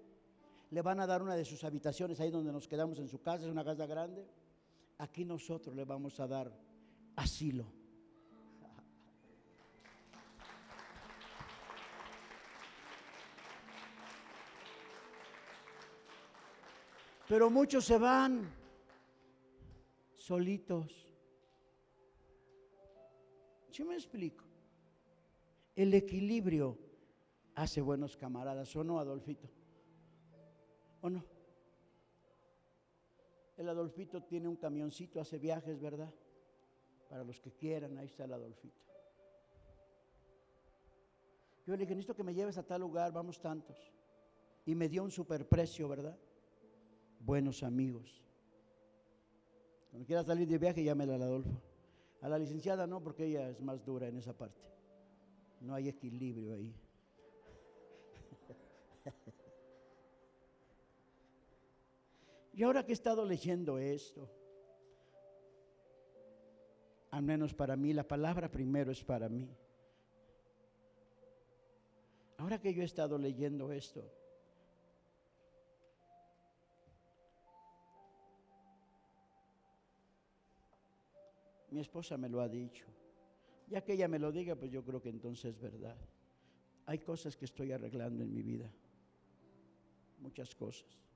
le 0.71 0.83
van 0.83 1.01
a 1.01 1.07
dar 1.07 1.23
una 1.23 1.35
de 1.35 1.47
sus 1.47 1.65
habitaciones 1.65 2.21
ahí 2.21 2.31
donde 2.31 2.53
nos 2.53 2.69
quedamos 2.69 2.99
en 2.99 3.09
su 3.09 3.19
casa, 3.23 3.47
es 3.47 3.51
una 3.51 3.65
casa 3.65 3.87
grande. 3.87 4.29
Aquí 4.99 5.25
nosotros 5.25 5.75
le 5.75 5.87
vamos 5.87 6.21
a 6.21 6.27
dar 6.27 6.53
asilo. 7.17 7.65
Pero 17.27 17.49
muchos 17.49 17.87
se 17.87 17.97
van 17.97 18.53
solitos. 20.13 21.11
Yo 23.73 23.87
me 23.87 23.95
explico. 23.95 24.45
El 25.75 25.95
equilibrio 25.95 26.88
hace 27.63 27.81
buenos 27.81 28.17
camaradas, 28.17 28.75
¿o 28.77 28.85
no, 28.85 29.01
Adolfito? 29.01 29.49
¿O 31.01 31.11
no? 31.11 31.25
El 33.57 33.69
Adolfito 33.69 34.23
tiene 34.23 34.47
un 34.47 34.55
camioncito, 34.55 35.21
hace 35.21 35.39
viajes, 35.39 35.81
¿verdad? 35.81 36.13
Para 37.09 37.25
los 37.25 37.41
que 37.41 37.51
quieran, 37.51 37.99
ahí 37.99 38.07
está 38.07 38.25
el 38.25 38.33
Adolfito. 38.33 38.81
Yo 41.67 41.73
le 41.73 41.79
dije, 41.79 41.95
necesito 41.95 42.15
que 42.15 42.23
me 42.23 42.33
lleves 42.33 42.57
a 42.59 42.63
tal 42.63 42.81
lugar, 42.81 43.13
vamos 43.13 43.41
tantos. 43.41 43.93
Y 44.65 44.77
me 44.77 44.89
dio 44.89 45.03
un 45.03 45.11
superprecio, 45.11 45.89
¿verdad? 45.89 46.17
Buenos 47.19 47.65
amigos. 47.65 48.23
Cuando 49.91 50.07
quiera 50.07 50.23
salir 50.23 50.47
de 50.47 50.59
viaje, 50.59 50.85
llámela 50.85 51.17
al 51.17 51.23
Adolfo. 51.23 51.61
A 52.21 52.29
la 52.29 52.39
licenciada 52.39 52.87
no, 52.87 53.03
porque 53.03 53.25
ella 53.25 53.51
es 53.51 53.61
más 53.61 53.85
dura 53.85 54.07
en 54.07 54.17
esa 54.17 54.33
parte. 54.33 54.63
No 55.61 55.75
hay 55.75 55.89
equilibrio 55.89 56.55
ahí. 56.55 56.73
Y 62.59 62.65
ahora 62.65 62.85
que 62.85 62.91
he 62.91 62.93
estado 62.93 63.25
leyendo 63.25 63.79
esto, 63.79 64.29
al 67.13 67.23
menos 67.23 67.55
para 67.55 67.77
mí, 67.77 67.93
la 67.93 68.03
palabra 68.03 68.51
primero 68.51 68.91
es 68.91 69.05
para 69.05 69.29
mí. 69.29 69.49
Ahora 72.39 72.61
que 72.61 72.75
yo 72.75 72.83
he 72.83 72.85
estado 72.85 73.17
leyendo 73.17 73.71
esto, 73.71 74.03
mi 81.71 81.79
esposa 81.79 82.17
me 82.17 82.29
lo 82.29 82.41
ha 82.41 82.49
dicho. 82.49 82.87
Ya 83.69 83.85
que 83.85 83.93
ella 83.93 84.09
me 84.09 84.19
lo 84.19 84.33
diga, 84.33 84.57
pues 84.57 84.73
yo 84.73 84.83
creo 84.83 85.01
que 85.01 85.11
entonces 85.11 85.55
es 85.55 85.61
verdad. 85.61 85.97
Hay 86.87 86.99
cosas 86.99 87.37
que 87.37 87.45
estoy 87.45 87.71
arreglando 87.71 88.25
en 88.25 88.35
mi 88.35 88.43
vida. 88.43 88.69
Muchas 90.19 90.57
cosas. 90.57 91.08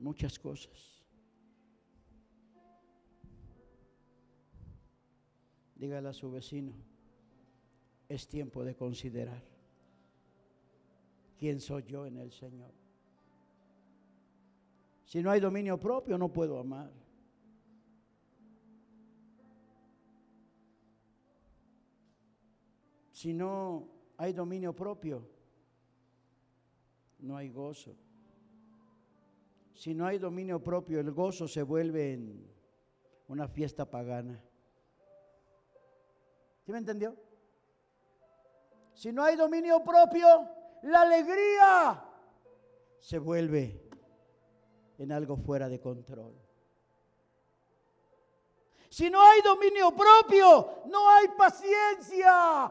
Muchas 0.00 0.38
cosas. 0.38 1.04
Dígale 5.76 6.08
a 6.08 6.12
su 6.12 6.30
vecino, 6.30 6.72
es 8.08 8.26
tiempo 8.26 8.64
de 8.64 8.74
considerar 8.74 9.42
quién 11.38 11.60
soy 11.60 11.84
yo 11.84 12.06
en 12.06 12.16
el 12.16 12.32
Señor. 12.32 12.72
Si 15.04 15.22
no 15.22 15.30
hay 15.30 15.40
dominio 15.40 15.78
propio, 15.78 16.16
no 16.16 16.32
puedo 16.32 16.58
amar. 16.58 16.90
Si 23.12 23.34
no 23.34 23.88
hay 24.16 24.32
dominio 24.32 24.74
propio, 24.74 25.26
no 27.18 27.36
hay 27.36 27.50
gozo. 27.50 27.94
Si 29.80 29.94
no 29.94 30.04
hay 30.04 30.18
dominio 30.18 30.62
propio, 30.62 31.00
el 31.00 31.10
gozo 31.10 31.48
se 31.48 31.62
vuelve 31.62 32.12
en 32.12 32.46
una 33.28 33.48
fiesta 33.48 33.86
pagana. 33.86 34.38
¿Sí 36.66 36.70
me 36.70 36.76
entendió? 36.76 37.16
Si 38.92 39.10
no 39.10 39.24
hay 39.24 39.36
dominio 39.36 39.82
propio, 39.82 40.46
la 40.82 41.00
alegría 41.00 42.04
se 42.98 43.18
vuelve 43.18 43.88
en 44.98 45.12
algo 45.12 45.38
fuera 45.38 45.66
de 45.66 45.80
control. 45.80 46.38
Si 48.90 49.08
no 49.08 49.22
hay 49.22 49.40
dominio 49.40 49.92
propio, 49.96 50.82
no 50.88 51.08
hay 51.08 51.28
paciencia. 51.38 52.70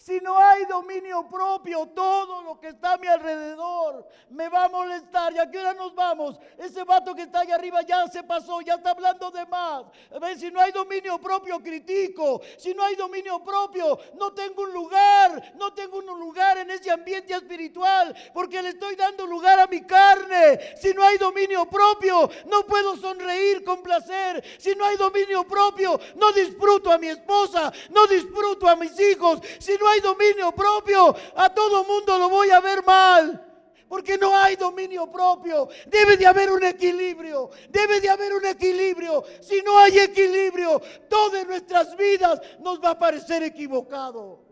Si 0.00 0.18
no 0.20 0.38
hay 0.38 0.64
dominio 0.64 1.28
propio, 1.28 1.86
todo 1.88 2.40
lo 2.40 2.58
que 2.58 2.68
está 2.68 2.94
a 2.94 2.96
mi 2.96 3.06
alrededor 3.06 4.08
me 4.30 4.48
va 4.48 4.64
a 4.64 4.68
molestar. 4.70 5.30
¿Y 5.34 5.38
a 5.38 5.50
qué 5.50 5.58
hora 5.58 5.74
nos 5.74 5.94
vamos? 5.94 6.40
Ese 6.56 6.84
vato 6.84 7.14
que 7.14 7.20
está 7.20 7.40
allá 7.40 7.56
arriba 7.56 7.82
ya 7.82 8.08
se 8.08 8.22
pasó, 8.22 8.62
ya 8.62 8.76
está 8.76 8.92
hablando 8.92 9.30
de 9.30 9.44
más. 9.44 9.84
ver, 10.18 10.38
Si 10.38 10.50
no 10.50 10.58
hay 10.58 10.72
dominio 10.72 11.18
propio, 11.18 11.60
critico. 11.60 12.40
Si 12.56 12.72
no 12.72 12.82
hay 12.82 12.96
dominio 12.96 13.44
propio, 13.44 13.98
no 14.14 14.32
tengo 14.32 14.62
un 14.62 14.72
lugar. 14.72 15.52
No 15.56 15.74
tengo 15.74 15.98
un 15.98 16.06
lugar 16.18 16.56
en 16.56 16.70
ese 16.70 16.90
ambiente 16.90 17.34
espiritual 17.34 18.16
porque 18.32 18.62
le 18.62 18.70
estoy 18.70 18.96
dando 18.96 19.26
lugar 19.26 19.60
a 19.60 19.66
mi 19.66 19.82
carne. 19.82 20.76
Si 20.80 20.94
no 20.94 21.02
hay 21.02 21.18
dominio 21.18 21.66
propio, 21.66 22.30
no 22.46 22.64
puedo 22.64 22.96
sonreír 22.96 23.62
con 23.64 23.82
placer. 23.82 24.42
Si 24.58 24.74
no 24.74 24.86
hay 24.86 24.96
dominio 24.96 25.44
propio, 25.44 26.00
no 26.16 26.32
disfruto 26.32 26.90
a 26.90 26.96
mi 26.96 27.08
esposa, 27.08 27.70
no 27.90 28.06
disfruto 28.06 28.66
a 28.66 28.76
mis 28.76 28.98
hijos. 28.98 29.40
Si 29.58 29.76
no 29.76 29.89
hay 29.90 30.00
dominio 30.00 30.52
propio, 30.52 31.14
a 31.34 31.52
todo 31.52 31.84
mundo 31.84 32.18
lo 32.18 32.28
voy 32.28 32.50
a 32.50 32.60
ver 32.60 32.84
mal. 32.84 33.46
Porque 33.88 34.16
no 34.16 34.36
hay 34.36 34.54
dominio 34.54 35.10
propio. 35.10 35.68
Debe 35.88 36.16
de 36.16 36.24
haber 36.24 36.52
un 36.52 36.62
equilibrio. 36.62 37.50
Debe 37.70 38.00
de 38.00 38.08
haber 38.08 38.32
un 38.34 38.46
equilibrio. 38.46 39.24
Si 39.40 39.60
no 39.62 39.76
hay 39.80 39.98
equilibrio, 39.98 40.80
todas 41.08 41.44
nuestras 41.44 41.96
vidas 41.96 42.40
nos 42.60 42.80
va 42.80 42.90
a 42.90 42.98
parecer 42.98 43.42
equivocado. 43.42 44.44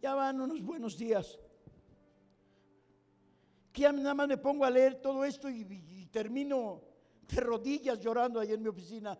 Ya 0.00 0.14
van 0.14 0.40
unos 0.40 0.62
buenos 0.62 0.96
días 0.96 1.38
que 3.72 3.92
nada 3.92 4.14
más 4.14 4.28
me 4.28 4.38
pongo 4.38 4.64
a 4.64 4.70
leer 4.70 4.96
todo 4.96 5.24
esto 5.24 5.48
y, 5.48 6.06
termino 6.10 6.82
de 7.22 7.40
rodillas 7.40 8.00
llorando 8.00 8.40
ahí 8.40 8.52
en 8.52 8.62
mi 8.62 8.68
oficina. 8.68 9.18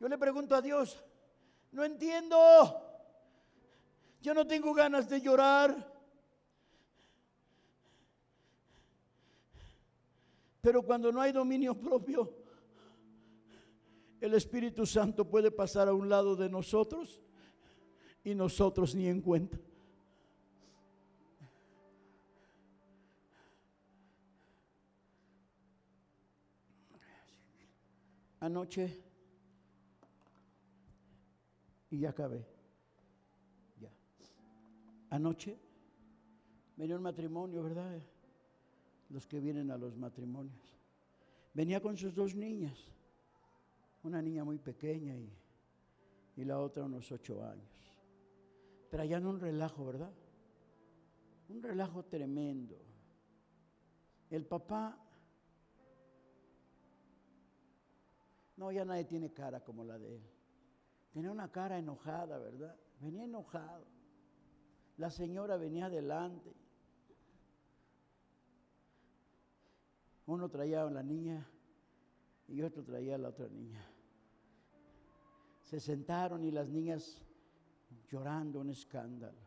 Yo 0.00 0.08
le 0.08 0.18
pregunto 0.18 0.54
a 0.54 0.62
Dios, 0.62 1.04
no 1.72 1.84
entiendo, 1.84 2.36
yo 4.20 4.34
no 4.34 4.46
tengo 4.46 4.74
ganas 4.74 5.08
de 5.08 5.20
llorar. 5.20 5.98
Pero 10.60 10.82
cuando 10.82 11.12
no 11.12 11.20
hay 11.20 11.32
dominio 11.32 11.78
propio, 11.78 12.32
el 14.20 14.34
Espíritu 14.34 14.84
Santo 14.86 15.24
puede 15.24 15.50
pasar 15.50 15.88
a 15.88 15.94
un 15.94 16.08
lado 16.08 16.34
de 16.34 16.48
nosotros 16.48 17.20
y 18.24 18.34
nosotros 18.34 18.94
ni 18.94 19.08
en 19.08 19.20
cuenta. 19.20 19.58
Anoche 28.48 28.84
y 31.90 32.00
ya 32.00 32.10
acabé. 32.10 32.44
Ya. 33.80 33.90
Anoche 35.10 35.58
venía 36.76 36.96
un 36.96 37.02
matrimonio, 37.02 37.62
¿verdad? 37.62 38.00
Los 39.10 39.26
que 39.26 39.38
vienen 39.40 39.70
a 39.70 39.76
los 39.76 39.96
matrimonios. 39.96 40.76
Venía 41.54 41.80
con 41.80 41.96
sus 41.96 42.14
dos 42.14 42.34
niñas, 42.34 42.78
una 44.02 44.20
niña 44.22 44.44
muy 44.44 44.58
pequeña 44.58 45.16
y, 45.16 45.30
y 46.36 46.44
la 46.44 46.58
otra 46.58 46.84
unos 46.84 47.10
ocho 47.12 47.44
años. 47.44 47.92
Traían 48.90 49.26
un 49.26 49.40
relajo, 49.40 49.84
¿verdad? 49.84 50.12
Un 51.48 51.62
relajo 51.62 52.04
tremendo. 52.04 52.78
El 54.30 54.46
papá 54.46 55.07
No, 58.58 58.72
ya 58.72 58.84
nadie 58.84 59.04
tiene 59.04 59.32
cara 59.32 59.60
como 59.60 59.84
la 59.84 59.96
de 59.98 60.16
él. 60.16 60.22
Tenía 61.12 61.30
una 61.30 61.50
cara 61.50 61.78
enojada, 61.78 62.38
¿verdad? 62.38 62.76
Venía 63.00 63.24
enojado. 63.24 63.86
La 64.96 65.12
señora 65.12 65.56
venía 65.56 65.86
adelante. 65.86 66.52
Uno 70.26 70.48
traía 70.48 70.82
a 70.82 70.90
la 70.90 71.04
niña 71.04 71.48
y 72.48 72.60
otro 72.62 72.82
traía 72.82 73.14
a 73.14 73.18
la 73.18 73.28
otra 73.28 73.48
niña. 73.48 73.86
Se 75.62 75.78
sentaron 75.78 76.42
y 76.42 76.50
las 76.50 76.68
niñas 76.68 77.22
llorando 78.10 78.58
un 78.58 78.70
escándalo. 78.70 79.38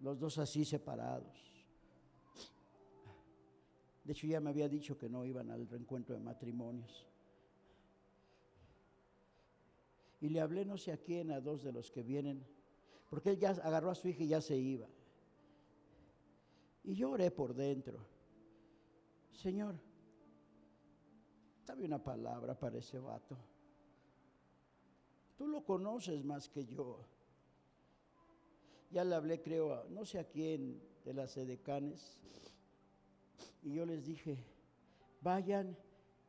Los 0.00 0.18
dos 0.18 0.38
así 0.38 0.64
separados. 0.64 1.49
De 4.10 4.14
hecho, 4.14 4.26
ya 4.26 4.40
me 4.40 4.50
había 4.50 4.68
dicho 4.68 4.98
que 4.98 5.08
no 5.08 5.24
iban 5.24 5.52
al 5.52 5.68
reencuentro 5.68 6.16
de 6.16 6.20
matrimonios. 6.20 7.06
Y 10.20 10.30
le 10.30 10.40
hablé 10.40 10.64
no 10.64 10.76
sé 10.76 10.90
a 10.90 10.96
quién, 10.96 11.30
a 11.30 11.40
dos 11.40 11.62
de 11.62 11.70
los 11.70 11.92
que 11.92 12.02
vienen, 12.02 12.44
porque 13.08 13.30
él 13.30 13.38
ya 13.38 13.50
agarró 13.50 13.88
a 13.88 13.94
su 13.94 14.08
hija 14.08 14.24
y 14.24 14.26
ya 14.26 14.40
se 14.40 14.56
iba. 14.56 14.88
Y 16.82 16.96
yo 16.96 17.12
oré 17.12 17.30
por 17.30 17.54
dentro. 17.54 18.04
Señor, 19.30 19.76
dame 21.64 21.84
una 21.84 22.02
palabra 22.02 22.58
para 22.58 22.78
ese 22.78 22.98
vato. 22.98 23.36
Tú 25.36 25.46
lo 25.46 25.64
conoces 25.64 26.24
más 26.24 26.48
que 26.48 26.66
yo. 26.66 27.06
Ya 28.90 29.04
le 29.04 29.14
hablé, 29.14 29.40
creo, 29.40 29.84
no 29.88 30.04
sé 30.04 30.18
a 30.18 30.24
quién 30.24 30.82
de 31.04 31.14
las 31.14 31.36
edecanes 31.36 32.20
y 33.62 33.74
yo 33.74 33.84
les 33.84 34.04
dije, 34.04 34.38
vayan 35.20 35.76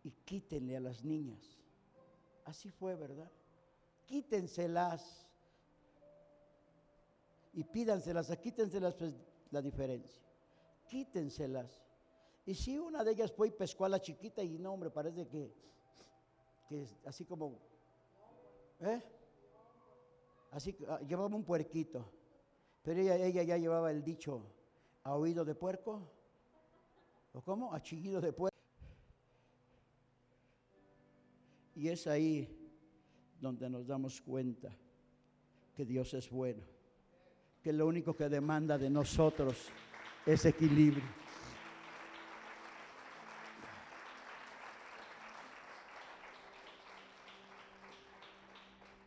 y 0.04 0.12
quítenle 0.12 0.78
a 0.78 0.80
las 0.80 1.04
niñas. 1.04 1.58
Así 2.46 2.70
fue, 2.70 2.96
¿verdad? 2.96 3.32
Quítenselas 4.06 5.28
y 7.54 7.64
pídanselas, 7.64 8.36
quítenselas 8.38 8.96
pues, 8.96 9.16
la 9.52 9.62
diferencia. 9.62 10.22
Quítenselas. 10.88 11.82
Y 12.46 12.56
si 12.56 12.78
una 12.78 13.04
de 13.04 13.12
ellas 13.12 13.32
fue 13.32 13.50
y 13.50 13.52
pescó 13.52 13.86
a 13.86 13.90
la 13.90 14.02
chiquita 14.02 14.44
y 14.44 14.58
no, 14.58 14.74
hombre, 14.74 14.90
parece 14.90 15.28
que, 15.28 15.54
que 16.68 16.86
así 17.06 17.24
como, 17.26 17.60
¿eh? 18.80 19.02
Así 20.52 20.76
ah, 20.90 21.00
llevaba 21.08 21.34
un 21.34 21.46
puerquito, 21.46 22.12
pero 22.82 23.00
ella, 23.00 23.16
ella 23.16 23.44
ya 23.44 23.58
llevaba 23.58 23.92
el 23.92 24.04
dicho, 24.04 24.44
¿a 25.04 25.16
oído 25.16 25.46
de 25.46 25.56
puerco? 25.56 26.10
¿O 27.34 27.42
cómo? 27.42 27.74
A 27.74 27.82
chillido 27.82 28.20
de. 28.20 28.34
Y 31.76 31.88
es 31.88 32.06
ahí 32.08 32.48
donde 33.40 33.70
nos 33.70 33.88
damos 33.88 34.22
cuenta 34.22 34.70
que 35.74 35.86
Dios 35.86 36.14
es 36.14 36.30
bueno, 36.30 36.64
que 37.64 37.74
lo 37.74 37.88
único 37.88 38.16
que 38.16 38.30
demanda 38.30 38.78
de 38.78 38.90
nosotros 38.90 39.70
es 40.26 40.46
equilibrio. 40.46 41.22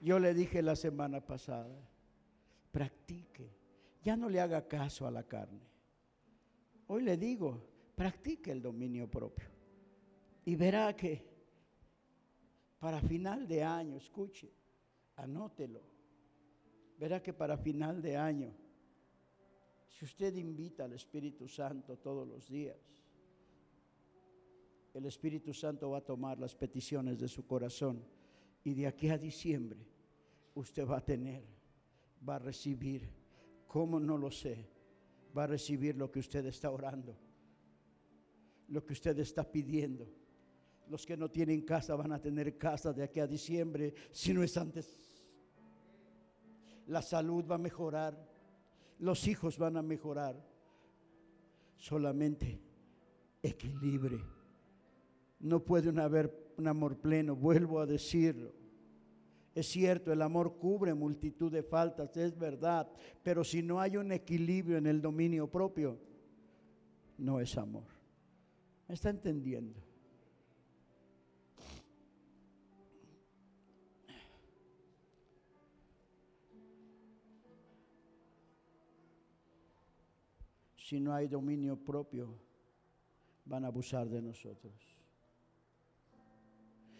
Yo 0.01 0.19
le 0.19 0.35
dije 0.35 0.61
la 0.61 0.77
semana 0.77 1.21
pasada, 1.21 1.75
practique, 2.73 3.51
ya 4.03 4.17
no 4.17 4.29
le 4.29 4.41
haga 4.41 4.67
caso 4.67 5.07
a 5.07 5.11
la 5.11 5.23
carne. 5.23 5.63
Hoy 6.89 7.03
le 7.03 7.17
digo, 7.17 7.74
practique 7.95 8.51
el 8.51 8.61
dominio 8.61 9.11
propio. 9.11 9.49
Y 10.45 10.57
verá 10.57 10.95
que 10.95 11.25
para 12.79 13.01
final 13.01 13.49
de 13.49 13.63
año, 13.63 13.97
escuche, 13.97 14.53
anótelo, 15.17 15.81
verá 16.99 17.23
que 17.23 17.33
para 17.33 17.57
final 17.57 18.03
de 18.03 18.17
año, 18.17 18.53
si 19.89 20.05
usted 20.05 20.35
invita 20.37 20.85
al 20.85 20.93
Espíritu 20.93 21.49
Santo 21.49 21.97
todos 21.97 22.27
los 22.27 22.49
días, 22.49 22.77
el 24.93 25.07
Espíritu 25.07 25.53
Santo 25.53 25.91
va 25.91 25.99
a 25.99 26.05
tomar 26.05 26.39
las 26.39 26.55
peticiones 26.55 27.19
de 27.19 27.29
su 27.29 27.47
corazón 27.47 28.05
y 28.63 28.75
de 28.75 28.87
aquí 28.87 29.09
a 29.09 29.19
diciembre 29.19 29.81
usted 30.55 30.87
va 30.87 30.99
a 30.99 31.05
tener, 31.05 31.43
va 32.27 32.37
a 32.37 32.39
recibir, 32.39 33.09
¿cómo 33.67 33.99
no 33.99 34.17
lo 34.17 34.31
sé? 34.31 34.69
Va 35.37 35.45
a 35.45 35.49
recibir 35.49 35.97
lo 35.97 36.13
que 36.13 36.21
usted 36.21 36.47
está 36.47 36.71
orando, 36.71 37.17
lo 38.75 38.85
que 38.85 38.93
usted 38.93 39.17
está 39.21 39.45
pidiendo. 39.49 40.05
Los 40.89 41.07
que 41.07 41.17
no 41.17 41.31
tienen 41.31 41.63
casa 41.63 41.95
van 41.95 42.11
a 42.11 42.21
tener 42.21 42.59
casa 42.59 42.93
de 42.93 43.05
aquí 43.05 43.21
a 43.21 43.27
diciembre, 43.27 43.95
si 44.11 44.35
no 44.35 44.43
es 44.43 44.57
antes. 44.57 45.25
La 46.89 47.01
salud 47.01 47.45
va 47.49 47.55
a 47.55 47.59
mejorar, 47.59 48.19
los 48.99 49.29
hijos 49.29 49.57
van 49.59 49.77
a 49.77 49.83
mejorar. 49.83 50.45
Solamente 51.77 52.61
equilibrio. 53.43 54.27
No 55.39 55.65
puede 55.65 55.89
haber 56.01 56.53
un 56.59 56.67
amor 56.67 56.99
pleno, 56.99 57.37
vuelvo 57.37 57.79
a 57.79 57.87
decirlo. 57.87 58.53
Es 59.55 59.69
cierto, 59.69 60.13
el 60.13 60.21
amor 60.21 60.57
cubre 60.57 60.95
multitud 60.95 61.53
de 61.53 61.63
faltas, 61.63 62.17
es 62.17 62.37
verdad, 62.37 62.91
pero 63.23 63.45
si 63.45 63.63
no 63.63 63.81
hay 63.81 63.97
un 63.97 64.11
equilibrio 64.11 64.79
en 64.79 64.89
el 64.89 65.01
dominio 65.01 65.49
propio, 65.49 65.97
no 67.19 67.39
es 67.39 67.57
amor. 67.57 67.94
¿Me 68.89 68.95
está 68.95 69.11
entendiendo? 69.11 69.81
Si 80.77 81.01
no 81.01 81.15
hay 81.15 81.29
dominio 81.29 81.77
propio, 81.77 82.29
van 83.47 83.65
a 83.65 83.69
abusar 83.69 84.09
de 84.09 84.21
nosotros. 84.21 84.75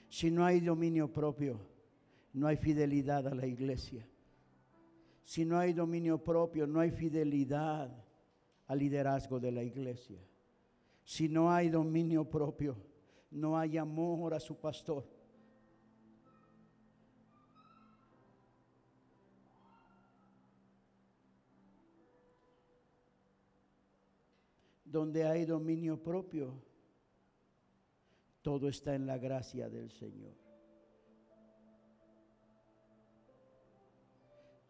Si 0.09 0.31
no 0.31 0.45
hay 0.45 0.61
dominio 0.61 1.13
propio, 1.13 1.61
no 2.33 2.47
hay 2.47 2.57
fidelidad 2.57 3.27
a 3.29 3.35
la 3.35 3.47
iglesia. 3.47 4.07
Si 5.23 5.45
no 5.45 5.59
hay 5.59 5.75
dominio 5.75 6.23
propio, 6.23 6.67
no 6.67 6.81
hay 6.81 6.91
fidelidad 6.91 7.91
al 8.67 8.79
liderazgo 8.79 9.39
de 9.39 9.53
la 9.53 9.63
iglesia. 9.63 10.19
Si 11.05 11.29
no 11.29 11.53
hay 11.53 11.69
dominio 11.69 12.25
propio, 12.25 12.77
no 13.31 13.59
hay 13.59 13.77
amor 13.77 14.33
a 14.33 14.41
su 14.41 14.57
pastor. 14.57 15.07
Donde 24.85 25.25
hay 25.25 25.45
dominio 25.45 26.03
propio, 26.03 26.55
todo 28.41 28.69
está 28.69 28.95
en 28.95 29.07
la 29.07 29.19
gracia 29.19 29.69
del 29.69 29.91
Señor. 29.91 30.33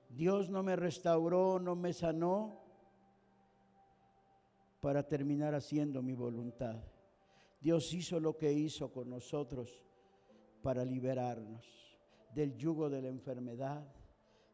Dios 0.09 0.49
no 0.49 0.63
me 0.63 0.75
restauró, 0.75 1.61
no 1.61 1.77
me 1.77 1.93
sanó 1.93 2.64
para 4.85 5.03
terminar 5.03 5.55
haciendo 5.55 6.03
mi 6.03 6.13
voluntad. 6.13 6.77
Dios 7.59 7.91
hizo 7.95 8.21
lo 8.21 8.37
que 8.37 8.53
hizo 8.53 8.93
con 8.93 9.09
nosotros 9.09 9.83
para 10.61 10.85
liberarnos 10.85 11.65
del 12.35 12.55
yugo 12.55 12.91
de 12.91 13.01
la 13.01 13.09
enfermedad, 13.09 13.83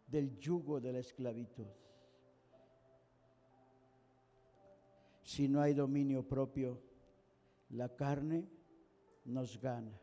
del 0.06 0.38
yugo 0.38 0.80
de 0.80 0.92
la 0.92 1.00
esclavitud. 1.00 1.66
Si 5.24 5.48
no 5.48 5.62
hay 5.62 5.74
dominio 5.74 6.22
propio, 6.22 6.80
la 7.70 7.88
carne 7.96 8.48
nos 9.24 9.60
gana. 9.60 10.00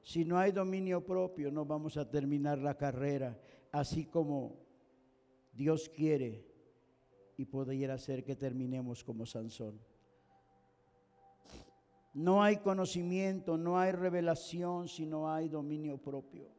Si 0.00 0.24
no 0.24 0.38
hay 0.38 0.52
dominio 0.52 1.04
propio, 1.04 1.50
no 1.50 1.66
vamos 1.66 1.98
a 1.98 2.08
terminar 2.08 2.56
la 2.60 2.78
carrera 2.78 3.38
así 3.72 4.06
como 4.06 4.56
Dios 5.52 5.90
quiere 5.90 6.47
y 7.38 7.46
podría 7.46 7.96
ser 7.96 8.22
que 8.22 8.36
terminemos 8.36 9.02
como 9.02 9.24
Sansón. 9.24 9.80
No 12.12 12.42
hay 12.42 12.58
conocimiento, 12.58 13.56
no 13.56 13.78
hay 13.78 13.92
revelación 13.92 14.88
si 14.88 15.06
no 15.06 15.32
hay 15.32 15.48
dominio 15.48 15.96
propio. 15.96 16.50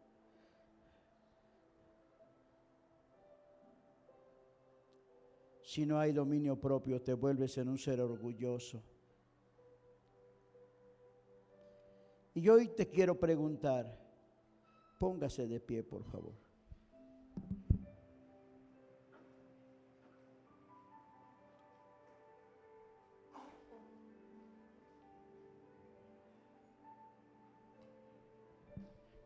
Si 5.62 5.86
no 5.86 6.00
hay 6.00 6.14
dominio 6.14 6.60
propio, 6.60 7.00
te 7.00 7.14
vuelves 7.14 7.56
en 7.60 7.70
un 7.70 7.78
ser 7.78 8.02
orgulloso 8.02 8.82
Y 12.40 12.48
hoy 12.48 12.70
te 12.70 12.90
quiero 12.90 13.20
preguntar, 13.20 13.86
póngase 14.98 15.46
de 15.46 15.60
pie, 15.60 15.84
por 15.84 16.06
favor. 16.06 16.49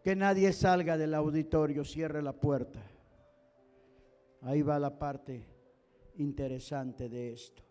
Que 0.03 0.15
nadie 0.15 0.51
salga 0.51 0.97
del 0.97 1.13
auditorio, 1.13 1.85
cierre 1.85 2.21
la 2.21 2.33
puerta. 2.33 2.81
Ahí 4.41 4.61
va 4.61 4.77
la 4.77 4.99
parte 4.99 5.47
interesante 6.17 7.07
de 7.07 7.31
esto. 7.31 7.63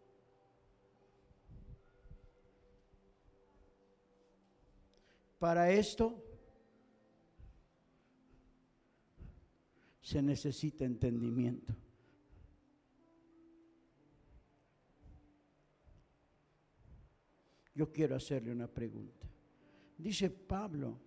Para 5.39 5.71
esto 5.71 6.25
se 10.01 10.23
necesita 10.23 10.85
entendimiento. 10.85 11.75
Yo 17.75 17.91
quiero 17.91 18.17
hacerle 18.17 18.53
una 18.53 18.69
pregunta. 18.69 19.27
Dice 19.99 20.31
Pablo, 20.31 21.01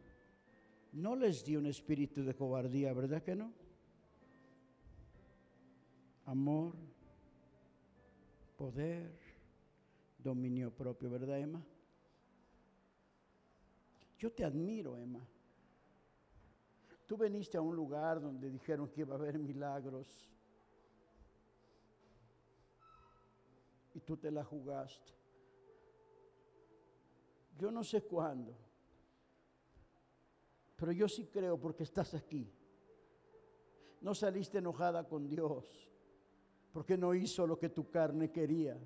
no 0.95 1.15
les 1.15 1.43
dio 1.43 1.59
un 1.59 1.65
espíritu 1.65 2.23
de 2.23 2.33
cobardía, 2.33 2.93
¿verdad 2.93 3.21
que 3.21 3.35
no? 3.35 3.51
Amor, 6.25 6.73
poder, 8.57 9.11
dominio 10.17 10.71
propio, 10.71 11.09
¿verdad, 11.09 11.39
Emma? 11.39 11.61
Yo 14.17 14.31
te 14.31 14.45
admiro, 14.45 14.97
Emma. 14.97 15.19
Tú 17.05 17.17
veniste 17.17 17.57
a 17.57 17.61
un 17.61 17.75
lugar 17.75 18.21
donde 18.21 18.49
dijeron 18.49 18.87
que 18.87 19.01
iba 19.01 19.15
a 19.15 19.17
haber 19.17 19.37
milagros 19.37 20.07
y 23.93 23.99
tú 23.99 24.15
te 24.15 24.31
la 24.31 24.45
jugaste. 24.45 25.11
Yo 27.57 27.69
no 27.69 27.83
sé 27.83 28.01
cuándo, 28.01 28.55
pero 30.75 30.91
yo 30.91 31.07
sí 31.07 31.25
creo 31.25 31.59
porque 31.59 31.83
estás 31.83 32.13
aquí. 32.13 32.51
No 34.01 34.13
saliste 34.13 34.57
enojada 34.57 35.07
con 35.07 35.27
Dios 35.27 35.89
porque 36.71 36.97
no 36.97 37.13
hizo 37.15 37.47
lo 37.47 37.57
que 37.57 37.69
tu 37.69 37.89
carne 37.89 38.31
quería. 38.31 38.77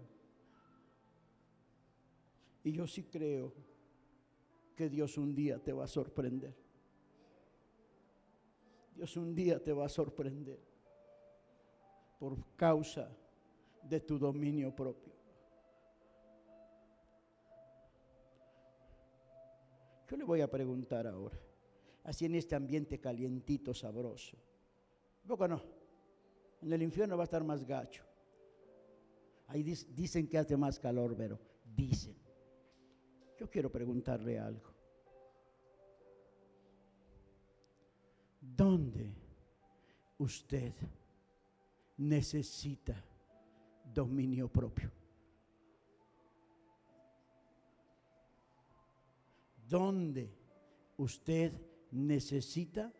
Y 2.64 2.72
yo 2.72 2.86
sí 2.86 3.04
creo 3.06 3.54
que 4.76 4.90
Dios 4.90 5.18
un 5.18 5.34
día 5.34 5.58
te 5.58 5.74
va 5.74 5.86
a 5.86 5.88
sorprender. 5.88 6.56
Dios 8.96 9.18
un 9.18 9.34
día 9.34 9.64
te 9.64 9.74
va 9.74 9.86
a 9.86 9.90
sorprender 9.90 10.60
por 12.20 12.38
causa 12.56 13.10
de 13.82 14.00
tu 14.02 14.20
dominio 14.20 14.76
propio. 14.76 15.14
Yo 20.10 20.18
le 20.18 20.24
voy 20.24 20.42
a 20.42 20.50
preguntar 20.50 21.08
ahora, 21.08 21.40
así 22.04 22.26
en 22.26 22.36
este 22.36 22.56
ambiente 22.56 23.00
calientito, 23.00 23.74
sabroso. 23.74 24.38
Poco 25.28 25.48
no, 25.48 25.62
en 26.62 26.74
el 26.74 26.82
infierno 26.82 27.16
va 27.18 27.24
a 27.24 27.26
estar 27.26 27.44
más 27.44 27.66
gacho. 27.66 28.04
Ahí 29.48 29.64
dicen 29.64 30.28
que 30.28 30.38
hace 30.38 30.56
más 30.58 30.80
calor, 30.80 31.16
pero 31.16 31.40
dicen. 31.76 32.16
Yo 33.38 33.50
quiero 33.50 33.72
preguntarle 33.72 34.38
algo. 34.38 34.70
¿Dónde 38.42 39.14
usted 40.18 40.74
necesita 41.98 43.04
dominio 43.94 44.48
propio. 44.48 44.92
¿Dónde 49.68 50.34
usted 50.98 51.54
necesita 51.92 52.92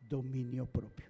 dominio 0.00 0.66
propio? 0.66 1.08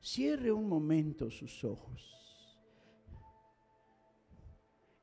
Cierre 0.00 0.50
un 0.50 0.68
momento 0.68 1.30
sus 1.30 1.64
ojos 1.64 2.14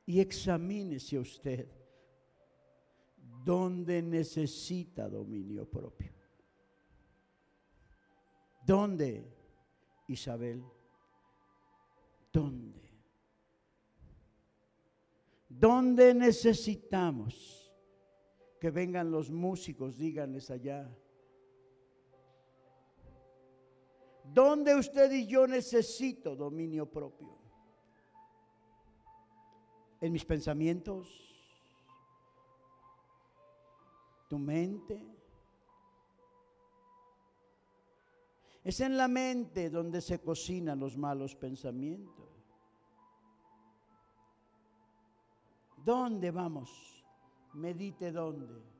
y 0.06 0.20
examínese 0.20 1.18
usted 1.18 1.68
dónde 3.44 4.02
necesita 4.02 5.08
dominio 5.08 5.68
propio. 5.68 6.12
¿Dónde 8.64 9.24
Isabel, 10.08 10.64
¿dónde? 12.32 12.82
¿Dónde 15.48 16.14
necesitamos 16.14 17.65
que 18.66 18.72
vengan 18.72 19.12
los 19.12 19.30
músicos? 19.30 19.96
Díganles 19.96 20.50
allá. 20.50 20.92
¿Dónde 24.24 24.74
usted 24.74 25.08
y 25.12 25.24
yo 25.24 25.46
necesito 25.46 26.34
dominio 26.34 26.90
propio? 26.90 27.38
En 30.00 30.12
mis 30.12 30.24
pensamientos, 30.24 31.06
tu 34.28 34.36
mente, 34.36 35.00
Es 38.64 38.80
en 38.80 38.96
la 38.96 39.06
mente 39.06 39.70
donde 39.70 40.00
se 40.00 40.18
cocinan 40.18 40.80
los 40.80 40.96
malos 40.96 41.36
pensamientos. 41.36 42.26
¿Dónde 45.84 46.32
vamos? 46.32 46.95
Medite 47.56 48.12
dónde. 48.12 48.75